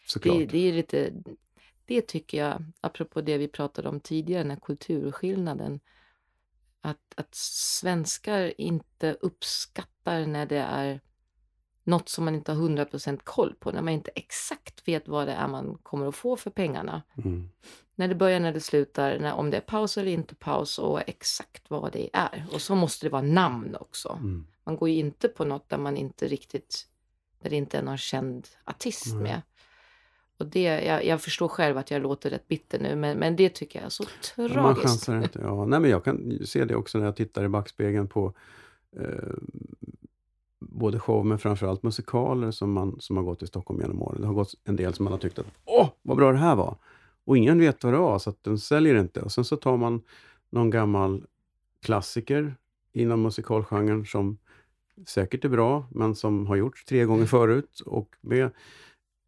Såklart. 0.08 0.38
Det, 0.38 0.46
det 0.46 0.58
är 0.70 0.74
lite, 0.74 1.14
det 1.86 2.02
tycker 2.02 2.38
jag, 2.38 2.66
apropå 2.82 3.22
det 3.22 3.38
vi 3.38 3.48
pratade 3.48 3.90
om 3.90 4.00
tidigare, 4.00 4.44
den 4.44 4.52
här 4.52 4.60
kulturskillnaden, 4.60 5.80
att, 6.82 7.14
att 7.16 7.36
svenskar 7.36 8.62
inte 8.62 9.18
uppskattar 9.22 10.26
när 10.26 10.46
det 10.46 10.58
är 10.58 11.02
något 11.84 12.10
som 12.10 12.26
man 12.26 12.36
inte 12.36 12.52
har 12.52 12.70
100% 12.70 13.20
koll 13.24 13.56
på, 13.60 13.72
när 13.72 13.82
man 13.82 13.94
inte 13.94 14.12
exakt 14.16 14.88
vet 14.88 15.08
vad 15.08 15.28
det 15.28 15.34
är 15.34 15.48
man 15.48 15.78
kommer 15.84 16.08
att 16.08 16.16
få 16.16 16.36
för 16.36 16.50
pengarna. 16.52 17.02
Mm. 17.18 17.50
När 17.96 18.08
det 18.08 18.16
börjar, 18.16 18.40
när 18.40 18.54
det 18.54 18.60
slutar, 18.60 19.20
när, 19.20 19.34
om 19.34 19.50
det 19.50 19.58
är 19.58 19.62
paus 19.62 19.98
eller 19.98 20.12
inte 20.12 20.36
paus 20.36 20.80
och 20.80 21.02
exakt 21.08 21.70
vad 21.70 21.92
det 21.94 22.10
är. 22.14 22.46
Och 22.54 22.62
så 22.62 22.76
måste 22.76 23.06
det 23.06 23.10
vara 23.10 23.22
namn 23.22 23.76
också. 23.80 24.18
Mm. 24.22 24.48
Man 24.64 24.78
går 24.78 24.90
ju 24.90 24.96
inte 24.96 25.28
på 25.28 25.46
något 25.46 25.70
där 25.70 25.78
man 25.78 25.98
inte 25.98 26.28
riktigt, 26.28 26.88
där 27.42 27.50
det 27.50 27.56
inte 27.56 27.78
är 27.78 27.84
någon 27.84 27.98
känd 27.98 28.48
artist 28.66 29.14
Nej. 29.14 29.24
med. 29.24 29.42
Och 30.38 30.46
det, 30.46 30.62
jag, 30.64 31.06
jag 31.06 31.22
förstår 31.22 31.48
själv 31.48 31.78
att 31.78 31.92
jag 31.92 32.02
låter 32.02 32.30
rätt 32.30 32.48
bitter 32.48 32.80
nu, 32.80 32.96
men, 32.96 33.18
men 33.18 33.36
det 33.36 33.50
tycker 33.50 33.80
jag 33.80 33.86
är 33.86 33.90
så 33.90 34.04
Man 34.38 34.50
tragiskt. 34.50 34.88
chansar 34.88 35.18
inte. 35.18 35.40
Ja. 35.42 35.66
Nej, 35.66 35.80
men 35.80 35.90
jag 35.90 36.04
kan 36.04 36.40
se 36.46 36.66
det 36.66 36.76
också 36.76 36.98
när 36.98 37.06
jag 37.06 37.16
tittar 37.16 37.44
i 37.44 37.50
backspegeln 37.50 38.08
på 38.08 38.34
eh, 39.00 39.34
både 40.60 41.00
show 41.00 41.26
men 41.26 41.40
framförallt 41.40 41.84
musikaler 41.84 42.52
som, 42.52 42.74
man, 42.74 42.98
som 43.00 43.18
har 43.18 43.24
gått 43.24 43.44
i 43.44 43.48
Stockholm 43.48 43.82
genom 43.82 44.02
åren. 44.02 44.22
Det 44.22 44.28
har 44.28 44.34
gått 44.34 44.54
en 44.64 44.76
del 44.76 44.94
som 44.94 45.04
man 45.04 45.14
har 45.14 45.20
tyckt 45.20 45.40
att 45.40 45.46
åh, 45.66 45.90
vad 46.02 46.18
bra 46.18 46.32
det 46.32 46.38
här 46.38 46.56
var. 46.56 46.78
Och 47.26 47.38
ingen 47.38 47.60
vet 47.60 47.84
vad 47.84 47.94
det 47.94 48.00
var, 48.00 48.20
så 48.20 48.30
att 48.30 48.44
den 48.44 48.60
säljer 48.60 48.96
inte. 48.96 49.22
Och 49.22 49.32
sen 49.32 49.46
så 49.46 49.56
tar 49.56 49.78
man 49.78 50.02
någon 50.50 50.70
gammal 50.70 51.26
klassiker 51.82 52.56
inom 52.94 53.22
musikalgenren 53.22 54.06
som 54.06 54.38
säkert 55.06 55.46
är 55.46 55.50
bra, 55.50 55.88
men 55.92 56.16
som 56.16 56.48
har 56.48 56.56
gjorts 56.56 56.86
tre 56.86 57.06
gånger 57.06 57.26
förut 57.26 57.80
och 57.80 58.16
med 58.22 58.52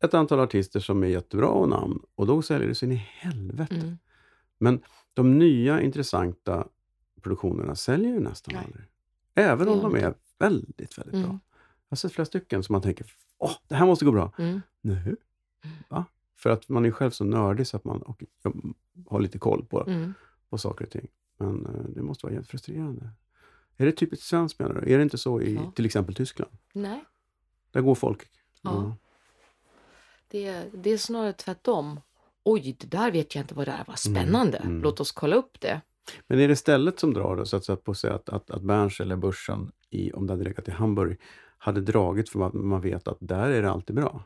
ett 0.03 0.13
antal 0.13 0.39
artister 0.39 0.79
som 0.79 1.03
är 1.03 1.07
jättebra 1.07 1.47
och 1.47 1.69
namn. 1.69 1.99
Och 2.15 2.27
då 2.27 2.41
säljer 2.41 2.67
det 2.67 2.75
så 2.75 2.85
in 2.85 2.91
i 2.91 2.95
helvete. 2.95 3.75
Mm. 3.75 3.97
Men 4.57 4.81
de 5.13 5.39
nya 5.39 5.81
intressanta 5.81 6.67
produktionerna 7.21 7.75
säljer 7.75 8.11
ju 8.11 8.19
nästan 8.19 8.53
Nej. 8.53 8.63
aldrig. 8.65 8.85
Även 9.35 9.69
om 9.69 9.79
de 9.79 9.95
är 9.95 10.13
väldigt, 10.39 10.97
väldigt 10.97 11.11
bra. 11.11 11.23
Mm. 11.23 11.39
Jag 11.89 11.89
har 11.89 11.95
sett 11.95 12.11
flera 12.11 12.25
stycken 12.25 12.63
som 12.63 12.73
man 12.73 12.81
tänker, 12.81 13.13
åh, 13.37 13.51
det 13.67 13.75
här 13.75 13.85
måste 13.85 14.05
gå 14.05 14.11
bra. 14.11 14.31
Mm. 14.37 14.61
Nu? 14.81 15.15
Va? 15.89 16.05
För 16.35 16.49
att 16.49 16.69
man 16.69 16.85
är 16.85 16.91
själv 16.91 17.11
så 17.11 17.23
nördig 17.23 17.67
så 17.67 17.77
att 17.77 17.83
man 17.83 18.01
och, 18.01 18.23
har 19.07 19.19
lite 19.19 19.39
koll 19.39 19.65
på, 19.65 19.83
Mm. 19.87 20.13
på 20.49 20.57
saker 20.57 20.85
och 20.85 20.91
ting. 20.91 21.07
Men 21.37 21.65
eh, 21.65 21.71
det 21.95 22.01
måste 22.01 22.25
vara 22.27 22.43
frustrerande. 22.43 23.09
Är 23.77 23.85
det 23.85 23.91
typiskt 23.91 24.25
svenskt 24.25 24.59
menar 24.59 24.81
du? 24.81 24.93
Är 24.93 24.97
det 24.97 25.03
inte 25.03 25.17
så 25.17 25.41
i 25.41 25.53
Ja. 25.55 25.71
till 25.75 25.85
exempel 25.85 26.15
Tyskland? 26.15 26.51
Nej, 26.73 27.03
Där 27.71 27.81
går 27.81 27.95
folk. 27.95 28.21
Ja. 28.61 28.95
det, 30.27 30.65
det 30.73 30.89
är 30.89 30.97
snarare 30.97 31.33
tvärtom. 31.33 31.99
Oj, 32.43 32.75
det 32.79 32.87
där 32.87 33.11
vet 33.11 33.35
jag 33.35 33.43
inte 33.43 33.55
vad 33.55 33.67
det 33.67 33.71
är. 33.71 33.83
Vad 33.87 33.99
spännande. 33.99 34.57
mm. 34.57 34.81
Låt 34.81 34.99
oss 34.99 35.11
kolla 35.11 35.35
upp 35.35 35.59
det. 35.61 35.81
Men 36.27 36.39
är 36.39 36.47
det 36.47 36.55
stället 36.55 36.99
som 36.99 37.13
drar 37.13 37.35
då, 37.35 37.45
så 37.45 37.57
att, 37.57 37.65
så 37.65 37.73
att 37.73 37.83
på 37.83 37.93
sig 37.93 38.09
att, 38.11 38.29
att, 38.29 38.49
att 38.51 38.61
Berns 38.61 38.99
eller 38.99 39.15
Börsen, 39.15 39.71
i, 39.89 40.11
om 40.11 40.27
det 40.27 40.33
hade 40.33 40.43
legat 40.43 40.67
i 40.67 40.71
Hamburg, 40.71 41.19
hade 41.57 41.81
dragit 41.81 42.29
för 42.29 42.47
att 42.47 42.53
man 42.53 42.81
vet 42.81 43.07
att 43.07 43.17
där 43.19 43.49
är 43.49 43.61
det 43.61 43.71
alltid 43.71 43.95
bra? 43.95 44.23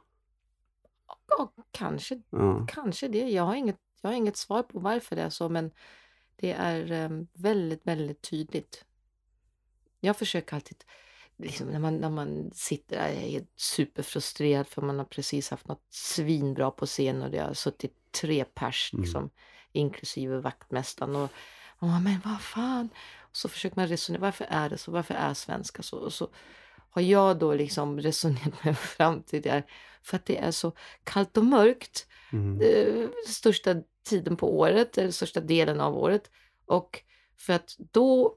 Ja, 1.29 1.53
kanske, 1.71 2.21
Ja. 2.29 2.65
kanske 2.69 3.07
det. 3.07 3.29
Jag 3.29 3.43
har, 3.43 3.55
inget, 3.55 3.77
jag 4.01 4.09
har 4.09 4.15
inget 4.15 4.37
svar 4.37 4.63
på 4.63 4.79
varför 4.79 5.15
det 5.15 5.21
är 5.21 5.29
så, 5.29 5.49
men 5.49 5.71
det 6.35 6.51
är 6.51 6.91
em, 6.91 7.27
väldigt, 7.33 7.87
väldigt 7.87 8.21
tydligt. 8.21 8.85
Jag 9.99 10.17
försöker 10.17 10.55
alltid, 10.55 10.83
liksom, 11.37 11.67
när, 11.67 11.79
man, 11.79 11.97
när 11.97 12.09
man 12.09 12.51
sitter 12.53 12.95
där, 12.95 13.07
jag 13.09 13.23
är 13.33 13.45
superfrustrerad 13.55 14.67
för 14.67 14.81
man 14.81 14.97
har 14.97 15.05
precis 15.05 15.49
haft 15.49 15.67
något 15.67 15.85
svinbra 15.89 16.71
på 16.71 16.85
scen 16.85 17.21
och 17.21 17.31
det 17.31 17.39
har 17.39 17.53
suttit 17.53 18.11
tre 18.21 18.45
pers, 18.45 18.89
Mm. 18.93 19.03
liksom, 19.03 19.29
inklusive 19.71 20.37
vaktmästaren. 20.39 21.15
Och, 21.15 21.29
och 21.79 21.87
man, 21.87 22.03
men 22.03 22.19
vad 22.25 22.41
fan? 22.41 22.89
Och 23.19 23.37
så 23.37 23.49
försöker 23.49 23.75
man 23.75 23.87
resonera, 23.87 24.21
varför 24.21 24.45
är 24.49 24.69
det 24.69 24.77
så? 24.77 24.91
Varför 24.91 25.13
är 25.13 25.33
svenska 25.33 25.83
så? 25.83 25.97
Och 25.97 26.13
så 26.13 26.29
har 26.89 27.01
jag 27.01 27.39
då 27.39 27.53
liksom 27.53 27.99
resonerat 27.99 28.63
mig 28.65 28.73
fram 28.75 29.23
till 29.23 29.41
det 29.41 29.51
här, 29.51 29.63
för 30.03 30.15
att 30.17 30.25
det 30.25 30.37
är 30.37 30.51
så 30.51 30.71
kallt 31.03 31.37
och 31.37 31.45
mörkt 31.45 32.05
Mm. 32.33 32.61
eh, 32.61 33.09
största 33.27 33.75
tiden 34.09 34.35
på 34.35 34.57
året, 34.59 34.97
eller 34.97 35.11
största 35.11 35.39
delen 35.39 35.81
av 35.81 35.97
året. 35.97 36.29
Och 36.65 37.01
för 37.37 37.53
att 37.53 37.75
då 37.91 38.35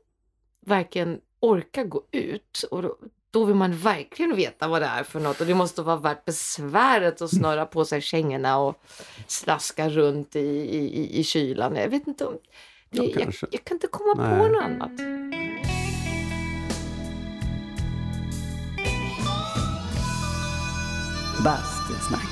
verkligen 0.66 1.20
orka 1.40 1.84
gå 1.84 2.02
ut 2.10 2.64
och 2.70 2.82
då, 2.82 2.96
då 3.30 3.44
vill 3.44 3.56
man 3.56 3.76
verkligen 3.76 4.36
veta 4.36 4.68
vad 4.68 4.82
det 4.82 4.86
är 4.86 5.02
för 5.02 5.20
något 5.20 5.40
och 5.40 5.46
det 5.46 5.54
måste 5.54 5.82
vara 5.82 5.96
värt 5.96 6.24
besväret 6.24 7.22
att 7.22 7.30
snöra 7.30 7.66
på 7.66 7.84
sig 7.84 8.00
kängorna 8.00 8.58
och 8.58 8.76
slaska 9.26 9.88
runt 9.88 10.36
i, 10.36 10.40
i, 10.40 11.20
i- 11.20 11.24
kylan. 11.24 11.76
Jag 11.76 11.88
vet 11.88 12.06
inte 12.06 12.26
om... 12.26 12.38
Det, 12.90 12.98
Ja, 13.04 13.20
jag, 13.20 13.34
jag 13.50 13.64
kan 13.64 13.74
inte 13.76 13.86
komma 13.86 14.14
på 14.14 14.22
Nej. 14.22 14.50
något 14.50 14.62
annat. 14.62 14.90
Bastusnack. 21.44 22.28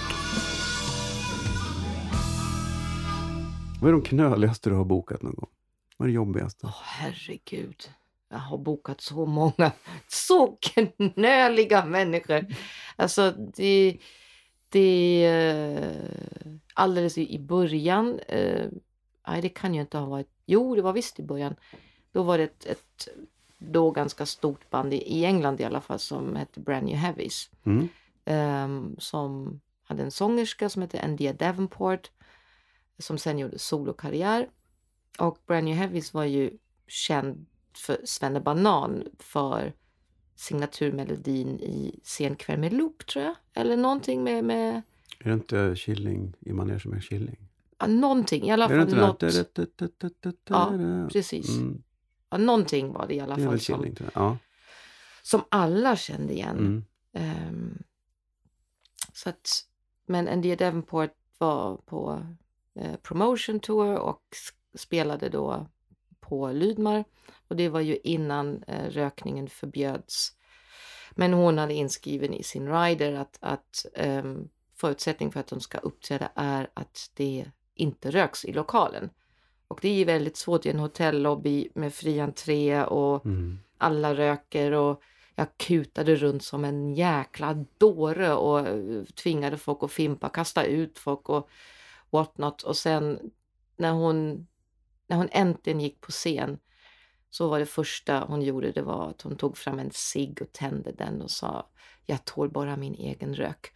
Vad 3.80 3.88
är 3.88 3.92
de 3.92 4.02
knöligaste 4.02 4.70
du 4.70 4.76
har 4.76 4.84
bokat 4.84 5.22
någon 5.22 5.34
gång? 5.34 5.48
Vad 5.96 6.06
är 6.06 6.10
det 6.10 6.14
jobbigaste? 6.14 6.66
Åh 6.66 6.82
herregud. 6.84 7.90
Jag 8.28 8.38
har 8.38 8.58
bokat 8.58 9.00
så 9.00 9.26
många 9.26 9.72
så 10.08 10.58
knöliga 10.60 11.84
människor. 11.84 12.46
Alltså 12.96 13.30
det, 13.56 13.98
det 14.68 15.26
eh, 15.26 16.50
alldeles 16.74 17.18
i 17.18 17.38
början. 17.38 18.18
Eh, 18.28 18.66
nej, 19.26 19.42
det 19.42 19.48
kan 19.48 19.74
ju 19.74 19.80
inte 19.80 19.98
ha 19.98 20.06
varit. 20.06 20.30
Jo, 20.46 20.74
det 20.74 20.82
var 20.82 20.92
visst 20.92 21.20
i 21.20 21.22
början. 21.22 21.54
Då 22.12 22.22
var 22.22 22.38
det 22.38 22.44
ett, 22.44 22.66
ett 22.66 23.08
då 23.58 23.90
ganska 23.90 24.26
stort 24.26 24.70
band 24.70 24.94
i, 24.94 24.96
i 24.96 25.24
England 25.24 25.60
i 25.60 25.64
alla 25.64 25.80
fall 25.80 25.98
som 25.98 26.36
hette 26.36 26.60
Brand 26.60 26.86
New 26.86 26.96
Heavies. 26.96 27.50
Mm. 27.66 27.88
Ehm, 28.30 28.96
som 28.98 29.60
hade 29.84 30.02
en 30.02 30.10
sångerska 30.10 30.68
som 30.68 30.82
hette 30.82 31.00
Andia 31.00 31.32
Davenport 31.32 32.10
som 32.98 33.18
sen 33.18 33.38
gjorde 33.38 33.58
solokarriär. 33.58 34.48
Och 35.18 35.38
Brand 35.46 35.64
New 35.64 35.76
Heavies 35.76 36.14
var 36.14 36.24
ju 36.24 36.58
känd 36.86 37.46
för 37.76 38.00
Svenne 38.04 38.40
Banan 38.40 39.04
för 39.18 39.72
signaturmelodin 40.36 41.60
i 41.60 42.00
Sen 42.04 42.36
kväll 42.36 42.58
med 42.60 42.72
loop 42.72 43.06
tror 43.06 43.24
jag. 43.24 43.34
Eller 43.54 43.76
någonting 43.76 44.24
med, 44.24 44.44
med 44.44 44.82
Är 45.18 45.28
det 45.28 45.32
inte 45.32 45.74
Killing 45.78 46.34
i 46.40 46.52
som 46.80 46.92
är 46.92 47.00
Killing? 47.00 47.50
ja, 47.80 47.86
någonting 47.86 48.44
i 48.44 48.50
alla 48.52 48.68
fall. 48.68 48.78
Något, 48.96 49.22
Ja, 50.44 51.08
precis. 51.12 51.48
Mm, 51.48 51.82
ja, 52.30 52.38
någonting 52.38 52.92
var 52.92 53.06
det 53.06 53.14
i 53.14 53.20
alla 53.20 53.36
fall 53.36 53.60
som, 53.60 53.76
Killing 53.76 53.96
jag. 53.98 54.10
Ja. 54.14 54.38
som 55.22 55.40
alla 55.48 55.96
kände 55.96 56.32
igen. 56.32 56.58
Mm. 56.58 56.84
Ehm, 57.12 57.78
så 59.12 59.28
att, 59.28 59.66
men 60.06 60.28
Andia 60.28 60.56
Davenport 60.56 61.14
var 61.38 61.76
på 61.76 62.26
eh, 62.74 62.96
promotion 62.96 63.60
tour 63.60 63.96
och 63.96 64.22
spelade 64.74 65.28
då 65.28 65.66
på 66.20 66.48
Lydmar. 66.52 67.04
Och 67.48 67.56
det 67.56 67.68
var 67.68 67.80
ju 67.80 67.96
innan 67.96 68.62
eh, 68.62 68.90
rökningen 68.90 69.48
förbjöds. 69.48 70.32
Men 71.10 71.32
hon 71.32 71.58
hade 71.58 71.74
inskriven 71.74 72.34
i 72.34 72.42
sin 72.42 72.68
rider 72.72 73.12
att, 73.14 73.38
att 73.40 73.86
ehm, 73.94 74.48
förutsättning 74.76 75.32
för 75.32 75.40
att 75.40 75.46
de 75.46 75.60
ska 75.60 75.78
uppträda 75.78 76.30
är 76.34 76.70
att 76.74 77.10
det 77.14 77.50
inte 77.74 78.10
röks 78.10 78.44
i 78.44 78.52
lokalen. 78.52 79.10
Och 79.68 79.78
det 79.82 79.88
är 79.88 79.94
ju 79.94 80.04
väldigt 80.04 80.36
svårt 80.36 80.66
i 80.66 80.70
en 80.70 80.78
hotellobby 80.78 81.68
med 81.74 81.94
fri 81.94 82.20
entré 82.20 82.82
och 82.84 83.26
Mm. 83.26 83.58
alla 83.78 84.14
röker 84.14 84.72
och 84.72 85.02
jag 85.34 85.56
kutade 85.56 86.16
runt 86.16 86.44
som 86.44 86.64
en 86.64 86.94
jäkla 86.94 87.64
dåre 87.78 88.34
och 88.34 88.68
eh, 88.68 89.04
tvingade 89.04 89.56
folk 89.56 89.82
att 89.82 89.92
fimpa, 89.92 90.28
kasta 90.28 90.64
ut 90.64 90.98
folk 90.98 91.28
och 91.28 91.48
what 92.10 92.38
not. 92.38 92.62
Och 92.62 92.76
sen 92.76 93.30
när 93.76 93.92
hon, 93.92 94.46
när 95.06 95.16
hon 95.16 95.28
äntligen 95.32 95.80
gick 95.80 96.00
på 96.00 96.10
scen 96.10 96.58
så 97.30 97.48
var 97.48 97.58
det 97.58 97.66
första 97.66 98.20
hon 98.20 98.42
gjorde 98.42 98.72
det 98.72 98.82
var 98.82 99.10
att 99.10 99.22
hon 99.22 99.36
tog 99.36 99.56
fram 99.56 99.78
en 99.78 99.90
cigg 99.92 100.42
och 100.42 100.52
tände 100.52 100.92
den 100.92 101.22
och 101.22 101.30
sa 101.30 101.70
jag 102.06 102.24
tål 102.24 102.50
bara 102.50 102.76
min 102.76 102.94
egen 102.94 103.34
rök. 103.34 103.72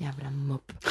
Jävla 0.00 0.30
mupp. 0.30 0.72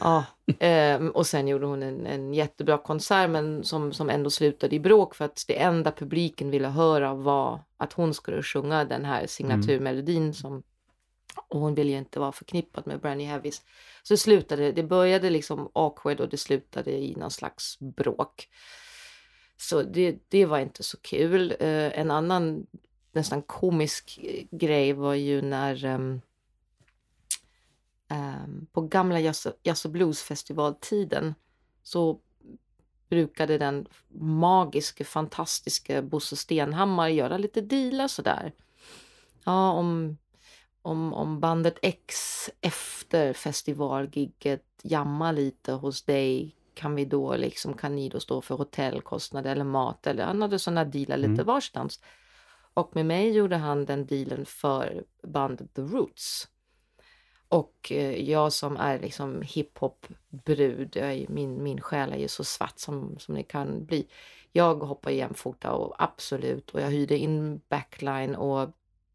Ja, 0.00 0.24
ehm, 0.58 1.10
och 1.10 1.26
sen 1.26 1.48
gjorde 1.48 1.66
hon 1.66 1.82
en, 1.82 2.06
en 2.06 2.34
jättebra 2.34 2.78
konsert 2.78 3.30
men 3.30 3.64
som, 3.64 3.92
som 3.92 4.10
ändå 4.10 4.30
slutade 4.30 4.76
i 4.76 4.80
bråk 4.80 5.14
för 5.14 5.24
att 5.24 5.44
det 5.48 5.62
enda 5.62 5.92
publiken 5.92 6.50
ville 6.50 6.68
höra 6.68 7.14
var 7.14 7.60
att 7.76 7.92
hon 7.92 8.14
skulle 8.14 8.42
sjunga 8.42 8.84
den 8.84 9.04
här 9.04 9.26
signaturmelodin 9.26 10.34
som 10.34 10.62
och 11.48 11.60
hon 11.60 11.74
ville 11.74 11.90
ju 11.90 11.98
inte 11.98 12.20
vara 12.20 12.32
förknippad 12.32 12.86
med 12.86 13.00
Brandy 13.00 13.24
Heavies. 13.24 13.62
Så 14.02 14.14
det 14.14 14.18
slutade, 14.18 14.72
det 14.72 14.82
började 14.82 15.30
liksom 15.30 15.70
awkward 15.72 16.20
och 16.20 16.28
det 16.28 16.36
slutade 16.36 16.90
i 16.90 17.14
någon 17.16 17.30
slags 17.30 17.78
bråk. 17.78 18.48
Så 19.56 19.82
det, 19.82 20.18
det 20.28 20.46
var 20.46 20.58
inte 20.58 20.82
så 20.82 20.96
kul. 21.00 21.56
Eh, 21.60 21.98
en 21.98 22.10
annan 22.10 22.66
nästan 23.12 23.42
komisk 23.42 24.18
eh, 24.22 24.58
grej 24.58 24.92
var 24.92 25.14
ju 25.14 25.42
när 25.42 25.84
ehm, 25.84 26.20
på 28.72 28.80
gamla 28.80 29.20
jazz, 29.20 29.46
jazz 29.62 29.84
och 29.84 29.90
bluesfestivaltiden 29.90 31.34
så 31.82 32.20
brukade 33.08 33.58
den 33.58 33.86
magiska, 34.20 35.04
fantastiska 35.04 36.02
Bosse 36.02 36.36
Stenhammar 36.36 37.08
göra 37.08 37.36
lite 37.38 37.60
dealar 37.60 38.08
sådär. 38.08 38.52
Ja, 39.44 39.72
om, 39.72 40.18
om, 40.82 41.14
om 41.14 41.40
bandet 41.40 41.78
X 41.82 42.16
efter 42.60 43.32
festivalgigget 43.32 44.64
jammar 44.82 45.32
lite 45.32 45.72
hos 45.72 46.02
dig 46.02 46.56
kan 46.74 46.94
vi 46.94 47.04
då 47.04 47.36
liksom, 47.36 47.74
kan 47.74 47.96
ni 47.96 48.08
då 48.08 48.20
stå 48.20 48.40
för 48.40 48.54
hotellkostnader 48.56 49.52
eller 49.52 49.64
mat 49.64 50.06
eller 50.06 50.24
han 50.24 50.42
hade 50.42 50.58
sådana 50.58 50.84
dealar 50.84 51.16
lite 51.16 51.32
Mm. 51.32 51.46
varstans. 51.46 52.00
Och 52.74 52.96
med 52.96 53.06
mig 53.06 53.30
gjorde 53.30 53.56
han 53.56 53.84
den 53.84 54.06
dealen 54.06 54.46
för 54.46 55.04
bandet 55.22 55.74
The 55.74 55.82
Roots. 55.82 56.48
Och 57.54 57.92
eh, 57.92 58.30
jag 58.30 58.52
som 58.52 58.76
är 58.76 58.98
liksom 58.98 59.42
hiphop-brud, 59.42 60.96
min, 61.28 61.62
min 61.62 61.80
själ 61.80 62.12
är 62.12 62.16
ju 62.16 62.28
så 62.28 62.44
svart 62.44 62.78
som, 62.78 63.18
som 63.18 63.34
det 63.34 63.42
kan 63.42 63.84
bli. 63.84 64.06
Jag 64.52 64.74
hoppar 64.74 65.10
jämfota 65.10 65.72
och 65.72 66.02
absolut, 66.02 66.70
och 66.70 66.80
jag 66.80 66.90
hyrde 66.90 67.18
in 67.18 67.60
backline 67.68 68.34
och 68.34 68.60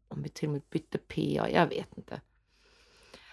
om 0.08 0.22
vi 0.22 0.28
till 0.28 0.48
och 0.48 0.52
med 0.52 0.62
bytte 0.70 0.98
PA, 0.98 1.50
jag 1.50 1.66
vet 1.66 1.96
inte. 1.96 2.20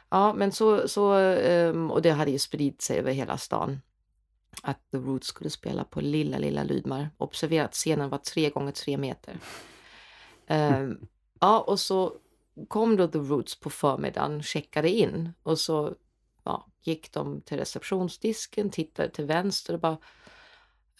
Ja, 0.10 0.34
men 0.34 0.52
så, 0.52 0.88
så 0.88 1.14
ehm, 1.14 1.92
och 1.92 2.02
det 2.02 2.12
hade 2.12 2.32
ju 2.32 2.40
spridit 2.40 2.82
sig 2.82 3.00
över 3.00 3.12
hela 3.12 3.38
stan. 3.38 3.82
Att 4.62 4.92
The 4.92 4.98
Roots 4.98 5.28
skulle 5.28 5.50
spela 5.50 5.84
på 5.84 6.02
lilla, 6.02 6.38
lilla 6.38 6.64
Lydmar. 6.64 7.10
Observera 7.18 7.66
att 7.66 7.74
scenen 7.74 8.10
var 8.10 8.18
tre 8.18 8.50
gånger 8.50 8.72
tre 8.72 8.98
meter. 8.98 9.38
Ehm, 10.50 11.08
ja, 11.40 11.60
och 11.60 11.80
så 11.80 12.14
kom 12.68 12.98
då 12.98 13.08
The 13.08 13.18
Roots 13.18 13.60
på 13.60 13.70
förmiddagen, 13.70 14.44
checkade 14.44 14.90
in 14.90 15.34
och 15.44 15.60
så 15.60 15.96
ja, 16.44 16.68
gick 16.82 17.12
de 17.12 17.42
till 17.42 17.58
receptionsdisken, 17.58 18.70
tittade 18.70 19.10
till 19.10 19.26
vänster 19.26 19.74
och 19.74 19.80
bara 19.80 19.98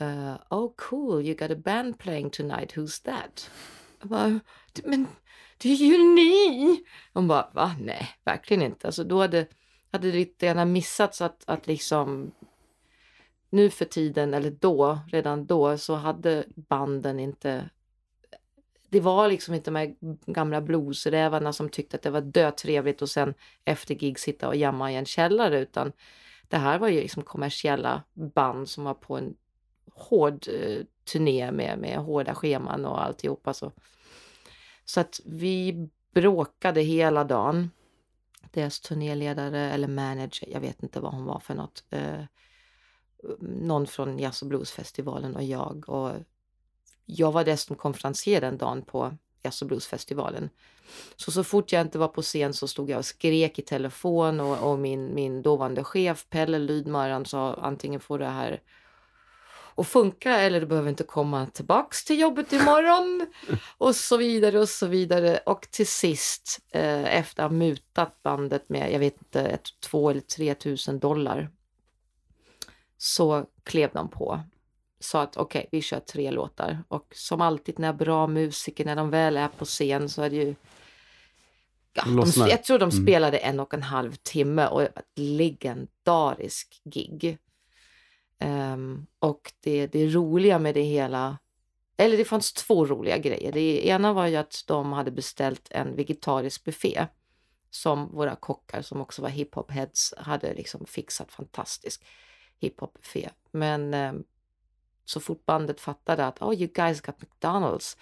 uh, 0.02 0.36
Oh 0.50 0.74
cool, 0.76 1.26
you 1.26 1.36
got 1.36 1.52
a 1.52 1.62
band 1.66 2.00
playing 2.00 2.30
tonight, 2.30 2.76
who's 2.76 3.04
that? 3.04 3.52
Jag 4.00 4.10
bara, 4.10 4.40
men 4.84 5.08
det 5.58 5.70
är 5.70 5.76
ju 5.76 5.98
ni! 5.98 6.84
Hon 7.14 7.28
bara, 7.28 7.50
va? 7.54 7.76
Nej, 7.80 8.10
verkligen 8.24 8.64
inte. 8.64 8.88
Alltså 8.88 9.04
då 9.04 9.22
hade, 9.22 9.48
hade 9.92 10.12
det 10.12 10.18
lite 10.18 10.46
gärna 10.46 10.66
missats 10.66 11.22
att, 11.22 11.44
att 11.46 11.68
liksom 11.68 12.32
nu 13.50 13.70
för 13.70 13.86
tiden, 13.86 14.34
eller 14.34 14.52
då, 14.52 15.00
redan 15.12 15.46
då, 15.46 15.78
så 15.78 15.96
hade 15.96 16.46
banden 16.56 17.20
inte 17.20 17.70
det 18.90 19.00
var 19.00 19.30
liksom 19.30 19.54
inte 19.54 19.72
de 19.72 19.76
här 19.76 19.96
gamla 20.26 20.62
bluesrävarna 20.62 21.54
som 21.54 21.70
tyckte 21.70 21.98
att 21.98 22.04
det 22.04 22.10
var 22.10 22.22
dötrevligt 22.22 23.02
och 23.02 23.10
sen 23.10 23.34
efter 23.66 23.96
gig 23.96 24.20
sitta 24.20 24.48
och 24.48 24.56
jamma 24.56 24.92
i 24.92 24.96
en 24.96 25.06
källare 25.06 25.60
utan 25.60 25.92
det 26.48 26.58
här 26.58 26.80
var 26.80 26.88
ju 26.88 27.02
liksom 27.02 27.24
kommersiella 27.24 28.04
band 28.14 28.70
som 28.70 28.84
var 28.84 28.94
på 28.94 29.18
en 29.18 29.36
hård 29.94 30.48
eh, 30.48 30.86
turné 31.12 31.52
med, 31.52 31.80
med 31.80 31.98
hårda 31.98 32.36
scheman 32.36 32.86
och 32.86 33.04
alltihopa. 33.04 33.54
Så. 33.54 33.72
så 34.86 35.00
att 35.00 35.22
vi 35.26 35.90
bråkade 36.14 36.82
hela 36.82 37.24
dagen. 37.24 37.72
Deras 38.52 38.80
turnéledare 38.80 39.60
eller 39.60 39.88
manager, 39.88 40.50
jag 40.50 40.60
vet 40.60 40.84
inte 40.84 41.00
vad 41.00 41.14
hon 41.14 41.26
var 41.26 41.40
för 41.40 41.56
något. 41.56 41.84
Eh, 41.90 42.24
någon 43.40 43.88
från 43.88 44.20
Jazz 44.20 44.42
och 44.42 44.48
bluesfestivalen 44.48 45.36
och 45.36 45.44
jag. 45.44 45.90
Och 45.90 46.12
jag 47.10 47.32
var 47.32 47.44
dessutom 47.44 47.76
konferencier 47.76 48.42
den 48.42 48.58
dagen 48.58 48.82
på 48.82 49.18
Jazz 49.44 49.62
och 49.62 49.68
bluesfestivalen. 49.68 50.50
Så 51.16 51.32
så 51.32 51.44
fort 51.44 51.72
jag 51.72 51.82
inte 51.82 51.98
var 52.00 52.08
på 52.08 52.22
scen 52.22 52.54
så 52.54 52.68
stod 52.68 52.90
jag 52.90 52.98
och 52.98 53.06
skrek 53.06 53.60
i 53.60 53.62
telefon 53.62 54.40
och, 54.40 54.72
och 54.72 54.80
min, 54.80 55.16
min 55.16 55.42
dåvarande 55.42 55.84
chef 55.84 56.26
Pelle 56.30 56.60
Lydmar 56.60 57.10
han 57.10 57.26
sa 57.26 57.54
antingen 57.54 58.00
får 58.00 58.20
det 58.20 58.26
här 58.26 58.62
att 59.76 59.88
funka 59.88 60.40
eller 60.40 60.60
du 60.60 60.66
behöver 60.66 60.90
inte 60.90 61.04
komma 61.04 61.46
tillbaks 61.46 62.06
till 62.06 62.20
jobbet 62.20 62.54
imorgon 62.54 63.28
och 63.78 63.96
så 63.96 64.18
vidare 64.18 64.60
och 64.60 64.70
så 64.70 64.88
vidare. 64.88 65.38
Och 65.38 65.68
till 65.72 65.88
sist 65.88 66.60
eh, 66.72 67.18
efter 67.18 67.44
att 67.44 67.52
ha 67.52 67.58
mutat 67.58 68.24
bandet 68.24 68.70
med, 68.70 68.94
jag 68.94 69.00
vet 69.00 69.18
inte, 69.18 69.42
ett, 69.42 69.80
två 69.80 70.10
eller 70.10 70.22
tre 70.22 70.56
tusen 70.56 71.00
dollar 71.00 71.50
så 72.98 73.46
klev 73.64 73.90
de 73.94 74.10
på 74.10 74.40
sa 75.00 75.22
att 75.22 75.38
okej, 75.38 75.68
vi 75.72 75.82
kör 75.82 76.00
tre 76.00 76.32
låtar. 76.32 76.84
Och 76.88 77.08
som 77.16 77.42
alltid 77.42 77.80
när 77.80 77.94
bra 77.94 78.28
musiker, 78.28 78.86
när 78.86 78.96
de 78.96 79.10
väl 79.10 79.38
är 79.38 79.48
på 79.48 79.66
scen 79.66 80.10
så 80.10 80.22
är 80.22 80.30
det 80.30 80.36
ju... 80.36 80.56
Ja, 81.94 82.04
de, 82.06 82.48
jag 82.50 82.64
tror 82.64 82.80
de 82.80 82.90
Mm. 82.90 83.04
spelade 83.06 83.38
en 83.38 83.60
och 83.60 83.74
en 83.74 83.84
halv 83.84 84.16
timme 84.16 84.68
och 84.68 84.82
det 84.82 84.92
var 84.96 85.02
ett 85.02 85.20
legendarisk 85.20 86.82
gig. 86.84 87.38
Ehm, 88.40 89.06
och 89.20 89.54
det, 89.60 89.88
det 89.88 90.08
roliga 90.08 90.60
med 90.60 90.74
det 90.74 90.82
hela, 90.82 91.38
eller 91.98 92.18
det 92.18 92.26
fanns 92.26 92.54
två 92.54 92.86
roliga 92.86 93.18
grejer. 93.18 93.52
Det 93.52 93.88
ena 93.88 94.14
var 94.14 94.28
ju 94.28 94.36
att 94.36 94.64
de 94.68 94.94
hade 94.94 95.12
beställt 95.12 95.68
en 95.72 95.96
vegetarisk 95.96 96.64
buffé 96.64 97.08
som 97.70 98.12
våra 98.16 98.36
kockar 98.36 98.82
som 98.82 99.02
också 99.02 99.22
var 99.22 99.30
hiphop 99.30 99.72
heads 99.72 100.14
hade 100.18 100.54
liksom 100.54 100.86
fixat 100.86 101.32
fantastisk 101.32 102.06
hiphop 102.60 102.94
buffé. 102.94 103.30
Men 103.52 103.94
ehm, 103.94 104.24
så 105.10 105.20
fort 105.20 105.46
bandet 105.46 105.82
fattade 105.82 106.26
att 106.26 106.42
oh, 106.42 106.54
you 106.54 106.72
guys 106.74 107.02
got 107.02 107.22
McDonalds 107.22 107.98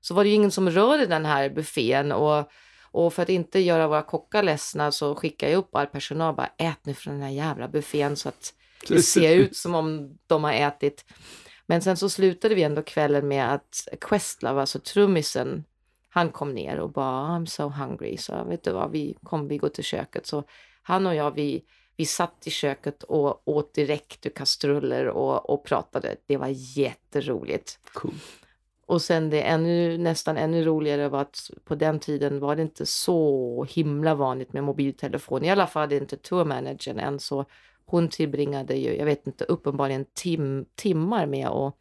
så 0.00 0.14
var 0.14 0.24
det 0.24 0.30
ju 0.30 0.36
ingen 0.36 0.50
som 0.50 0.70
rörde 0.70 1.06
den 1.06 1.24
här 1.24 1.50
buffén 1.50 2.12
och, 2.12 2.50
och 2.90 3.14
för 3.14 3.22
att 3.22 3.28
inte 3.28 3.60
göra 3.60 3.88
våra 3.88 4.02
kockar 4.02 4.42
ledsna 4.42 4.92
så 4.92 5.14
skickade 5.14 5.52
jag 5.52 5.58
upp 5.58 5.74
all 5.74 5.86
personal 5.86 6.34
bara 6.34 6.50
ät 6.58 6.86
nu 6.86 6.94
från 6.94 7.14
den 7.14 7.22
här 7.22 7.30
jävla 7.30 7.68
buffén 7.68 8.16
så 8.16 8.28
att 8.28 8.54
det 8.88 9.02
ser 9.02 9.36
ut 9.36 9.56
som 9.56 9.74
om 9.74 10.18
de 10.26 10.44
har 10.44 10.52
ätit. 10.52 11.04
Men 11.66 11.82
sen 11.82 11.96
så 11.96 12.08
slutade 12.08 12.54
vi 12.54 12.62
ändå 12.62 12.82
kvällen 12.82 13.28
med 13.28 13.54
att 13.54 13.88
Questlove, 14.00 14.60
alltså 14.60 14.78
trummisen, 14.78 15.64
Han 16.08 16.30
kom 16.30 16.54
ner 16.54 16.80
och 16.80 16.92
bara 16.92 17.38
I'm 17.38 17.46
so 17.46 17.68
hungry. 17.68 18.16
Så 18.16 18.44
vet 18.44 18.64
du 18.64 18.72
vad, 18.72 18.90
vi 18.90 19.16
kom 19.22 19.48
vi 19.48 19.58
gå 19.58 19.68
till 19.68 19.84
köket. 19.84 20.26
Så 20.26 20.44
han 20.82 21.06
och 21.06 21.14
jag, 21.14 21.34
vi, 21.34 21.64
vi 22.00 22.06
satt 22.06 22.46
i 22.46 22.50
köket 22.50 23.02
och 23.02 23.48
åt 23.48 23.74
direkt 23.74 24.26
ur 24.26 24.30
kastruller 24.30 25.08
och, 25.08 25.50
och 25.50 25.64
pratade. 25.64 26.16
Det 26.26 26.36
var 26.36 26.48
jätteroligt. 26.78 27.78
Cool. 27.92 28.14
Och 28.86 29.02
sen 29.02 29.30
det 29.30 29.42
ännu, 29.42 29.98
nästan 29.98 30.36
ännu 30.36 30.64
roligare 30.64 31.08
var 31.08 31.20
att 31.20 31.50
på 31.64 31.74
den 31.74 31.98
tiden 31.98 32.40
var 32.40 32.56
det 32.56 32.62
inte 32.62 32.86
så 32.86 33.66
himla 33.70 34.14
vanligt 34.14 34.52
med 34.52 34.64
mobiltelefon. 34.64 35.44
I 35.44 35.50
alla 35.50 35.66
fall 35.66 35.92
inte 35.92 36.16
tourmanagern 36.16 36.98
än. 36.98 37.18
Så 37.18 37.44
hon 37.86 38.08
tillbringade 38.08 38.74
ju, 38.74 38.96
jag 38.96 39.04
vet 39.04 39.26
inte, 39.26 39.44
uppenbarligen 39.44 40.04
tim, 40.14 40.66
timmar 40.74 41.26
med 41.26 41.48
att 41.48 41.74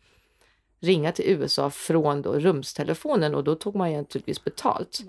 ringa 0.79 1.11
till 1.11 1.25
USA 1.27 1.69
från 1.69 2.21
då 2.21 2.33
rumstelefonen 2.33 3.35
och 3.35 3.43
då 3.43 3.55
tog 3.55 3.75
man 3.75 3.91
ju 3.91 3.97
naturligtvis 3.97 4.43
betalt. 4.43 4.99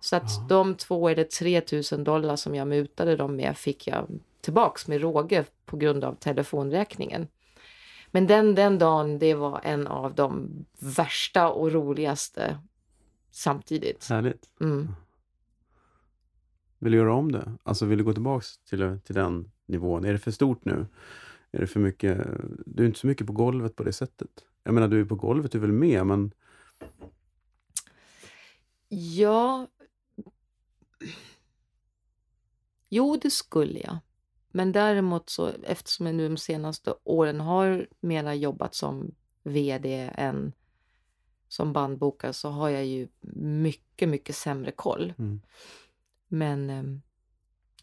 Så 0.00 0.16
att 0.16 0.48
de 0.48 0.74
två 0.74 1.08
eller 1.08 1.24
tre 1.24 1.60
tusen 1.60 2.04
dollar 2.04 2.36
som 2.36 2.54
jag 2.54 2.68
mutade 2.68 3.16
dem 3.16 3.36
med 3.36 3.56
fick 3.56 3.86
jag 3.86 4.06
tillbaks 4.42 4.88
med 4.88 5.00
råge 5.00 5.44
på 5.64 5.76
grund 5.76 6.04
av 6.04 6.14
telefonräkningen. 6.14 7.28
Men 8.10 8.26
den, 8.26 8.54
den 8.54 8.78
dagen, 8.78 9.18
det 9.18 9.34
var 9.34 9.60
en 9.64 9.86
av 9.86 10.14
de 10.14 10.50
värsta 10.78 11.50
och 11.50 11.72
roligaste 11.72 12.58
samtidigt. 13.30 14.08
Härligt. 14.08 14.50
Mm. 14.60 14.88
Vill 16.78 16.92
du 16.92 16.98
göra 16.98 17.14
om 17.14 17.32
det? 17.32 17.52
Alltså 17.62 17.86
vill 17.86 17.98
du 17.98 18.04
gå 18.04 18.12
tillbaks 18.12 18.58
till, 18.58 18.98
till 19.04 19.14
den 19.14 19.50
nivån? 19.66 20.04
Är 20.04 20.12
det 20.12 20.18
för 20.18 20.30
stort 20.30 20.64
nu? 20.64 20.86
Är 21.52 21.60
det 21.60 21.66
för 21.66 21.80
mycket? 21.80 22.26
Du 22.66 22.82
är 22.82 22.86
inte 22.86 23.00
så 23.00 23.06
mycket 23.06 23.26
på 23.26 23.32
golvet 23.32 23.76
på 23.76 23.82
det 23.82 23.92
sättet. 23.92 24.30
Jag 24.64 24.74
menar, 24.74 24.88
du 24.88 25.00
är 25.00 25.04
på 25.04 25.14
golvet, 25.14 25.52
du 25.52 25.58
är 25.58 25.62
väl 25.62 25.72
med, 25.72 26.06
men 26.06 26.32
Ja. 28.94 29.66
Jo, 32.88 33.16
det 33.16 33.30
skulle 33.30 33.78
jag. 33.78 33.98
Men 34.52 34.72
däremot 34.72 35.30
så 35.30 35.52
eftersom 35.62 36.06
jag 36.06 36.14
nu 36.14 36.28
de 36.28 36.36
senaste 36.36 36.94
åren 37.04 37.40
har 37.40 37.86
mera 38.00 38.34
jobbat 38.34 38.74
som 38.74 39.14
VD 39.42 40.10
än 40.14 40.52
som 41.48 41.72
bandbokare 41.72 42.32
så 42.32 42.48
har 42.48 42.68
jag 42.68 42.86
ju 42.86 43.08
mycket, 43.36 44.08
mycket 44.08 44.36
sämre 44.36 44.70
koll. 44.70 45.14
Mm. 45.18 45.40
Men 46.28 46.70
em, 46.70 47.02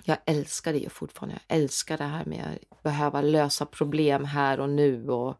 jag 0.04 0.18
älskar 0.26 0.74
det 0.74 0.80
ju 0.80 0.90
fortfarande. 0.90 1.40
Jag 1.48 1.58
älskar 1.58 1.98
det 1.98 2.04
här 2.04 2.26
med 2.26 2.60
att 2.70 2.84
behöva 2.84 3.22
lösa 3.22 3.66
problem 3.66 4.26
här 4.26 4.60
och 4.60 4.70
nu 4.70 5.10
och 5.10 5.36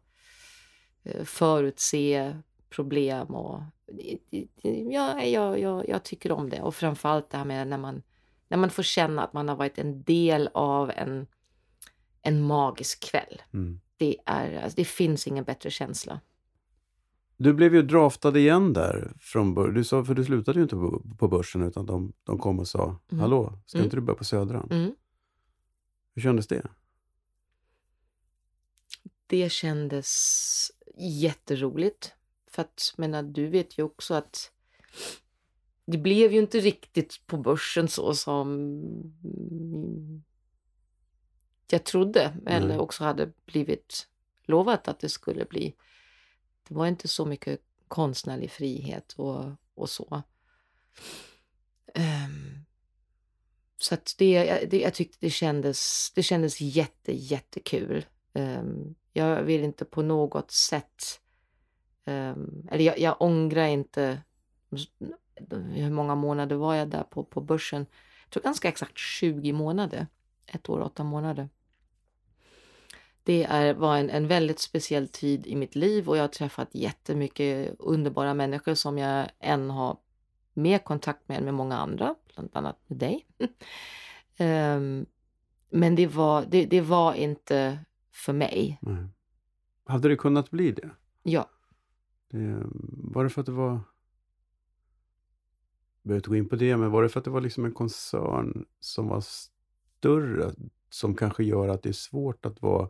eh, 1.02 1.24
förutse 1.24 2.36
problem 2.70 3.34
och 3.34 3.62
ja, 4.90 5.22
jag, 5.24 5.60
jag, 5.60 5.88
jag 5.88 6.02
tycker 6.02 6.32
om 6.32 6.50
det. 6.50 6.62
Och 6.62 6.74
framförallt 6.74 7.30
det 7.30 7.38
här 7.38 7.44
med 7.44 7.68
när 7.68 7.78
man, 7.78 8.02
när 8.50 8.58
man 8.58 8.70
får 8.70 8.82
känna 8.82 9.24
att 9.24 9.32
man 9.32 9.48
har 9.48 9.56
varit 9.56 9.78
en 9.78 10.02
del 10.02 10.50
av 10.54 10.90
en, 10.90 11.26
en 12.22 12.42
magisk 12.42 13.10
kväll. 13.10 13.42
mm. 13.52 13.80
Det, 13.96 14.16
är, 14.26 14.62
alltså, 14.62 14.76
det 14.76 14.84
finns 14.84 15.26
ingen 15.26 15.44
bättre 15.44 15.70
känsla. 15.70 16.20
Du 17.36 17.52
blev 17.54 17.74
ju 17.74 17.82
draftad 17.82 18.36
igen 18.38 18.72
där 18.72 19.12
från 19.20 19.54
början. 19.54 19.74
Du 19.74 19.84
sa, 19.84 20.04
för 20.04 20.14
du 20.14 20.24
slutade 20.24 20.58
ju 20.58 20.62
inte 20.62 20.76
på, 20.76 21.02
på 21.18 21.28
börsen 21.28 21.62
utan 21.62 21.86
de, 21.86 22.12
de 22.24 22.38
kom 22.38 22.58
och 22.58 22.68
sa 22.68 23.00
Mm. 23.10 23.20
Hallå, 23.20 23.58
ska 23.66 23.78
Mm. 23.78 23.84
inte 23.84 23.96
du 23.96 24.00
börja 24.00 24.16
på 24.16 24.24
Södran? 24.24 24.68
Mm. 24.70 24.94
Hur 26.14 26.22
kändes 26.22 26.46
det? 26.46 26.66
Det 29.26 29.52
kändes 29.52 30.70
jätteroligt. 30.98 32.14
För 32.50 32.62
att, 32.62 32.94
menar, 32.96 33.22
du 33.22 33.46
vet 33.46 33.78
ju 33.78 33.82
också 33.82 34.14
att 34.14 34.50
det 35.90 35.98
blev 35.98 36.32
ju 36.32 36.38
inte 36.38 36.60
riktigt 36.60 37.26
på 37.26 37.36
börsen 37.36 37.88
så 37.88 38.14
som 38.14 38.80
jag 41.70 41.84
trodde. 41.84 42.36
Eller 42.46 42.68
Nej. 42.68 42.78
också 42.78 43.04
hade 43.04 43.32
blivit 43.46 44.08
lovat 44.44 44.88
att 44.88 45.00
det 45.00 45.08
skulle 45.08 45.44
bli. 45.44 45.74
Det 46.68 46.74
var 46.74 46.86
inte 46.86 47.08
så 47.08 47.26
mycket 47.26 47.60
konstnärlig 47.88 48.50
frihet 48.50 49.12
och, 49.12 49.44
och 49.74 49.90
så. 49.90 50.22
Ehm, 51.94 52.64
så 53.76 53.94
att 53.94 54.14
det, 54.18 54.64
det, 54.70 54.80
jag 54.80 54.94
tyckte 54.94 55.18
det 55.20 55.30
kändes, 55.30 56.10
det 56.14 56.22
kändes 56.22 56.60
jätte, 56.60 57.12
jättekul. 57.12 58.06
Ehm, 58.32 58.94
jag 59.12 59.42
vill 59.42 59.64
inte 59.64 59.84
på 59.84 60.02
något 60.02 60.50
sätt, 60.50 61.20
ehm, 62.04 62.68
eller 62.70 62.84
jag, 62.84 62.98
jag 62.98 63.16
ångrar 63.22 63.66
inte, 63.66 64.22
hur 65.50 65.90
många 65.90 66.14
månader 66.14 66.56
var 66.56 66.74
jag 66.74 66.88
där 66.88 67.02
på, 67.02 67.24
på 67.24 67.40
börsen? 67.40 67.86
Jag 68.24 68.30
tror 68.30 68.42
ganska 68.42 68.68
exakt 68.68 68.98
20 68.98 69.52
månader, 69.52 70.06
ett 70.46 70.68
år 70.68 70.78
och 70.78 70.86
åtta 70.86 71.04
månader. 71.04 71.48
Det 73.22 73.44
är, 73.44 73.74
var 73.74 73.96
en, 73.96 74.10
en 74.10 74.26
väldigt 74.26 74.58
speciell 74.58 75.08
tid 75.08 75.46
i 75.46 75.56
mitt 75.56 75.74
liv 75.74 76.08
och 76.08 76.16
jag 76.16 76.22
har 76.22 76.28
träffat 76.28 76.68
jättemycket 76.72 77.74
underbara 77.78 78.34
människor 78.34 78.74
som 78.74 78.98
jag 78.98 79.28
än 79.40 79.70
har 79.70 79.96
mer 80.54 80.78
kontakt 80.78 81.28
med 81.28 81.38
än 81.38 81.44
med 81.44 81.54
många 81.54 81.76
andra, 81.76 82.14
bland 82.34 82.50
annat 82.52 82.78
med 82.86 82.98
dig. 82.98 83.26
Ehm, 84.36 85.06
men 85.70 85.94
det 85.94 86.06
var, 86.06 86.44
det, 86.48 86.66
det 86.66 86.80
var 86.80 87.14
inte 87.14 87.78
för 88.12 88.32
mig. 88.32 88.78
Nej. 88.82 89.04
Hade 89.86 90.08
det 90.08 90.16
kunnat 90.16 90.50
bli 90.50 90.72
det? 90.72 90.90
Ja, 91.22 91.50
det? 92.30 92.62
Var 92.92 93.24
det 93.24 93.30
för 93.30 93.40
att 93.40 93.46
det 93.46 93.52
var... 93.52 93.80
Behöver 96.02 96.18
inte 96.18 96.28
gå 96.30 96.36
in 96.36 96.48
på 96.48 96.56
det, 96.56 96.76
men 96.76 96.90
var 96.90 97.02
det 97.02 97.08
för 97.08 97.18
att 97.20 97.24
det 97.24 97.30
var 97.30 97.40
liksom 97.40 97.64
en 97.64 97.72
koncern 97.74 98.64
som 98.80 99.08
var 99.08 99.24
större 99.98 100.50
som 100.90 101.14
kanske 101.14 101.44
gör 101.44 101.68
att 101.68 101.82
det 101.82 101.88
är 101.88 101.92
svårt 101.92 102.46
att 102.46 102.62
vara, 102.62 102.88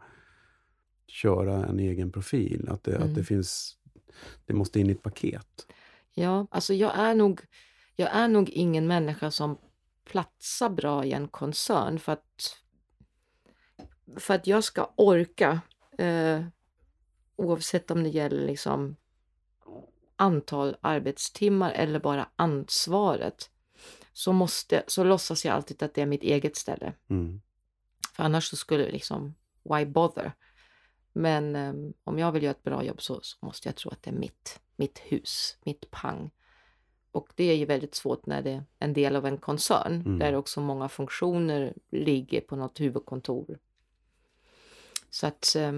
köra 1.06 1.66
en 1.66 1.80
egen 1.80 2.12
profil? 2.12 2.68
Att 2.68 2.84
det, 2.84 2.96
att 2.96 3.02
Mm. 3.02 3.14
det 3.14 3.24
finns... 3.24 3.76
Det 4.46 4.54
måste 4.54 4.80
in 4.80 4.88
i 4.88 4.92
ett 4.92 5.02
paket. 5.02 5.66
ja, 6.14 6.46
alltså 6.50 6.74
jag 6.74 6.98
är 6.98 7.14
nog, 7.14 7.40
jag 7.96 8.10
är 8.12 8.28
nog 8.28 8.48
ingen 8.50 8.86
människa 8.86 9.30
som 9.30 9.58
platsar 10.04 10.70
bra 10.70 11.04
i 11.04 11.12
en 11.12 11.28
koncern 11.28 11.98
för 11.98 12.12
att, 12.12 12.56
för 14.16 14.34
att 14.34 14.46
jag 14.46 14.64
ska 14.64 14.92
orka, 14.96 15.60
eh, 15.98 16.44
oavsett 17.36 17.90
om 17.90 18.02
det 18.02 18.08
gäller 18.08 18.46
liksom 18.46 18.96
antal 20.20 20.76
arbetstimmar 20.80 21.72
eller 21.72 22.00
bara 22.00 22.28
ansvaret, 22.36 23.50
så, 24.12 24.32
måste, 24.32 24.82
så 24.86 25.04
låtsas 25.04 25.44
jag 25.44 25.54
alltid 25.54 25.82
att 25.82 25.94
det 25.94 26.02
är 26.02 26.06
mitt 26.06 26.22
eget 26.22 26.56
ställe. 26.56 26.92
Mm. 27.10 27.40
För 28.16 28.22
annars 28.22 28.44
så 28.44 28.56
skulle 28.56 28.84
det 28.84 28.92
liksom, 28.92 29.34
why 29.62 29.86
bother? 29.86 30.32
Men 31.12 31.56
eh, 31.56 31.74
om 32.04 32.18
jag 32.18 32.32
vill 32.32 32.42
göra 32.42 32.50
ett 32.50 32.62
bra 32.62 32.84
jobb 32.84 33.02
så, 33.02 33.20
så 33.22 33.36
måste 33.40 33.68
jag 33.68 33.76
tro 33.76 33.90
att 33.90 34.02
det 34.02 34.10
är 34.10 34.14
mitt, 34.14 34.60
mitt 34.76 34.98
hus, 34.98 35.58
mitt 35.64 35.90
pang. 35.90 36.30
Och 37.12 37.28
det 37.34 37.44
är 37.44 37.56
ju 37.56 37.64
väldigt 37.64 37.94
svårt 37.94 38.26
när 38.26 38.42
det 38.42 38.50
är 38.50 38.64
en 38.78 38.92
del 38.92 39.16
av 39.16 39.26
en 39.26 39.38
koncern 39.38 39.92
Mm. 39.92 40.18
där 40.18 40.34
också 40.34 40.60
många 40.60 40.88
funktioner 40.88 41.74
ligger 41.90 42.40
på 42.40 42.56
något 42.56 42.80
huvudkontor. 42.80 43.58
Så 45.10 45.26
att 45.26 45.56
eh, 45.56 45.72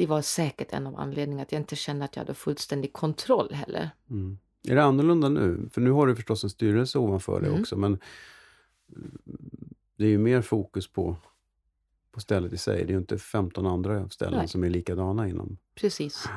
det 0.00 0.06
var 0.06 0.22
säkert 0.22 0.72
en 0.72 0.86
av 0.86 0.96
anledningarna 1.00 1.42
att 1.42 1.52
jag 1.52 1.60
inte 1.60 1.76
kände 1.76 2.04
att 2.04 2.16
jag 2.16 2.20
hade 2.20 2.34
fullständig 2.34 2.92
kontroll 2.92 3.52
heller. 3.52 3.90
Mm. 4.10 4.38
Är 4.68 4.74
det 4.74 4.82
annorlunda 4.84 5.28
nu? 5.28 5.68
För 5.72 5.80
nu 5.80 5.90
har 5.90 6.06
du 6.06 6.16
förstås 6.16 6.44
en 6.44 6.50
styrelse 6.50 6.98
ovanför 6.98 7.40
dig 7.40 7.48
Mm. 7.48 7.60
också, 7.60 7.76
men 7.76 7.98
det 9.96 10.04
är 10.04 10.08
ju 10.08 10.18
mer 10.18 10.42
fokus 10.42 10.88
på, 10.92 11.16
på 12.12 12.20
stället 12.20 12.52
i 12.52 12.56
sig. 12.58 12.76
Det 12.84 12.90
är 12.90 12.92
ju 12.92 12.98
inte 12.98 13.18
15 13.18 13.66
andra 13.66 14.08
ställen 14.08 14.38
Nej. 14.38 14.48
som 14.48 14.64
är 14.64 14.70
likadana 14.70 15.28
inom. 15.28 15.56
Precis. 15.74 16.28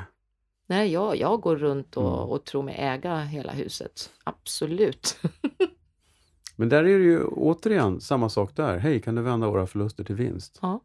Nej, 0.67 0.91
jag, 0.91 1.17
jag 1.17 1.41
går 1.41 1.55
runt 1.55 1.97
och, 1.97 2.17
Mm. 2.17 2.29
och 2.29 2.45
tror 2.45 2.63
mig 2.63 2.75
äga 2.79 3.19
hela 3.19 3.51
huset. 3.51 4.09
Absolut. 4.23 5.17
Men 6.55 6.69
där 6.69 6.83
är 6.83 6.99
det 6.99 7.05
ju 7.05 7.23
återigen 7.25 8.01
samma 8.01 8.29
sak 8.29 8.55
där. 8.55 8.77
Hej, 8.77 9.01
kan 9.01 9.15
du 9.15 9.21
vända 9.21 9.47
våra 9.49 9.67
förluster 9.67 10.03
till 10.03 10.15
vinst? 10.15 10.59
Ja. 10.61 10.79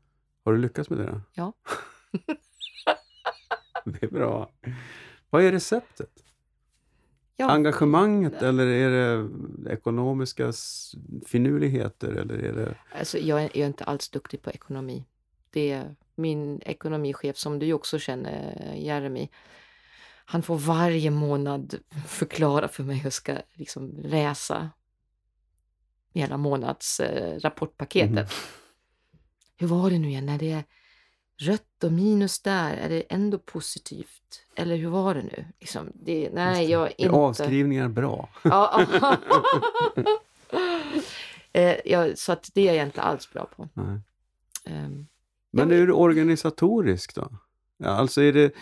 Har 0.44 0.52
du 0.52 0.58
lyckats 0.58 0.90
med 0.90 0.98
det? 0.98 1.20
Ja. 1.34 1.52
det 4.00 4.06
är 4.06 4.10
bra. 4.10 4.50
Vad 5.30 5.44
är 5.44 5.52
receptet? 5.52 6.24
Ja, 7.36 7.50
Engagemanget 7.50 8.42
eller 8.42 8.66
är 8.66 8.90
det 8.90 9.28
ekonomiska 9.72 10.52
finurligheter 11.26 12.08
eller 12.08 12.34
är 12.34 12.52
det... 12.52 12.74
Alltså, 12.98 13.18
jag 13.18 13.42
är, 13.42 13.50
jag 13.54 13.62
är 13.62 13.66
inte 13.66 13.84
alls 13.84 14.08
duktig 14.08 14.42
på 14.42 14.50
ekonomi. 14.50 15.04
Det 15.50 15.70
är 15.70 15.96
min 16.14 16.62
ekonomichef, 16.62 17.36
som 17.36 17.58
du 17.58 17.72
också 17.72 17.98
känner, 17.98 18.74
Jeremy. 18.76 19.28
Han 20.24 20.42
får 20.42 20.56
varje 20.58 21.10
månad 21.10 21.74
förklara 22.06 22.68
för 22.68 22.82
mig 22.82 22.96
hur 22.96 23.04
jag 23.04 23.12
ska 23.12 23.36
liksom 23.54 23.98
läsa 23.98 24.70
hela 26.14 26.36
månads 26.36 27.00
eh. 27.00 27.38
Mhm. 28.20 28.26
Hur 29.56 29.66
var 29.66 29.90
det 29.90 29.98
nu 29.98 30.08
igen? 30.08 30.26
När 30.26 30.38
det 30.38 30.52
är 30.52 30.64
rött 31.40 31.84
och 31.84 31.92
minus 31.92 32.40
där, 32.40 32.76
är 32.76 32.88
det 32.88 33.00
ändå 33.00 33.38
positivt? 33.38 34.44
Eller 34.54 34.76
hur 34.76 34.88
var 34.88 35.14
det 35.14 35.22
nu? 35.22 35.44
Liksom, 35.60 35.92
det, 35.94 36.30
nej, 36.32 36.70
jag 36.70 36.82
är 36.82 36.86
Är 36.86 36.94
inte... 37.04 37.16
avskrivningar 37.16 37.88
bra? 37.88 38.28
Ja, 38.44 38.86
eh, 41.52 41.76
ja, 41.84 42.16
så 42.16 42.32
att 42.32 42.50
det 42.54 42.68
är 42.68 42.74
jag 42.74 42.86
inte 42.86 43.02
alls 43.02 43.30
bra 43.32 43.44
på. 43.56 43.68
Nej. 43.74 44.00
Ehm, 44.64 45.06
Men 45.50 45.70
Ja, 45.70 45.76
är 45.76 45.86
du 45.86 45.92
organisatorisk 45.92 47.14
då? 47.14 47.28
Ja, 47.76 47.88
alltså 47.88 48.22
är 48.22 48.32
det, 48.32 48.52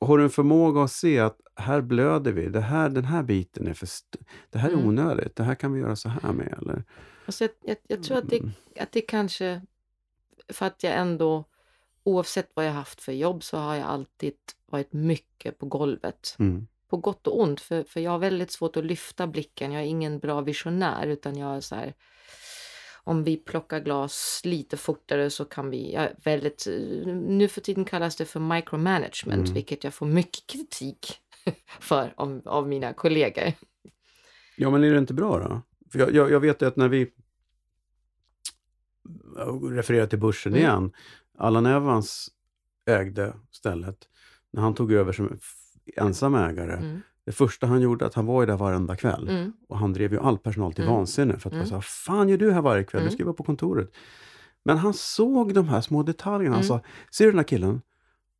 har 0.00 0.18
du 0.18 0.24
en 0.24 0.30
förmåga 0.30 0.82
att 0.82 0.92
se 0.92 1.18
att 1.18 1.40
här 1.54 1.80
blöder 1.80 2.32
vi, 2.32 2.48
det 2.48 2.60
här, 2.60 2.88
den 2.88 3.04
här 3.04 3.22
biten 3.22 3.66
är 3.66 3.74
för 3.74 3.88
det 4.50 4.58
här 4.58 4.68
är 4.68 4.72
Mm. 4.74 4.86
onödigt, 4.86 5.36
det 5.36 5.42
här 5.44 5.54
kan 5.54 5.72
vi 5.72 5.80
göra 5.80 5.96
så 5.96 6.08
här 6.08 6.32
med 6.32 6.58
eller? 6.62 6.84
alltså 7.26 7.44
jag, 7.44 7.50
jag, 7.62 7.76
jag 7.88 8.02
tror 8.02 8.18
att 8.18 8.28
det, 8.28 8.38
Mm. 8.38 8.50
att 8.80 8.92
det 8.92 9.00
kanske, 9.00 9.62
för 10.48 10.66
att 10.66 10.82
jag 10.82 10.94
ändå, 10.94 11.44
oavsett 12.06 12.50
vad 12.54 12.66
jag 12.66 12.72
haft 12.72 13.02
för 13.02 13.12
jobb 13.12 13.44
så 13.44 13.56
har 13.56 13.74
jag 13.74 13.86
alltid 13.86 14.32
varit 14.70 14.92
mycket 14.92 15.58
på 15.58 15.66
golvet. 15.66 16.36
Mm. 16.38 16.66
På 16.88 16.96
gott 16.96 17.26
och 17.26 17.40
ont, 17.40 17.60
för, 17.60 17.82
för 17.84 18.00
jag 18.00 18.10
har 18.10 18.18
väldigt 18.18 18.50
svårt 18.50 18.76
att 18.76 18.84
lyfta 18.84 19.26
blicken. 19.26 19.72
Jag 19.72 19.82
är 19.82 19.86
ingen 19.86 20.18
bra 20.18 20.40
visionär 20.40 21.06
utan 21.06 21.36
jag 21.38 21.56
är 21.56 21.60
så 21.60 21.74
här, 21.74 21.94
om 23.04 23.24
vi 23.24 23.36
plockar 23.36 23.80
glas 23.80 24.40
lite 24.44 24.76
fortare 24.76 25.30
så 25.30 25.44
kan 25.44 25.70
vi, 25.70 25.92
jag 25.92 26.02
är 26.04 26.16
väldigt, 26.24 26.66
nu 27.28 27.48
för 27.48 27.60
tiden 27.60 27.84
kallas 27.84 28.16
det 28.16 28.24
för 28.24 28.40
micromanagement, 28.40 29.42
Mm. 29.42 29.54
vilket 29.54 29.84
jag 29.84 29.94
får 29.94 30.06
mycket 30.06 30.46
kritik 30.46 31.18
för 31.80 32.14
av, 32.16 32.42
av 32.44 32.68
mina 32.68 32.92
kollegor. 32.92 33.52
Ja, 34.56 34.70
men 34.70 34.84
är 34.84 34.92
det 34.92 34.98
inte 34.98 35.14
bra 35.14 35.38
då? 35.38 35.62
För 35.92 35.98
jag, 35.98 36.14
jag, 36.14 36.30
jag 36.30 36.40
vet 36.40 36.62
ju 36.62 36.66
att 36.66 36.76
när 36.76 36.88
vi 36.88 37.12
refererar 39.70 40.06
till 40.06 40.18
börsen 40.18 40.52
Mm. 40.52 40.62
igen. 40.64 40.92
Allan 41.38 41.66
Evans 41.66 42.28
ägde 42.86 43.34
stället. 43.50 43.96
När 44.52 44.62
han 44.62 44.74
tog 44.74 44.92
över 44.92 45.12
som 45.12 45.38
ensam 45.96 46.34
ägare. 46.34 46.72
Mm. 46.76 47.00
Det 47.24 47.32
första 47.32 47.66
han 47.66 47.80
gjorde 47.80 48.06
att 48.06 48.14
han 48.14 48.26
var 48.26 48.42
ju 48.42 48.46
där 48.46 48.56
varenda 48.56 48.96
kväll. 48.96 49.28
Mm. 49.28 49.52
Och 49.68 49.78
han 49.78 49.92
drev 49.92 50.12
ju 50.12 50.20
all 50.20 50.38
personal 50.38 50.72
till 50.72 50.84
Mm. 50.84 50.94
vansinne. 50.96 51.38
För 51.38 51.48
att 51.50 51.52
Mm. 51.54 51.66
mm. 51.66 51.70
sa, 51.70 51.80
fan 51.80 52.28
gör 52.28 52.36
du 52.38 52.52
här 52.52 52.62
varje 52.62 52.84
kväll? 52.84 53.00
Du 53.00 53.04
Mm. 53.04 53.12
ska 53.12 53.18
ju 53.20 53.24
vara 53.24 53.34
på 53.36 53.42
kontoret. 53.42 53.90
Men 54.64 54.78
han 54.78 54.94
såg 54.94 55.54
de 55.54 55.68
här 55.68 55.80
små 55.80 56.02
detaljerna. 56.02 56.56
Han 56.56 56.64
Mm. 56.64 56.68
sa, 56.68 56.80
ser 57.10 57.24
du 57.24 57.30
den 57.30 57.38
här 57.38 57.44
killen? 57.44 57.82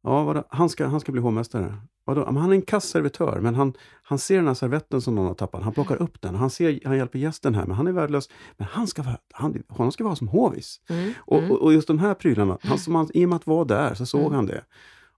Ja, 0.06 0.24
vadå? 0.24 0.44
Han, 0.48 0.68
ska, 0.68 0.86
han 0.86 1.00
ska 1.00 1.12
bli 1.12 1.20
hovmästare. 1.20 1.76
Vadå? 2.04 2.20
Ja, 2.20 2.32
men 2.32 2.42
han 2.42 2.50
är 2.50 2.54
en 2.56 2.62
kasservitör, 2.62 3.40
men 3.40 3.54
han, 3.54 3.74
han 4.02 4.18
ser 4.18 4.36
den 4.36 4.46
här 4.46 4.54
servetten 4.54 5.00
som 5.02 5.14
någon 5.14 5.26
har 5.26 5.34
tappat. 5.34 5.62
Han 5.62 5.72
plockar 5.72 6.02
upp 6.02 6.20
den. 6.20 6.34
Han, 6.34 6.50
ser, 6.50 6.80
han 6.84 6.96
hjälper 6.96 7.18
gästen 7.18 7.54
här, 7.54 7.66
men 7.66 7.76
han 7.76 7.86
är 7.86 7.92
värdelös. 7.92 8.28
Men 8.56 8.68
han 8.70 8.86
ska 8.86 9.02
vara, 9.02 9.18
han, 9.32 9.62
honom 9.68 9.92
ska 9.92 10.04
vara 10.04 10.16
som 10.16 10.28
hovis. 10.28 10.80
Mm. 10.88 11.12
Och, 11.18 11.38
Mm. 11.38 11.50
och, 11.50 11.62
och 11.62 11.72
just 11.72 11.88
de 11.88 11.98
här 11.98 12.14
prylarna, 12.14 12.58
han, 12.62 12.78
som 12.78 12.94
han, 12.94 13.10
i 13.14 13.24
och 13.24 13.28
med 13.28 13.36
att 13.36 13.46
vara 13.46 13.64
där 13.64 13.94
så 13.94 14.06
såg 14.06 14.20
Mm. 14.20 14.34
han 14.34 14.46
det. 14.46 14.64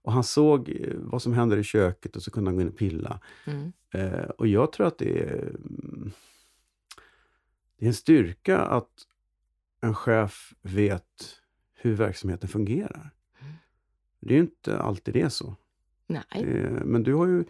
Och 0.01 0.11
han 0.13 0.23
såg 0.23 0.69
eh, 0.69 0.93
vad 0.97 1.21
som 1.21 1.33
händer 1.33 1.57
i 1.57 1.63
köket 1.63 2.15
och 2.15 2.21
så 2.23 2.31
kunde 2.31 2.49
han 2.49 2.55
gå 2.55 2.61
in 2.61 2.67
och 2.69 2.77
pilla. 2.77 3.19
Mm. 3.45 3.71
Eh, 3.93 4.29
och 4.37 4.47
jag 4.47 4.71
tror 4.71 4.87
att 4.87 4.97
det 4.97 5.19
är, 5.19 5.39
mm, 5.39 6.11
det 7.79 7.85
är 7.85 7.87
en 7.87 7.93
styrka 7.93 8.57
att 8.59 8.89
en 9.81 9.95
chef 9.95 10.53
vet 10.61 11.03
hur 11.73 11.93
verksamheten 11.95 12.49
fungerar. 12.49 13.09
Det 14.19 14.33
är 14.33 14.35
ju 14.35 14.41
inte 14.43 14.79
alltid 14.79 15.13
det 15.13 15.21
är 15.21 15.29
så. 15.29 15.55
Nej. 16.07 16.23
Eh, 16.33 16.71
men 16.71 17.03
du 17.03 17.13
har 17.13 17.27
ju 17.27 17.43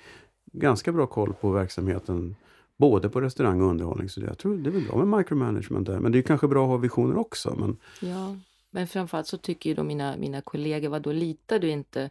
ganska 0.45 0.91
bra 0.91 1.07
koll 1.07 1.33
på 1.33 1.51
verksamheten 1.51 2.35
både 2.77 3.09
på 3.09 3.21
restaurang 3.21 3.61
och 3.61 3.67
underhållning. 3.67 4.09
Så 4.09 4.21
jag 4.21 4.37
tror 4.37 4.57
det 4.57 4.69
är 4.69 4.71
väl 4.71 4.85
bra 4.87 5.05
med 5.05 5.17
micromanagement 5.19 5.87
där. 5.87 5.99
Men 5.99 6.11
det 6.11 6.17
är 6.17 6.21
kanske 6.21 6.47
bra 6.47 6.63
att 6.63 6.69
ha 6.69 6.77
visioner 6.77 7.17
också. 7.17 7.55
Men 7.59 7.77
Ja, 8.09 8.35
men 8.69 8.87
framförallt 8.87 9.27
så 9.27 9.37
tycker 9.37 9.69
ju 9.69 9.75
då 9.75 9.83
mina, 9.83 10.17
mina 10.17 10.41
kollegor, 10.41 10.89
vad 10.89 11.01
då 11.01 11.11
litar 11.11 11.59
du 11.59 11.69
inte? 11.69 12.09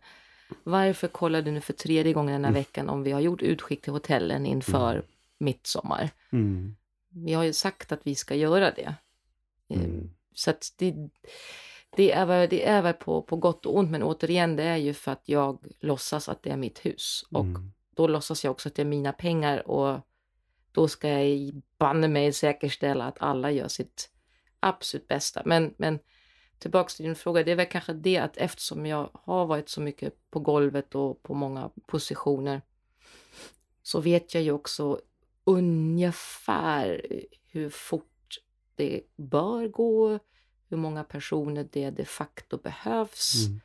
Varför 0.64 1.08
kollar 1.08 1.42
du 1.42 1.50
nu 1.50 1.60
för 1.60 1.72
tredje 1.72 2.12
gången 2.12 2.32
den 2.32 2.44
här 2.44 2.50
Mm. 2.50 2.60
veckan 2.60 2.88
om 2.88 3.02
vi 3.02 3.10
har 3.12 3.20
gjort 3.20 3.42
utskick 3.42 3.80
till 3.82 3.92
hotellen 3.92 4.46
inför 4.46 4.92
Mm. 4.92 5.04
midsommar? 5.38 6.10
mm, 6.30 6.74
Vi 7.10 7.32
har 7.34 7.44
ju 7.44 7.52
sagt 7.52 7.92
att 7.92 8.00
vi 8.06 8.14
ska 8.14 8.34
göra 8.34 8.70
det. 8.70 8.94
Eh, 9.68 9.84
mm, 9.84 10.10
Så 10.34 10.50
att 10.50 10.72
det, 10.78 10.94
det 11.96 12.12
är 12.12 12.26
väl, 12.26 12.48
det 12.48 12.66
är 12.66 12.82
väl 12.82 12.94
på, 12.94 13.22
på 13.22 13.36
gott 13.36 13.66
och 13.66 13.76
ont, 13.76 13.90
men 13.90 14.02
återigen, 14.02 14.56
det 14.56 14.62
är 14.62 14.76
ju 14.76 14.94
för 14.94 15.12
att 15.12 15.22
jag 15.24 15.58
låtsas 15.80 16.28
att 16.28 16.42
det 16.42 16.50
är 16.50 16.56
mitt 16.56 16.86
hus. 16.86 17.24
Och 17.30 17.44
mm, 17.44 17.72
då 17.96 18.06
låtsas 18.06 18.44
jag 18.44 18.50
också 18.50 18.68
att 18.68 18.74
det 18.74 18.82
är 18.82 18.86
mina 18.86 19.12
pengar 19.12 19.68
och 19.68 20.00
då 20.72 20.88
ska 20.88 21.08
jag 21.08 21.62
banne 21.78 22.08
mig 22.08 22.32
säkerställa 22.32 23.04
att 23.04 23.16
alla 23.20 23.50
gör 23.50 23.68
sitt 23.68 24.10
absolut 24.60 25.08
bästa. 25.08 25.42
Men, 25.44 25.74
men 25.76 25.98
tillbaks 26.58 26.94
till 26.94 27.04
din 27.06 27.14
fråga, 27.14 27.42
det 27.42 27.52
är 27.52 27.56
väl 27.56 27.66
kanske 27.66 27.92
det 27.92 28.18
att 28.18 28.36
eftersom 28.36 28.86
jag 28.86 29.10
har 29.12 29.46
varit 29.46 29.68
så 29.68 29.80
mycket 29.80 30.30
på 30.30 30.40
golvet 30.40 30.94
och 30.94 31.22
på 31.22 31.34
många 31.34 31.70
positioner 31.86 32.62
så 33.82 34.00
vet 34.00 34.34
jag 34.34 34.42
ju 34.42 34.52
också 34.52 35.00
ungefär 35.44 37.06
hur 37.46 37.70
fort 37.70 38.38
det 38.74 39.02
bör 39.16 39.68
gå, 39.68 40.18
hur 40.68 40.76
många 40.76 41.04
personer 41.04 41.68
det 41.72 41.90
de 41.90 42.04
facto 42.04 42.58
behövs. 42.58 43.46
mm, 43.46 43.60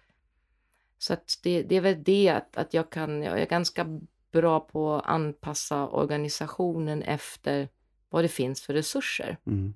Så 0.97 1.13
att 1.13 1.39
det, 1.43 1.63
det 1.63 1.75
är 1.75 1.81
väl 1.81 2.03
det 2.03 2.29
att, 2.29 2.57
att 2.57 2.73
jag 2.73 2.89
kan, 2.89 3.23
jag 3.23 3.41
är 3.41 3.45
ganska 3.45 3.99
bra 4.31 4.59
på 4.59 4.95
att 4.95 5.05
anpassa 5.05 5.87
organisationen 5.87 7.03
efter 7.03 7.69
vad 8.09 8.23
det 8.23 8.27
finns 8.29 8.61
för 8.61 8.73
resurser. 8.73 9.37
mm, 9.45 9.73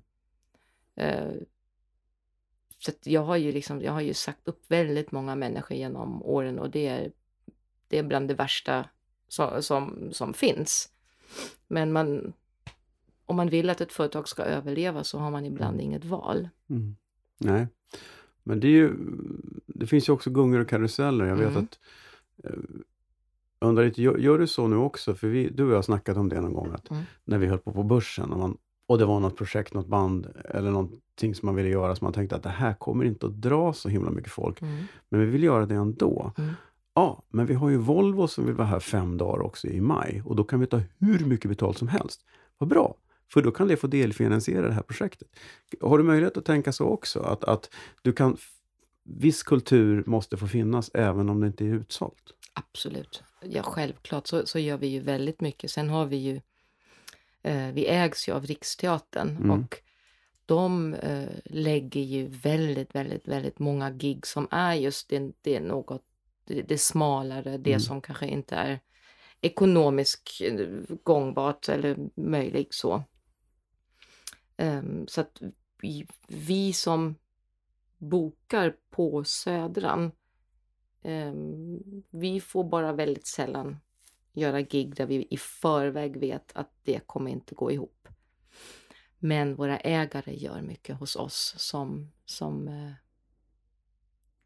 Eh, 0.98 1.32
så 2.78 2.92
jag 3.02 3.22
har 3.22 3.36
ju 3.36 3.52
liksom, 3.52 3.82
jag 3.82 3.92
har 3.92 4.00
ju 4.00 4.14
sagt 4.14 4.48
upp 4.48 4.64
väldigt 4.68 5.12
många 5.12 5.34
människor 5.34 5.76
genom 5.76 6.22
åren 6.22 6.58
och 6.58 6.70
det 6.70 6.86
är, 6.86 7.12
det 7.88 7.98
är 7.98 8.02
bland 8.02 8.28
det 8.28 8.34
värsta 8.34 8.88
som, 9.28 9.62
som, 9.62 10.12
som 10.12 10.34
finns. 10.34 10.92
Men 11.66 11.92
man, 11.92 12.32
om 13.26 13.36
man 13.36 13.48
vill 13.48 13.70
att 13.70 13.80
ett 13.80 13.92
företag 13.92 14.28
ska 14.28 14.42
överleva 14.42 15.04
så 15.04 15.18
har 15.18 15.30
man 15.30 15.46
ibland 15.46 15.80
inget 15.80 16.04
val. 16.04 16.48
mm. 16.70 16.96
Nej, 17.38 17.66
men 18.42 18.60
det 18.60 18.66
är 18.66 18.72
ju, 18.72 18.92
det 19.66 19.86
finns 19.86 20.08
ju 20.08 20.12
också 20.12 20.30
gungor 20.30 20.60
och 20.60 20.68
karuseller. 20.68 21.24
Jag 21.24 21.36
vet 21.36 21.50
Mm. 21.50 21.64
att 21.64 21.78
eh, 22.44 22.50
jag 23.60 23.68
undrar 23.68 23.84
lite, 23.84 24.02
gör, 24.02 24.16
gör 24.18 24.38
du 24.38 24.46
så 24.46 24.66
nu 24.68 24.76
också? 24.76 25.14
För 25.14 25.28
vi, 25.28 25.48
du 25.50 25.64
och 25.64 25.70
jag 25.70 25.76
har 25.76 25.82
snackat 25.82 26.16
om 26.16 26.28
det 26.28 26.40
någon 26.40 26.52
gång. 26.52 26.70
Att 26.72 26.90
Mm. 26.90 27.02
När 27.24 27.38
vi 27.38 27.46
höll 27.46 27.58
på 27.58 27.72
på 27.72 27.82
börsen 27.82 28.32
och, 28.32 28.38
man, 28.38 28.56
och 28.86 28.98
det 28.98 29.04
var 29.04 29.20
något 29.20 29.36
projekt, 29.36 29.74
något 29.74 29.86
band 29.86 30.26
eller 30.44 30.70
någonting 30.70 31.34
som 31.34 31.46
man 31.46 31.54
ville 31.54 31.68
göra. 31.68 31.96
Så 31.96 32.04
man 32.04 32.12
tänkte 32.12 32.36
att 32.36 32.42
det 32.42 32.48
här 32.48 32.74
kommer 32.74 33.04
inte 33.04 33.26
att 33.26 33.40
dra 33.40 33.72
så 33.72 33.88
himla 33.88 34.10
mycket 34.10 34.32
folk. 34.32 34.62
Mm. 34.62 34.84
Men 35.08 35.20
vi 35.20 35.26
vill 35.26 35.42
göra 35.42 35.66
det 35.66 35.74
ändå. 35.74 36.32
Mm. 36.38 36.50
Ja, 36.94 37.22
men 37.28 37.46
vi 37.46 37.54
har 37.54 37.68
ju 37.70 37.76
Volvo 37.76 38.28
som 38.28 38.46
vill 38.46 38.54
vara 38.54 38.66
här 38.66 38.80
fem 38.80 39.16
dagar 39.16 39.42
också 39.42 39.68
i 39.68 39.80
maj. 39.80 40.22
Och 40.24 40.36
då 40.36 40.44
kan 40.44 40.60
vi 40.60 40.66
ta 40.66 40.80
hur 40.98 41.24
mycket 41.26 41.48
betalt 41.50 41.78
som 41.78 41.88
helst. 41.88 42.20
Vad 42.58 42.68
bra! 42.68 42.94
För 43.32 43.42
då 43.42 43.50
kan 43.50 43.68
det 43.68 43.76
få 43.76 43.86
delfinansiera 43.86 44.66
det 44.68 44.72
här 44.74 44.82
projektet. 44.82 45.28
Har 45.80 45.98
du 45.98 46.04
möjlighet 46.04 46.36
att 46.36 46.44
tänka 46.44 46.72
så 46.72 46.84
också? 46.86 47.20
Att, 47.20 47.44
att 47.44 47.70
du 48.02 48.12
kan... 48.12 48.36
Viss 49.10 49.42
kultur 49.42 50.02
måste 50.06 50.36
få 50.36 50.46
finnas 50.46 50.90
även 50.94 51.28
om 51.28 51.40
det 51.40 51.46
inte 51.46 51.64
är 51.64 51.74
utsålt. 51.74 52.34
Absolut. 52.52 53.22
Ja, 53.42 53.62
självklart 53.62 54.26
så, 54.26 54.46
så 54.46 54.58
gör 54.58 54.76
vi 54.78 54.86
ju 54.86 55.00
väldigt 55.00 55.40
mycket. 55.40 55.70
Sen 55.70 55.88
har 55.88 56.06
vi 56.06 56.16
ju, 56.16 56.40
eh, 57.42 57.72
vi 57.72 57.86
ägs 57.86 58.28
ju 58.28 58.32
av 58.32 58.46
Riksteatern 58.46 59.28
Mm. 59.36 59.50
och 59.50 59.76
de 60.46 60.94
eh, 60.94 61.28
lägger 61.44 62.00
ju 62.00 62.26
väldigt, 62.26 62.94
väldigt, 62.94 63.28
väldigt 63.28 63.58
många 63.58 63.90
gig 63.90 64.26
som 64.26 64.48
är 64.50 64.74
just 64.74 65.08
det, 65.08 65.32
det 65.42 65.56
är 65.56 65.60
något, 65.60 66.02
det, 66.44 66.62
det 66.62 66.78
smalare, 66.78 67.56
det 67.58 67.70
Mm. 67.70 67.80
som 67.80 68.00
kanske 68.00 68.26
inte 68.26 68.54
är 68.54 68.80
ekonomiskt 69.40 70.40
eh, 70.40 70.66
gångbart 71.02 71.68
eller 71.68 71.96
möjligt 72.14 72.74
så. 72.74 73.02
Ehm, 74.58 75.06
så 75.06 75.20
att 75.20 75.42
vi, 75.80 76.06
vi 76.26 76.72
som 76.72 77.14
bokar 77.98 78.76
på 78.90 79.24
Södran 79.24 80.12
Ehm, 81.02 81.82
vi 82.10 82.40
får 82.40 82.64
bara 82.64 82.92
väldigt 82.92 83.26
sällan 83.26 83.76
göra 84.32 84.60
gig 84.60 84.96
där 84.96 85.06
vi 85.06 85.26
i 85.30 85.36
förväg 85.36 86.16
vet 86.16 86.52
att 86.54 86.70
det 86.82 87.06
kommer 87.06 87.30
inte 87.30 87.54
gå 87.54 87.72
ihop. 87.72 88.08
Men 89.18 89.54
våra 89.54 89.78
ägare 89.78 90.36
gör 90.36 90.62
mycket 90.62 90.98
hos 90.98 91.16
oss 91.16 91.54
som, 91.58 92.12
som 92.24 92.68
eh, 92.68 92.92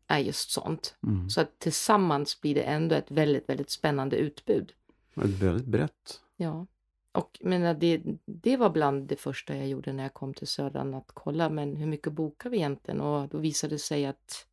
är 0.06 0.18
just 0.18 0.50
sånt. 0.50 0.96
Mm. 1.02 1.30
Så 1.30 1.40
att 1.40 1.58
tillsammans 1.58 2.40
blir 2.40 2.54
det 2.54 2.62
ändå 2.62 2.94
ett 2.94 3.10
väldigt, 3.10 3.48
väldigt 3.48 3.70
spännande 3.70 4.16
utbud. 4.16 4.72
Ett 5.14 5.42
väldigt 5.42 5.66
brett. 5.66 6.20
Ja. 6.36 6.66
Och 7.12 7.38
men 7.40 7.78
det, 7.78 8.02
det 8.24 8.56
var 8.56 8.70
bland 8.70 9.08
det 9.08 9.16
första 9.16 9.56
jag 9.56 9.68
gjorde 9.68 9.92
när 9.92 10.02
jag 10.02 10.14
kom 10.14 10.34
till 10.34 10.46
Södran 10.46 10.94
att 10.94 11.10
kolla 11.14 11.50
men 11.50 11.76
hur 11.76 11.86
mycket 11.86 12.12
bokar 12.12 12.50
vi 12.50 12.56
egentligen? 12.56 13.00
Och 13.00 13.28
då 13.28 13.38
visade 13.38 13.74
det 13.74 13.78
sig 13.78 14.06
att 14.06 14.46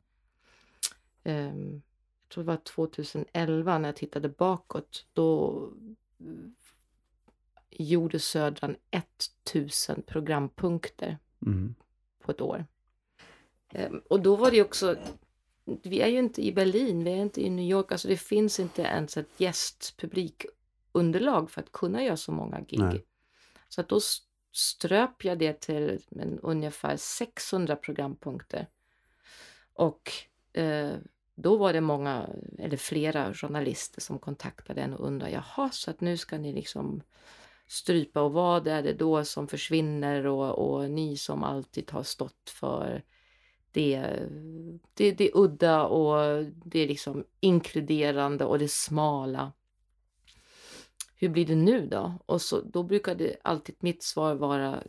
ehm, 1.23 1.81
jag 2.23 2.33
tror 2.33 2.43
det 2.43 2.47
var 2.47 2.57
2011 2.57 3.77
när 3.77 3.89
jag 3.89 3.95
tittade 3.95 4.29
bakåt, 4.29 5.05
då 5.13 5.63
mm, 6.19 6.55
gjorde 7.69 8.19
Södran 8.19 8.75
1000 8.91 10.01
programpunkter 10.01 11.17
Mm. 11.45 11.75
på 12.19 12.31
ett 12.31 12.41
år. 12.41 12.65
Ehm, 13.69 14.01
och 14.09 14.19
då 14.21 14.35
var 14.35 14.51
det 14.51 14.61
också, 14.61 14.95
vi 15.65 16.01
är 16.01 16.07
ju 16.07 16.19
inte 16.19 16.45
i 16.45 16.51
Berlin, 16.51 17.03
vi 17.03 17.11
är 17.11 17.21
inte 17.21 17.41
i 17.41 17.49
New 17.49 17.65
York. 17.65 17.91
Alltså 17.91 18.07
det 18.07 18.17
finns 18.17 18.59
inte 18.59 18.81
ens 18.81 19.17
ett 19.17 19.39
gästpublikunderlag 20.93 21.51
för 21.51 21.61
att 21.61 21.71
kunna 21.71 22.03
göra 22.03 22.17
så 22.17 22.31
många 22.31 22.61
gig. 22.61 22.79
Nej. 22.79 23.05
Så 23.69 23.81
att 23.81 23.89
då 23.89 23.99
ströp 24.51 25.25
jag 25.25 25.39
det 25.39 25.61
till 25.61 25.99
en, 26.11 26.39
ungefär 26.39 26.97
600 26.97 27.75
programpunkter. 27.75 28.67
Och 29.75 30.11
eh, 30.53 30.97
då 31.35 31.57
var 31.57 31.73
det 31.73 31.81
många, 31.81 32.29
eller 32.57 32.77
flera 32.77 33.33
journalister 33.33 34.01
som 34.01 34.19
kontaktade 34.19 34.81
en 34.81 34.93
och 34.93 35.07
undrade, 35.07 35.31
jaha, 35.31 35.69
så 35.71 35.91
att 35.91 36.01
nu 36.01 36.17
ska 36.17 36.37
ni 36.37 36.53
liksom 36.53 37.01
strypa 37.67 38.21
och 38.21 38.33
vad 38.33 38.67
är 38.67 38.83
det 38.83 38.93
då 38.93 39.25
som 39.25 39.47
försvinner 39.47 40.25
och, 40.25 40.59
och 40.59 40.89
ni 40.89 41.17
som 41.17 41.43
alltid 41.43 41.91
har 41.91 42.03
stått 42.03 42.49
för 42.49 43.03
det, 43.71 44.19
det, 44.95 45.11
det 45.11 45.31
udda 45.33 45.83
och 45.83 46.45
det 46.65 46.87
liksom 46.87 47.23
inkluderande 47.41 48.45
och 48.45 48.59
det 48.59 48.71
smala. 48.71 49.51
Hur 51.19 51.29
blir 51.29 51.45
det 51.45 51.55
nu 51.55 51.87
då? 51.87 52.13
Och 52.25 52.41
så, 52.41 52.61
då 52.61 52.83
brukade 52.83 53.35
alltid 53.41 53.75
mitt 53.79 54.03
svar 54.03 54.35
vara, 54.35 54.83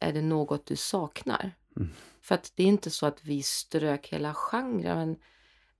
är 0.00 0.12
det 0.12 0.22
något 0.22 0.66
du 0.66 0.76
saknar? 0.76 1.52
Mm. 1.76 1.88
För 2.22 2.34
att 2.34 2.52
det 2.54 2.62
är 2.62 2.66
inte 2.66 2.90
så 2.90 3.06
att 3.06 3.24
vi 3.24 3.42
strök 3.42 4.08
hela 4.08 4.34
genrer, 4.34 4.96
men 4.96 5.16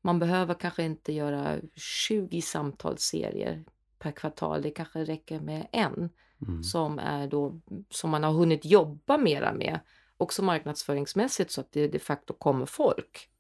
man 0.01 0.19
behöver 0.19 0.55
kanske 0.55 0.83
inte 0.83 1.13
göra 1.13 1.59
20 1.75 2.43
samtalsserier 2.43 3.65
per 3.99 4.11
kvartal. 4.11 4.63
Det 4.63 4.71
kanske 4.71 5.05
räcker 5.05 5.41
med 5.41 5.67
en 5.73 6.11
Mm. 6.49 6.63
som 6.63 6.99
är 6.99 7.27
då 7.27 7.61
som 7.91 8.11
man 8.11 8.25
har 8.25 8.33
hunnit 8.33 8.65
jobba 8.65 9.19
mera 9.19 9.53
med. 9.53 9.81
Också 10.17 10.43
marknadsföringsmässigt 10.43 11.51
så 11.51 11.61
att 11.61 11.73
det 11.73 11.89
de 11.89 11.99
facto 11.99 12.35
kommer 12.35 12.67
folk. 12.67 13.31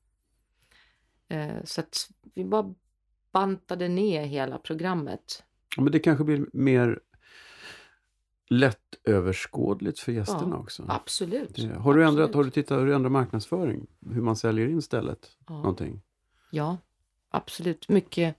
Eh, 1.29 1.65
så 1.65 1.81
att 1.81 2.11
vi 2.35 2.45
bara 2.45 2.75
bantade 3.33 3.89
ner 3.89 4.25
hela 4.25 4.59
programmet. 4.59 5.45
Men 5.77 5.93
det 5.93 5.99
kanske 5.99 6.25
blir 6.25 6.47
mer 6.53 7.01
lättöverskådligt 8.51 9.99
för 10.01 10.13
gästerna 10.13 10.57
Ja, 10.57 10.57
också. 10.57 10.85
Absolut. 10.89 11.55
Det, 11.57 11.75
har, 11.75 11.95
du 11.95 12.05
ändrat, 12.05 12.25
Absolut. 12.25 12.35
har 12.35 12.45
du 12.45 12.51
tittat, 12.51 12.79
har 12.79 12.87
du 12.87 12.95
ändrat 12.95 13.13
marknadsföring? 13.13 13.87
Hur 14.11 14.23
man 14.23 14.37
säljer 14.37 14.69
in 14.69 14.83
stället? 14.83 15.37
Ja. 15.47 15.55
Någonting? 15.55 16.03
Ja, 16.51 16.77
absolut. 17.31 17.89
Mycket. 17.89 18.37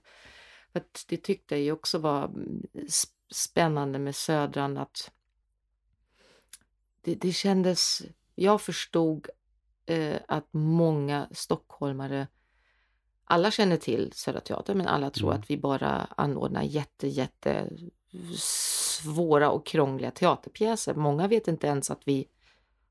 Att 0.72 1.04
det 1.08 1.16
tyckte 1.16 1.56
jag 1.56 1.76
också 1.76 1.98
var 1.98 2.24
mm, 2.24 2.62
sp- 2.74 3.12
spännande 3.30 3.98
med 3.98 4.16
Södran 4.16 4.78
att 4.78 5.10
det, 7.00 7.14
det 7.14 7.32
kändes, 7.32 8.02
jag 8.34 8.60
förstod 8.62 9.28
eh, 9.86 10.16
att 10.28 10.48
många 10.52 11.28
stockholmare, 11.32 12.28
alla 13.28 13.50
känner 13.50 13.76
till 13.76 14.12
Södra 14.14 14.40
Teatern 14.40 14.78
men 14.78 14.86
alla 14.86 15.10
tror 15.10 15.30
Mm. 15.30 15.40
att 15.40 15.50
vi 15.50 15.56
bara 15.56 16.08
anordnar 16.16 16.62
jätte, 16.62 17.08
jätte 17.08 17.68
svåra 18.36 19.50
och 19.50 19.66
krångliga 19.66 20.10
teaterpjäser. 20.10 20.94
Många 20.94 21.28
vet 21.28 21.48
inte 21.48 21.66
ens 21.66 21.90
att 21.90 22.02
vi 22.04 22.28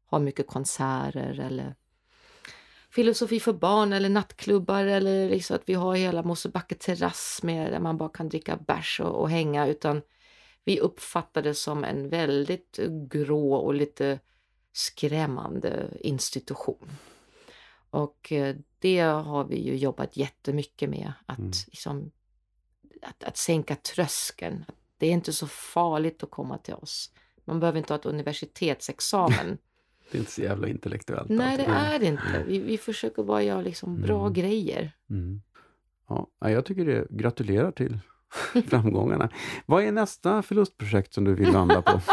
har 0.06 0.20
mycket 0.20 0.48
konserter 0.48 1.40
eller 1.40 1.76
filosofi 2.90 3.40
för 3.40 3.54
barn 3.54 3.94
eller 3.94 4.10
nattklubbar 4.10 4.86
eller 4.86 5.30
liksom 5.30 5.56
att 5.56 5.70
vi 5.70 5.74
har 5.74 5.96
hela 5.96 6.24
Mosebacke 6.24 6.76
terrass 6.76 7.40
med 7.44 7.72
där 7.72 7.80
man 7.80 7.98
bara 7.98 8.10
kan 8.10 8.30
dricka 8.30 8.58
bärs 8.58 9.00
och, 9.00 9.22
och 9.22 9.30
hänga 9.30 9.68
utan 9.68 10.02
vi 10.64 10.80
uppfattar 10.80 11.42
det 11.42 11.54
som 11.54 11.84
en 11.84 12.10
väldigt 12.10 12.80
grå 13.10 13.54
och 13.54 13.74
lite 13.74 14.20
skrämmande 14.74 15.88
institution. 16.00 16.92
Och 17.90 18.32
eh, 18.32 18.56
det 18.86 19.00
har 19.00 19.44
vi 19.44 19.60
ju 19.62 19.76
jobbat 19.78 20.18
jättemycket 20.18 20.90
med 20.90 21.14
att, 21.26 21.38
Mm. 21.40 21.52
liksom, 21.68 22.12
att, 23.02 23.24
att 23.24 23.38
sänka 23.38 23.76
tröskeln. 23.76 24.66
Det 24.98 25.08
är 25.08 25.12
inte 25.12 25.34
så 25.34 25.48
farligt 25.48 26.24
att 26.24 26.32
komma 26.32 26.58
till 26.58 26.74
oss. 26.74 27.12
Man 27.46 27.60
behöver 27.60 27.78
inte 27.80 27.94
ha 27.94 28.00
ett 28.00 28.06
universitetsexamen. 28.06 29.58
Det 30.12 30.18
är 30.18 30.20
inte 30.20 30.32
så 30.32 30.42
jävla 30.42 30.68
intellektuellt. 30.68 31.30
Nej, 31.30 31.58
det 31.58 31.66
alltid. 31.68 31.94
är 31.96 32.00
det 32.00 32.06
inte. 32.06 32.44
Vi, 32.48 32.60
vi 32.60 32.78
försöker 32.78 33.24
bara 33.24 33.44
göra 33.44 33.62
liksom 33.62 34.02
bra 34.02 34.22
Mm. 34.22 34.34
grejer. 34.34 34.92
Mm. 35.10 35.42
Ja, 36.10 36.28
ja, 36.40 36.50
jag 36.50 36.66
tycker 36.66 36.86
det. 36.86 37.08
Gratulerar 37.10 37.72
till 37.72 38.00
framgångarna. 38.70 39.30
Vad 39.66 39.84
är 39.84 39.92
nästa 39.92 40.42
förlustprojekt 40.42 41.14
som 41.14 41.24
du 41.24 41.36
vill 41.36 41.52
landa 41.52 41.82
på? 41.82 42.02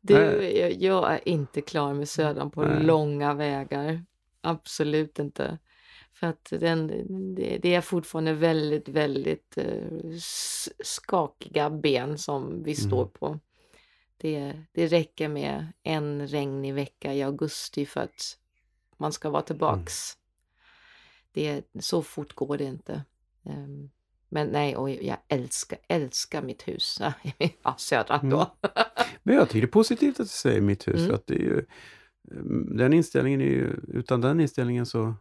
Du, 0.00 0.14
jag, 0.58 0.72
jag 0.72 1.12
är 1.12 1.28
inte 1.28 1.60
klar 1.60 1.94
med 1.94 2.08
Södran 2.08 2.50
på 2.50 2.62
Nej. 2.62 2.82
långa 2.82 3.34
vägar. 3.34 4.04
Absolut 4.46 5.18
inte. 5.18 5.58
För 6.12 6.26
att 6.26 6.48
den, 6.50 6.86
det, 7.34 7.74
är 7.74 7.80
fortfarande 7.80 8.32
väldigt, 8.32 8.88
väldigt 8.88 9.58
eh, 9.58 10.18
skakiga 10.84 11.70
ben 11.70 12.18
som 12.18 12.62
vi 12.62 12.74
står 12.74 13.02
Mm. 13.02 13.12
på. 13.12 13.40
Det, 14.16 14.62
det 14.72 14.86
räcker 14.86 15.28
med 15.28 15.72
en 15.82 16.28
regnig 16.28 16.74
vecka 16.74 17.14
i 17.14 17.22
augusti 17.22 17.86
för 17.86 18.00
att 18.00 18.38
man 18.96 19.12
ska 19.12 19.30
vara 19.30 19.42
tillbaks. 19.42 20.12
Det, 21.32 21.62
så 21.80 22.02
fort 22.02 22.34
går 22.34 22.58
det 22.58 22.64
inte. 22.64 23.04
Ehm, 23.44 23.90
men 24.28 24.46
nej, 24.48 24.76
och 24.76 24.90
jag 24.90 25.18
älskar, 25.28 25.78
älskar 25.88 26.42
mitt 26.42 26.68
hus. 26.68 27.00
Ja, 27.62 27.74
Södran 27.78 28.30
då. 28.30 28.56
Men 29.22 29.34
jag 29.34 29.48
tycker 29.48 29.60
det 29.60 29.70
är 29.70 29.72
positivt 29.72 30.20
att 30.20 30.26
du 30.26 30.30
säger 30.30 30.60
mitt 30.60 30.88
hus. 30.88 31.00
Mm. 31.00 31.14
Att 31.14 31.26
det 31.26 31.34
är 31.34 31.38
ju, 31.38 31.52
mm, 31.52 31.66
den 32.76 32.92
inställningen 32.92 33.40
är 33.40 33.44
ju, 33.44 33.80
utan 33.88 34.20
den 34.20 34.40
inställningen 34.40 34.86
så 34.86 35.14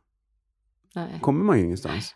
Nej. 0.95 1.19
kommer 1.21 1.43
man 1.43 1.57
ju 1.57 1.65
ingenstans. 1.65 2.15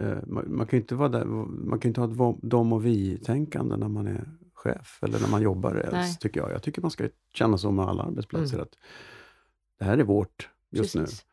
Eh, 0.00 0.18
Man, 0.26 0.56
man 0.56 0.66
kan 0.66 0.76
ju 0.76 0.80
inte 0.80 0.94
vara 0.94 1.08
där, 1.08 1.24
man 1.24 1.78
kan 1.80 1.88
inte 1.88 2.00
ha 2.00 2.30
ett 2.30 2.42
dom 2.42 2.72
och 2.72 2.86
vi-tänkande 2.86 3.76
när 3.76 3.88
man 3.88 4.06
är 4.06 4.28
chef 4.54 4.98
eller 5.02 5.20
när 5.20 5.28
man 5.28 5.42
jobbar 5.42 5.74
ens, 5.76 5.92
Nej. 5.92 6.16
tycker 6.20 6.40
jag. 6.40 6.50
Jag 6.50 6.62
tycker 6.62 6.82
man 6.82 6.90
ska 6.90 7.08
känna 7.34 7.58
så 7.58 7.70
med 7.70 7.84
alla 7.84 8.02
arbetsplatser 8.02 8.58
att 8.58 8.78
det 9.78 9.84
här 9.84 9.98
är 9.98 10.04
vårt 10.04 10.48
just 10.70 10.94
nu. 10.94 11.00
Precis. 11.00 11.26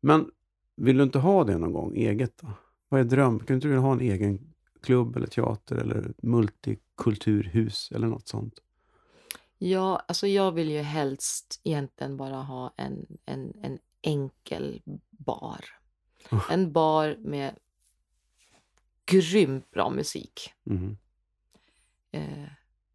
Men 0.00 0.30
vill 0.76 0.96
du 0.96 1.02
inte 1.02 1.18
ha 1.18 1.44
det 1.44 1.58
någon 1.58 1.72
gång, 1.72 1.96
eget 1.96 2.38
då? 2.38 2.48
Vad 2.88 3.00
är 3.00 3.04
dröm? 3.04 3.40
Kan 3.40 3.54
inte 3.56 3.68
du 3.68 3.76
ha 3.76 3.92
en 3.92 4.00
egen 4.00 4.54
klubb 4.82 5.16
eller 5.16 5.26
teater 5.26 5.76
eller 5.76 6.12
multikulturhus 6.22 7.92
eller 7.94 8.06
något 8.06 8.28
sånt? 8.28 8.54
Ja, 9.66 10.04
alltså 10.08 10.26
jag 10.26 10.52
vill 10.52 10.70
ju 10.70 10.80
helst 10.80 11.60
egentligen 11.64 12.16
bara 12.16 12.36
ha 12.36 12.74
en, 12.76 13.06
en, 13.24 13.54
en 13.62 13.78
enkel 14.02 14.82
bar. 15.10 15.64
En 16.50 16.72
bar 16.72 17.16
med 17.20 17.54
grymt 19.06 19.70
bra 19.70 19.90
musik. 19.90 20.52
Mhm. 20.62 20.98
Eh, 22.10 22.48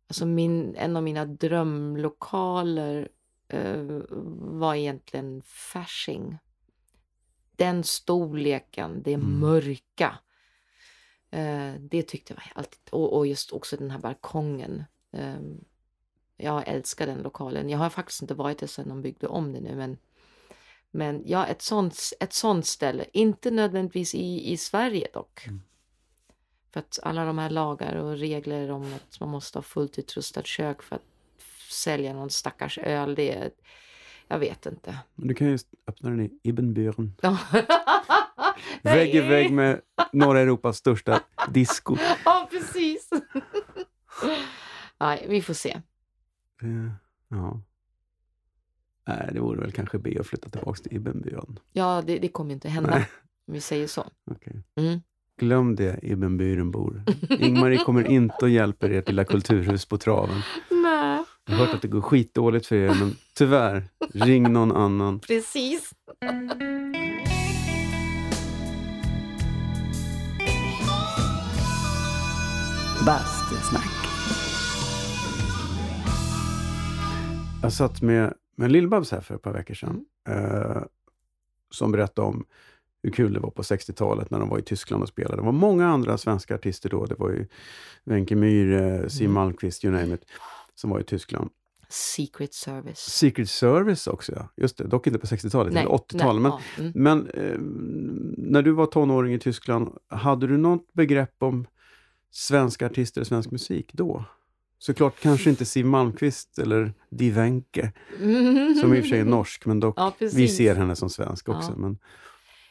alltså 0.07 0.25
min, 0.25 0.75
en 0.75 0.95
av 0.97 1.03
mina 1.03 1.25
drömlokaler 1.25 3.09
eh, 3.47 3.85
var 4.37 4.75
egentligen 4.75 5.41
Fasching. 5.41 6.37
Den 7.55 7.83
storleken, 7.83 9.03
det 9.03 9.13
Mm. 9.13 9.39
mörka. 9.39 10.19
Eh, 11.29 11.73
det 11.79 12.03
tyckte 12.03 12.33
jag 12.33 12.37
var 12.37 12.51
alltid, 12.55 12.79
och, 12.91 13.17
och 13.17 13.27
just 13.27 13.51
också 13.51 13.77
den 13.77 13.91
här 13.91 13.99
balkongen. 13.99 14.83
Jag 16.39 16.67
älskar 16.67 17.07
den 17.07 17.21
lokalen. 17.21 17.69
Jag 17.69 17.77
har 17.77 17.89
faktiskt 17.89 18.21
inte 18.21 18.33
varit 18.33 18.57
där 18.57 18.67
sedan 18.67 18.89
de 18.89 19.01
byggde 19.01 19.27
om 19.27 19.53
det 19.53 19.59
nu 19.59 19.75
men 19.75 19.97
men 20.91 21.23
ja, 21.25 21.45
ett 21.45 21.61
sånt, 21.61 21.99
ett 22.19 22.33
sånt 22.33 22.65
ställe. 22.65 23.05
Inte 23.13 23.51
nödvändigtvis 23.51 24.15
i, 24.15 24.51
i 24.51 24.57
Sverige 24.57 25.07
dock. 25.13 25.47
Mm. 25.47 25.61
För 26.73 26.79
att 26.79 26.99
alla 27.03 27.25
de 27.25 27.37
här 27.37 27.49
lagar 27.49 27.95
och 27.95 28.17
regler 28.17 28.71
om 28.71 28.93
att 28.93 29.19
man 29.19 29.29
måste 29.29 29.57
ha 29.57 29.63
fullt 29.63 29.99
utrustat 29.99 30.45
kök 30.45 30.81
för 30.81 30.95
att 30.95 31.05
sälja 31.69 32.13
någon 32.13 32.29
stackars 32.29 32.77
öl, 32.77 33.15
det 33.15 33.31
är... 33.31 33.51
Jag 34.27 34.39
vet 34.39 34.65
inte. 34.65 34.97
Men 35.15 35.27
du 35.27 35.33
kan 35.33 35.47
ju 35.47 35.57
öppna 35.87 36.09
den 36.09 36.19
i 36.19 36.39
Ibbenbüren. 36.43 37.11
Vägg 38.81 39.15
i 39.15 39.19
vägg 39.19 39.51
med 39.51 39.81
norra 40.13 40.39
Europas 40.39 40.77
största 40.77 41.21
disco. 41.49 41.97
Ja, 42.25 42.47
precis. 42.51 43.09
Nej, 44.99 45.25
vi 45.29 45.41
får 45.41 45.53
se. 45.53 45.81
Ja. 47.29 47.61
Nej, 49.07 49.29
det 49.33 49.39
vore 49.39 49.59
väl 49.61 49.71
kanske 49.71 49.97
be 49.99 50.19
att 50.19 50.27
flytta 50.27 50.49
tillbaka 50.49 50.81
till 50.83 50.91
Ibbenbüren. 50.99 51.59
Ja, 51.71 52.03
det, 52.07 52.19
det 52.19 52.27
kommer 52.27 52.53
inte 52.53 52.69
hända. 52.69 52.89
Nej. 52.89 53.07
Om 53.47 53.53
vi 53.53 53.61
säger 53.61 53.87
så. 53.87 54.05
Okej. 54.31 54.63
Mm. 54.75 54.99
Glöm 55.37 55.75
det, 55.75 55.99
Ibbenbürenbor. 56.03 57.03
Ingmarie 57.39 57.77
kommer 57.83 58.07
inte 58.07 58.45
att 58.45 58.51
hjälpa 58.51 58.87
ert 58.87 59.07
lilla 59.07 59.23
kulturhus 59.25 59.85
på 59.85 59.97
traven. 59.97 60.41
Nej, 60.71 61.23
Jag 61.45 61.55
har 61.55 61.65
hört 61.65 61.75
att 61.75 61.81
det 61.81 61.87
går 61.87 62.01
skitdåligt 62.01 62.65
för 62.65 62.75
er, 62.75 62.87
men 62.99 63.15
tyvärr, 63.33 63.83
ring 64.13 64.53
någon 64.53 64.71
annan. 64.71 65.19
precis. 65.19 65.93
Bastusnack. 73.05 73.98
Jag 77.61 77.73
satt 77.73 78.01
med, 78.01 78.33
med 78.55 78.71
Lill-Babs 78.71 79.11
här 79.11 79.21
för 79.21 79.35
ett 79.35 79.41
par 79.41 79.53
veckor 79.53 79.73
sedan. 79.73 80.05
Eh, 80.29 80.83
som 81.71 81.91
berättade 81.91 82.27
om 82.27 82.45
hur 83.03 83.11
kul 83.11 83.33
det 83.33 83.39
var 83.39 83.49
på 83.49 83.61
60-talet 83.61 84.31
när 84.31 84.39
de 84.39 84.49
var 84.49 84.59
i 84.59 84.61
Tyskland 84.61 85.03
och 85.03 85.09
spelade. 85.09 85.35
Det 85.35 85.45
var 85.45 85.51
många 85.51 85.87
andra 85.87 86.17
svenska 86.17 86.55
artister 86.55 86.89
då. 86.89 87.05
Det 87.05 87.15
var 87.15 87.29
ju 87.29 87.47
Wenche 88.03 88.35
Myhre, 88.35 89.09
Siw 89.09 89.25
Mm. 89.25 89.33
Malmkvist, 89.33 89.85
you 89.85 89.93
name 89.93 90.13
it, 90.15 90.25
som 90.75 90.89
var 90.89 90.99
i 90.99 91.03
Tyskland. 91.03 91.49
Secret 91.89 92.53
Service. 92.53 92.99
Secret 92.99 93.49
Service 93.49 94.07
också, 94.07 94.31
ja. 94.35 94.49
Just 94.55 94.77
det. 94.77 94.83
Dock 94.83 95.07
inte 95.07 95.19
på 95.19 95.27
60-talet, 95.27 95.73
Nej, 95.73 95.83
eller 95.83 95.95
80-talet. 95.95 96.41
Men, 96.41 96.51
ja, 96.51 96.61
mm. 96.77 96.91
men 96.95 97.27
eh, 97.29 97.59
när 98.37 98.61
du 98.61 98.71
var 98.71 98.85
tonåring 98.85 99.33
i 99.33 99.39
Tyskland, 99.39 99.97
hade 100.07 100.47
du 100.47 100.57
något 100.57 100.93
begrepp 100.93 101.43
om 101.43 101.67
svenska 102.31 102.85
artister 102.85 103.21
och 103.21 103.27
svensk 103.27 103.51
musik 103.51 103.93
då? 103.93 104.25
Såklart 104.81 105.19
kanske 105.19 105.49
inte 105.49 105.65
Siw 105.65 105.89
Malmkvist 105.89 106.59
eller 106.59 106.93
Die 107.09 107.31
Wenche, 107.31 107.91
som 108.81 108.93
i 108.93 108.99
och 108.99 109.03
för 109.03 109.09
sig 109.09 109.19
är 109.19 109.25
norsk, 109.25 109.65
men 109.65 109.79
dock, 109.79 109.93
Ja, 109.97 110.13
vi 110.19 110.47
ser 110.47 110.75
henne 110.75 110.95
som 110.95 111.09
svensk 111.09 111.49
också. 111.49 111.71
Ja. 111.71 111.77
Men, 111.77 111.97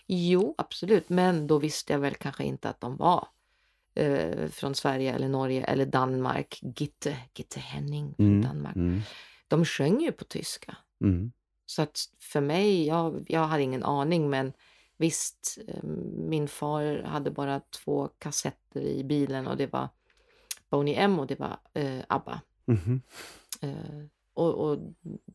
Jo, 0.06 0.54
absolut. 0.58 1.08
Men 1.08 1.46
då 1.46 1.58
visste 1.58 1.92
jag 1.92 2.00
väl 2.00 2.14
kanske 2.14 2.44
inte 2.44 2.68
att 2.68 2.80
de 2.80 2.96
var 2.96 3.28
eh, 3.94 4.48
från 4.48 4.74
Sverige 4.74 5.14
eller 5.14 5.28
Norge 5.28 5.64
eller 5.64 5.86
Danmark. 5.86 6.60
Gitte, 6.76 7.16
Gitte 7.34 7.60
Henning 7.60 8.14
från 8.16 8.26
mm, 8.26 8.42
Danmark. 8.42 8.76
mm, 8.76 9.00
De 9.48 9.64
sjöng 9.64 10.00
ju 10.00 10.12
på 10.12 10.24
tyska. 10.24 10.76
mm, 11.04 11.32
Så 11.66 11.82
att 11.82 11.98
för 12.18 12.40
mig, 12.40 12.86
jag, 12.86 13.24
jag 13.28 13.46
hade 13.46 13.62
ingen 13.62 13.84
aning 13.84 14.30
men 14.30 14.52
visst, 14.96 15.58
eh, 15.68 15.82
min 16.28 16.48
far 16.48 17.02
hade 17.02 17.30
bara 17.30 17.60
två 17.60 18.08
kassetter 18.18 18.80
i 18.80 19.04
bilen 19.04 19.46
och 19.46 19.56
det 19.56 19.72
var 19.72 19.88
Boney 20.70 20.94
M 20.94 21.18
och 21.18 21.26
det 21.26 21.38
var 21.38 21.58
eh, 21.74 22.00
ABBA. 22.08 22.40
mhm. 22.64 23.02
Eh, 23.60 24.04
och 24.34 24.54
och 24.54 24.78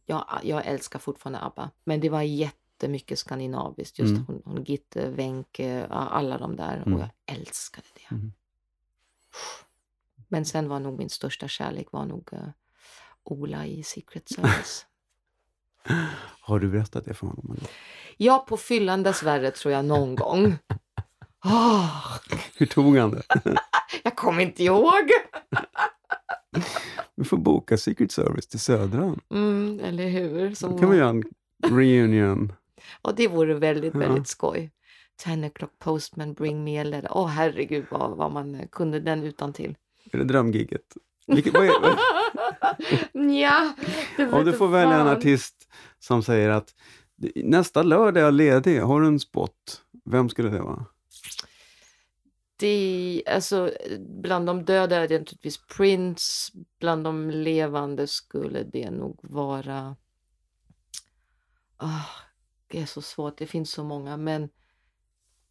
jag, 0.06 0.26
jag 0.44 0.66
älskar 0.66 1.00
fortfarande 1.00 1.40
ABBA. 1.40 1.72
Men 1.84 2.00
det 2.00 2.10
var 2.10 2.22
jättemycket 2.22 3.20
skandinaviskt. 3.20 4.00
Just 4.00 4.12
Mm. 4.12 4.26
hon, 4.28 4.42
hon 4.46 4.64
Gitte, 4.64 5.10
Wenche, 5.10 5.88
ja, 5.90 5.96
alla 5.96 6.38
de 6.38 6.56
där. 6.56 6.78
Mm. 6.78 6.94
Och 6.94 7.00
jag 7.00 7.10
älskade 7.26 7.88
det. 7.94 8.16
Mm. 8.16 8.34
Men 10.28 10.46
sen 10.46 10.70
var 10.70 10.80
nog 10.80 10.98
min 10.98 11.10
största 11.10 11.48
kärlek 11.48 11.92
var 11.92 12.06
nog 12.06 12.30
eh, 12.32 12.48
Ola 13.24 13.66
i 13.66 13.84
Secret 13.84 14.30
Service. 14.30 14.86
Har 16.42 16.60
du 16.60 16.70
berättat 16.70 17.06
det 17.06 17.14
för 17.14 17.28
honom? 17.28 17.52
eller? 17.58 17.70
ja, 18.18 18.46
på 18.50 18.58
fyllan 18.58 19.04
dessvärre 19.04 19.52
tror 19.52 19.74
jag 19.74 19.86
någon 19.86 20.16
gång. 20.16 20.58
Ah, 21.44 21.90
Hur 22.58 22.66
tog 22.66 22.98
han 22.98 23.12
det? 23.12 23.24
jag 24.04 24.16
kommer 24.16 24.44
inte 24.44 24.64
ihåg. 24.64 25.12
Vi 27.16 27.24
får 27.24 27.38
boka 27.38 27.78
Secret 27.78 28.12
Service 28.12 28.48
till 28.48 28.60
Södran. 28.60 29.20
Mm, 29.34 29.80
eller 29.84 30.08
hur? 30.10 30.50
Då 30.50 30.56
Som 30.56 30.80
kan 30.80 30.90
vi 30.90 30.98
göra 30.98 31.10
en 31.10 31.24
reunion. 31.64 32.54
Och 33.02 33.16
det 33.16 33.28
vore 33.28 33.54
väldigt, 33.54 33.94
Ja. 33.94 34.00
väldigt 34.00 34.28
skoj. 34.28 34.72
10 35.24 35.34
o'clock 35.36 35.70
postman, 35.80 36.34
bring 36.34 36.64
me 36.64 36.80
a 36.82 36.84
letter. 36.84 37.10
Åh 37.12 37.28
herregud 37.28 37.86
vad, 37.92 38.18
vad 38.18 38.32
man 38.32 38.68
kunde 38.72 39.00
den 39.00 39.24
utan 39.24 39.54
till. 39.54 39.76
Är 40.12 40.18
det 40.18 40.24
drömgigget? 40.24 40.82
Vilket, 41.28 41.54
vad 41.54 41.66
är, 41.66 41.82
vad, 41.82 41.98
ja, 43.36 43.74
det 44.18 44.34
om 44.34 44.46
du 44.46 44.54
får 44.54 44.68
välja 44.68 44.96
en 45.00 45.08
artist 45.08 45.56
som 46.00 46.24
säger 46.24 46.50
att 46.50 46.74
nästa 47.36 47.84
lördag 47.84 48.18
är 48.22 48.26
jag 48.26 48.34
ledig, 48.34 48.80
har 48.80 49.02
du 49.02 49.08
en 49.08 49.20
spot? 49.20 49.52
Vem 50.06 50.30
skulle 50.30 50.50
det 50.50 50.60
vara? 50.60 50.86
Det, 52.64 53.24
alltså, 53.28 53.72
bland 54.00 54.46
de 54.46 54.66
döda 54.66 54.96
är 54.96 55.08
det 55.08 55.20
naturligtvis 55.20 55.66
Prince. 55.78 56.54
Bland 56.80 57.04
de 57.04 57.30
levande 57.30 58.08
skulle 58.08 58.64
det 58.64 58.92
nog 58.92 59.20
vara... 59.22 59.96
Ah, 61.78 62.10
det 62.68 62.82
är 62.82 62.86
så 62.86 63.02
svårt, 63.02 63.38
det 63.38 63.48
finns 63.48 63.72
så 63.72 63.84
många. 63.84 64.18
Men 64.18 64.50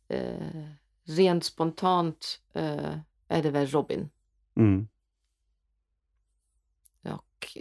eh, 0.09 0.69
rent 1.05 1.45
spontant 1.45 2.41
eh, 2.53 2.99
är 3.29 3.43
det 3.43 3.51
väl 3.51 3.67
Robin. 3.67 4.11
Mm. 4.57 4.89
Och 7.03 7.59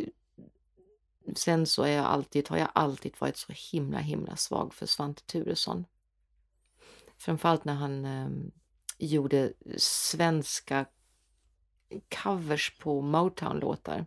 sen 1.36 1.66
så 1.66 1.84
är 1.84 1.92
jag 1.92 2.06
alltid, 2.06 2.50
har 2.50 2.58
jag 2.58 2.70
alltid 2.76 3.14
varit 3.20 3.38
så 3.38 3.54
himla 3.72 4.00
himla 4.00 4.36
svag 4.36 4.74
för 4.74 4.86
Svante 4.86 5.24
Turesson. 5.26 5.86
Framförallt 7.18 7.66
när 7.66 7.74
han 7.74 8.06
eh, 8.06 8.30
gjorde 9.06 9.54
svenska 9.78 10.86
covers 12.24 12.78
på 12.80 13.02
Motown-låtar. 13.02 14.06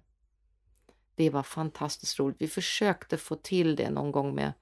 Det 1.16 1.30
var 1.30 1.42
fantastiskt 1.42 2.18
roligt. 2.18 2.36
Vi 2.40 2.48
försökte 2.48 3.16
få 3.16 3.34
till 3.34 3.76
det 3.76 3.90
någon 3.90 4.12
gång 4.12 4.34
med 4.34 4.52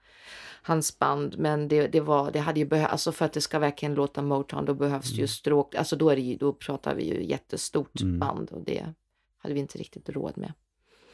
hans 0.62 0.98
band, 0.98 1.38
men 1.38 1.68
det, 1.68 1.86
det 1.86 2.00
var, 2.00 2.30
det 2.30 2.40
hade 2.40 2.60
ju 2.60 2.66
behövt, 2.66 2.90
alltså 2.90 3.12
för 3.12 3.24
att 3.24 3.32
det 3.32 3.40
ska 3.40 3.58
verkligen 3.58 3.94
låta 3.94 4.22
Motown, 4.22 4.64
då 4.64 4.74
behövs 4.74 5.10
det 5.12 5.20
ju 5.20 5.26
stråk, 5.26 5.74
alltså 5.74 5.96
då 5.96 6.10
är 6.10 6.16
det 6.16 6.22
ju, 6.22 6.36
då 6.36 6.52
pratar 6.52 6.94
vi 6.94 7.04
ju 7.04 7.24
jättestort 7.24 8.00
Mm. 8.00 8.18
band 8.18 8.50
och 8.50 8.64
det 8.64 8.94
hade 9.38 9.54
vi 9.54 9.60
inte 9.60 9.78
riktigt 9.78 10.08
råd 10.08 10.38
med, 10.38 10.52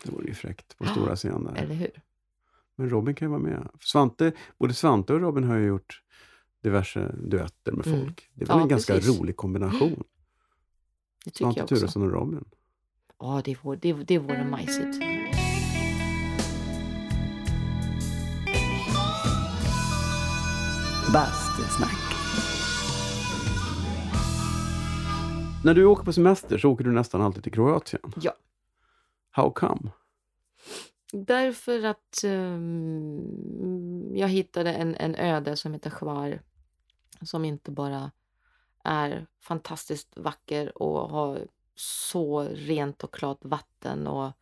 Det 0.02 0.10
vore 0.12 0.26
ju 0.26 0.34
fräckt 0.34 0.78
på 0.78 0.84
stora 0.86 1.16
scenen 1.16 1.44
där. 1.44 1.54
eller 1.62 1.74
hur? 1.74 1.90
Men 2.76 2.90
Robin 2.90 3.14
kan 3.14 3.26
ju 3.26 3.30
vara 3.30 3.40
med. 3.40 3.68
Svante, 3.80 4.32
både 4.58 4.74
Svante 4.74 5.12
och 5.12 5.20
Robin 5.20 5.44
har 5.44 5.56
ju 5.56 5.66
gjort 5.66 6.02
diverse 6.68 7.14
duetter 7.18 7.72
med 7.72 7.86
Mm. 7.86 8.00
folk. 8.00 8.30
Det 8.34 8.44
är 8.44 8.46
väl 8.46 8.56
Ja, 8.56 8.62
en 8.62 8.68
ganska 8.68 8.94
precis. 8.94 9.20
rolig 9.20 9.36
kombination. 9.36 10.02
Det 11.24 11.30
tycker 11.30 11.52
Svante. 11.52 11.66
Turesson 11.66 12.02
och 12.02 12.12
Robin. 12.12 12.44
Ja, 13.18 13.42
det 13.44 13.64
vore, 13.64 13.76
det, 13.82 13.92
det 13.92 14.18
vore 14.18 14.44
majsigt. 14.44 14.98
Bastusnack. 21.12 21.98
När 25.64 25.74
du 25.74 25.84
åker 25.84 26.04
på 26.04 26.12
semester 26.12 26.58
så 26.58 26.70
åker 26.70 26.84
du 26.84 26.92
nästan 26.92 27.20
alltid 27.22 27.42
till 27.42 27.52
Kroatien. 27.52 28.02
Ja. 28.20 28.32
How 29.30 29.50
come? 29.50 29.90
Därför 31.12 31.82
att 31.84 32.24
ehm, 32.24 34.16
jag 34.16 34.28
hittade 34.28 34.72
en, 34.74 34.94
en 34.94 35.14
ö 35.14 35.40
där 35.40 35.54
som 35.54 35.72
heter 35.72 35.92
Hvar. 36.00 36.40
Som 37.22 37.44
inte 37.44 37.70
bara 37.70 38.10
är 38.84 39.26
fantastiskt 39.42 40.08
vacker 40.16 40.82
och 40.82 41.10
har 41.10 41.46
så 41.74 42.42
rent 42.42 43.04
och 43.04 43.14
klart 43.14 43.38
vatten. 43.40 44.06
Och, 44.06 44.32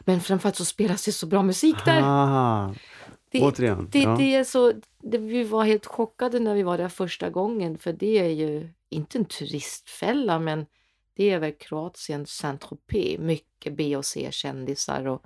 men 0.00 0.20
framförallt 0.20 0.56
så 0.56 0.64
spelas 0.64 1.04
det 1.04 1.12
så 1.12 1.26
bra 1.26 1.42
musik 1.42 1.84
där. 1.84 2.00
Ah, 2.04 2.74
Det, 3.30 3.42
återigen. 3.42 3.88
det, 3.90 3.98
ja. 3.98 4.16
det 4.18 4.34
är 4.34 4.44
så, 4.44 4.72
det, 5.02 5.18
vi 5.18 5.44
var 5.44 5.64
helt 5.64 5.86
chockade 5.86 6.40
när 6.40 6.54
vi 6.54 6.62
var 6.62 6.78
där 6.78 6.88
första 6.88 7.30
gången 7.30 7.78
för 7.78 7.92
det 7.92 8.18
är 8.18 8.28
ju 8.28 8.68
inte 8.88 9.18
en 9.18 9.24
turistfälla 9.24 10.38
men 10.38 10.66
det 11.14 11.30
är 11.30 11.38
väl 11.38 11.52
Kroatiens 11.52 12.30
Saint-Tropez. 12.30 13.18
Mycket 13.18 13.76
B 13.76 13.96
och 13.96 14.04
C-kändisar 14.04 15.06
och 15.06 15.22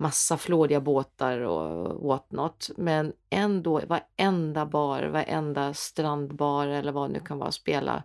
massa 0.00 0.36
flådiga 0.36 0.80
båtar 0.80 1.40
och 1.40 2.08
what 2.08 2.32
not. 2.32 2.70
Men 2.76 3.12
ändå, 3.30 3.80
varenda 3.86 4.66
bar, 4.66 5.02
varenda 5.02 5.74
strandbar 5.74 6.66
eller 6.66 6.92
vad 6.92 7.10
det 7.10 7.12
nu 7.12 7.20
kan 7.20 7.38
vara 7.38 7.52
spelar 7.52 8.02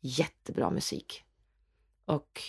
jättebra 0.00 0.70
musik. 0.70 1.24
Och 2.04 2.42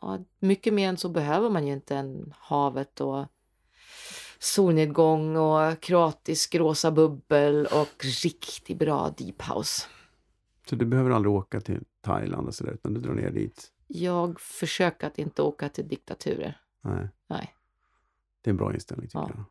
ja, 0.00 0.18
mycket 0.38 0.74
mer 0.74 0.88
än 0.88 0.96
så 0.96 1.08
behöver 1.08 1.50
man 1.50 1.66
ju 1.66 1.72
inte 1.72 1.96
än 1.96 2.34
havet 2.38 3.00
och 3.00 3.26
solnedgång 4.38 5.36
och 5.36 5.80
kroatisk 5.80 6.54
rosa 6.54 6.90
bubbel 6.90 7.66
och 7.66 8.04
riktigt 8.24 8.78
bra 8.78 9.14
deep 9.18 9.42
house. 9.42 9.86
Så 10.68 10.76
du 10.76 10.84
behöver 10.84 11.10
aldrig 11.10 11.32
åka 11.32 11.60
till 11.60 11.84
Thailand 12.00 12.48
och 12.48 12.54
sådär, 12.54 12.72
utan 12.72 12.94
du 12.94 13.00
drar 13.00 13.14
ner 13.14 13.30
dit? 13.30 13.72
Jag 13.86 14.40
försöker 14.40 15.06
att 15.06 15.18
inte 15.18 15.42
åka 15.42 15.68
till 15.68 15.88
diktaturer. 15.88 16.60
Nej. 16.80 17.08
Nej. 17.26 17.54
Det 18.42 18.48
är 18.48 18.52
en 18.52 18.56
bra 18.56 18.74
inställning 18.74 19.08
tycker 19.08 19.18
Ja. 19.18 19.30
jag. 19.34 19.44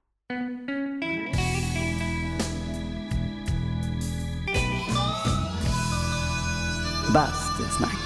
Bastusnack. 7.14 7.98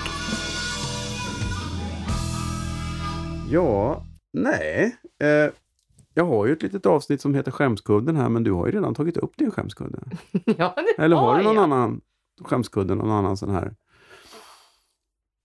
Ja, 3.50 4.04
nej. 4.34 4.98
Eh, 5.20 5.54
jag 6.14 6.26
har 6.26 6.46
ju 6.46 6.54
ett 6.54 6.64
litet 6.64 6.86
avsnitt 6.86 7.22
som 7.22 7.36
heter 7.36 7.52
Skämskudden 7.52 8.16
här, 8.16 8.30
men 8.30 8.44
du 8.44 8.52
har 8.52 8.66
ju 8.66 8.72
redan 8.72 8.94
tagit 8.96 9.18
upp 9.18 9.38
din 9.38 9.52
skämskudde. 9.52 10.00
ja, 10.46 10.74
det 10.98 11.04
Eller 11.04 11.16
har 11.16 11.38
du 11.38 11.44
någon 11.44 11.56
jag. 11.56 11.64
annan 11.64 12.02
skämskudde, 12.42 12.96
någon 12.96 13.12
annan 13.12 13.38
sån 13.38 13.50
här? 13.50 13.76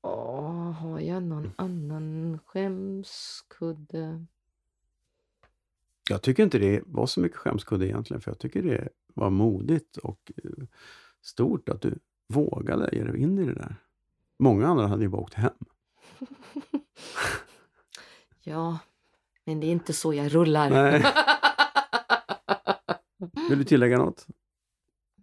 Åh, 0.02 0.70
har 0.70 1.00
jag 1.00 1.22
någon 1.22 1.50
annan 1.56 2.38
skämskudde? 2.46 4.26
Jag 6.10 6.22
tycker 6.22 6.42
inte 6.42 6.58
det 6.58 6.82
var 6.86 7.06
så 7.06 7.20
mycket 7.20 7.38
skämskudde 7.38 7.86
egentligen, 7.86 8.20
för 8.20 8.30
jag 8.30 8.38
tycker 8.38 8.62
det 8.62 8.88
var 9.14 9.30
modigt 9.30 9.96
och 9.96 10.32
eh, 10.44 10.50
stort 11.22 11.68
att 11.68 11.82
du 11.82 11.98
vågade 12.28 12.88
ge 12.92 13.04
dig 13.04 13.20
in 13.20 13.38
i 13.38 13.44
det 13.44 13.54
där. 13.54 13.76
Många 14.38 14.66
andra 14.66 14.86
hade 14.86 15.02
ju 15.02 15.08
bara 15.08 15.22
åkt 15.22 15.34
hem. 15.34 15.52
Ja, 18.42 18.78
men 19.44 19.60
det 19.60 19.66
är 19.66 19.72
inte 19.72 19.92
så 19.92 20.14
jag 20.14 20.34
rullar. 20.34 20.70
Nej. 20.70 21.04
Vill 23.48 23.58
du 23.58 23.64
tillägga 23.64 23.98
något? 23.98 24.26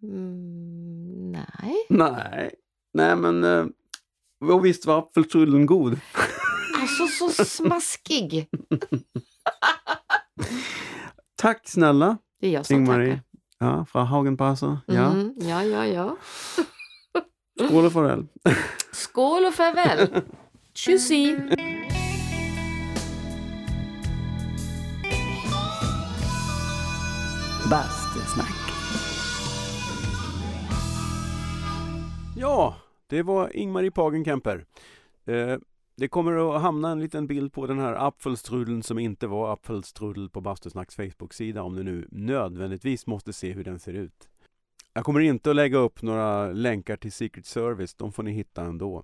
Mm, 0.01 1.31
nej. 1.31 1.85
Nej, 1.89 2.55
nej 2.93 3.15
men 3.15 3.43
eh, 3.43 3.65
och 4.39 4.65
visst 4.65 4.85
var 4.85 4.99
apfelstrudel 4.99 5.65
god? 5.65 5.99
Alltså 6.81 7.07
så 7.07 7.45
smaskig. 7.45 8.49
Tack 11.35 11.67
snälla 11.69 12.17
Det 12.41 12.47
är 12.47 12.51
jag 12.51 12.65
som 12.65 12.75
Ingmarie. 12.75 13.09
tackar. 13.09 13.23
Ja, 13.59 13.85
från 13.85 14.07
Hagenpasser. 14.07 14.77
Ja. 14.85 15.05
Mm, 15.11 15.33
ja, 15.37 15.63
ja, 15.63 15.85
ja. 15.85 16.17
Skål 17.67 17.85
och 17.85 17.93
farväl. 17.93 18.27
Skål 18.91 19.45
och 19.45 19.53
farväl. 19.53 20.21
Tjussi! 20.73 21.37
Bastusnack. 27.69 28.53
Ja, 32.35 32.75
det 33.07 33.23
var 33.23 33.55
Ingmarie 33.57 33.91
Pagenkemper. 33.91 34.65
Eh, 35.25 35.57
det 35.99 36.07
kommer 36.07 36.55
att 36.55 36.61
hamna 36.61 36.91
en 36.91 36.99
liten 36.99 37.27
bild 37.27 37.53
på 37.53 37.67
den 37.67 37.79
här 37.79 37.93
apfelstrudeln 38.07 38.83
som 38.83 38.99
inte 38.99 39.27
var 39.27 39.53
apfelstrudel 39.53 40.29
på 40.29 40.41
Bastusnacks 40.41 40.95
Facebook-sida 40.95 41.61
om 41.61 41.75
du 41.75 41.83
nu 41.83 42.07
nödvändigtvis 42.11 43.07
måste 43.07 43.33
se 43.33 43.51
hur 43.51 43.63
den 43.63 43.79
ser 43.79 43.93
ut. 43.93 44.29
Jag 44.93 45.05
kommer 45.05 45.19
inte 45.19 45.49
att 45.49 45.55
lägga 45.55 45.77
upp 45.77 46.01
några 46.01 46.51
länkar 46.51 46.97
till 46.97 47.11
Secret 47.11 47.45
Service, 47.45 47.93
de 47.93 48.11
får 48.11 48.23
ni 48.23 48.31
hitta 48.31 48.61
ändå. 48.61 49.03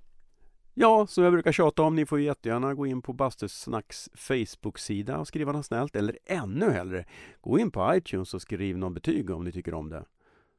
Ja, 0.74 1.08
som 1.08 1.24
jag 1.24 1.34
brukar 1.34 1.52
tjata 1.52 1.82
om, 1.82 1.96
ni 1.96 2.06
får 2.06 2.20
jättegärna 2.20 2.74
gå 2.74 2.86
in 2.86 3.02
på 3.02 3.14
Bastusnacks 3.14 4.10
Facebook-sida 4.16 5.18
och 5.18 5.28
skriva 5.28 5.52
något 5.52 5.66
snällt, 5.66 5.96
eller 5.96 6.18
ännu 6.26 6.70
hellre, 6.70 7.06
gå 7.42 7.60
in 7.60 7.72
på 7.72 7.96
iTunes 7.96 8.34
och 8.34 8.42
skriv 8.42 8.78
någon 8.78 8.94
betyg 8.94 9.30
om 9.30 9.44
ni 9.44 9.52
tycker 9.52 9.74
om 9.74 9.90
det. 9.90 10.06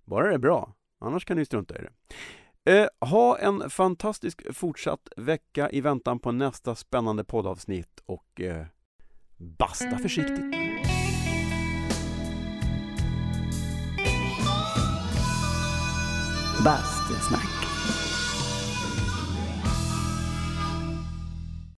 Bara 0.05 0.29
det 0.29 0.35
är 0.35 0.39
bra, 0.39 0.75
annars 0.99 1.25
kan 1.25 1.37
ni 1.37 1.45
strunta 1.45 1.79
i 1.79 1.83
det. 1.83 1.91
Eh, 2.67 2.87
ha 3.01 3.39
en 3.39 3.71
fantastisk 3.71 4.55
fortsatt 4.55 5.09
vecka 5.17 5.71
i 5.71 5.81
väntan 5.81 6.19
på 6.19 6.33
nästa 6.33 6.75
spännande 6.75 7.25
poddavsnitt 7.25 8.03
och 8.07 8.41
eh, 8.41 8.67
basta 9.37 9.99
försiktigt. 9.99 10.55
Bastusnack. 16.65 17.54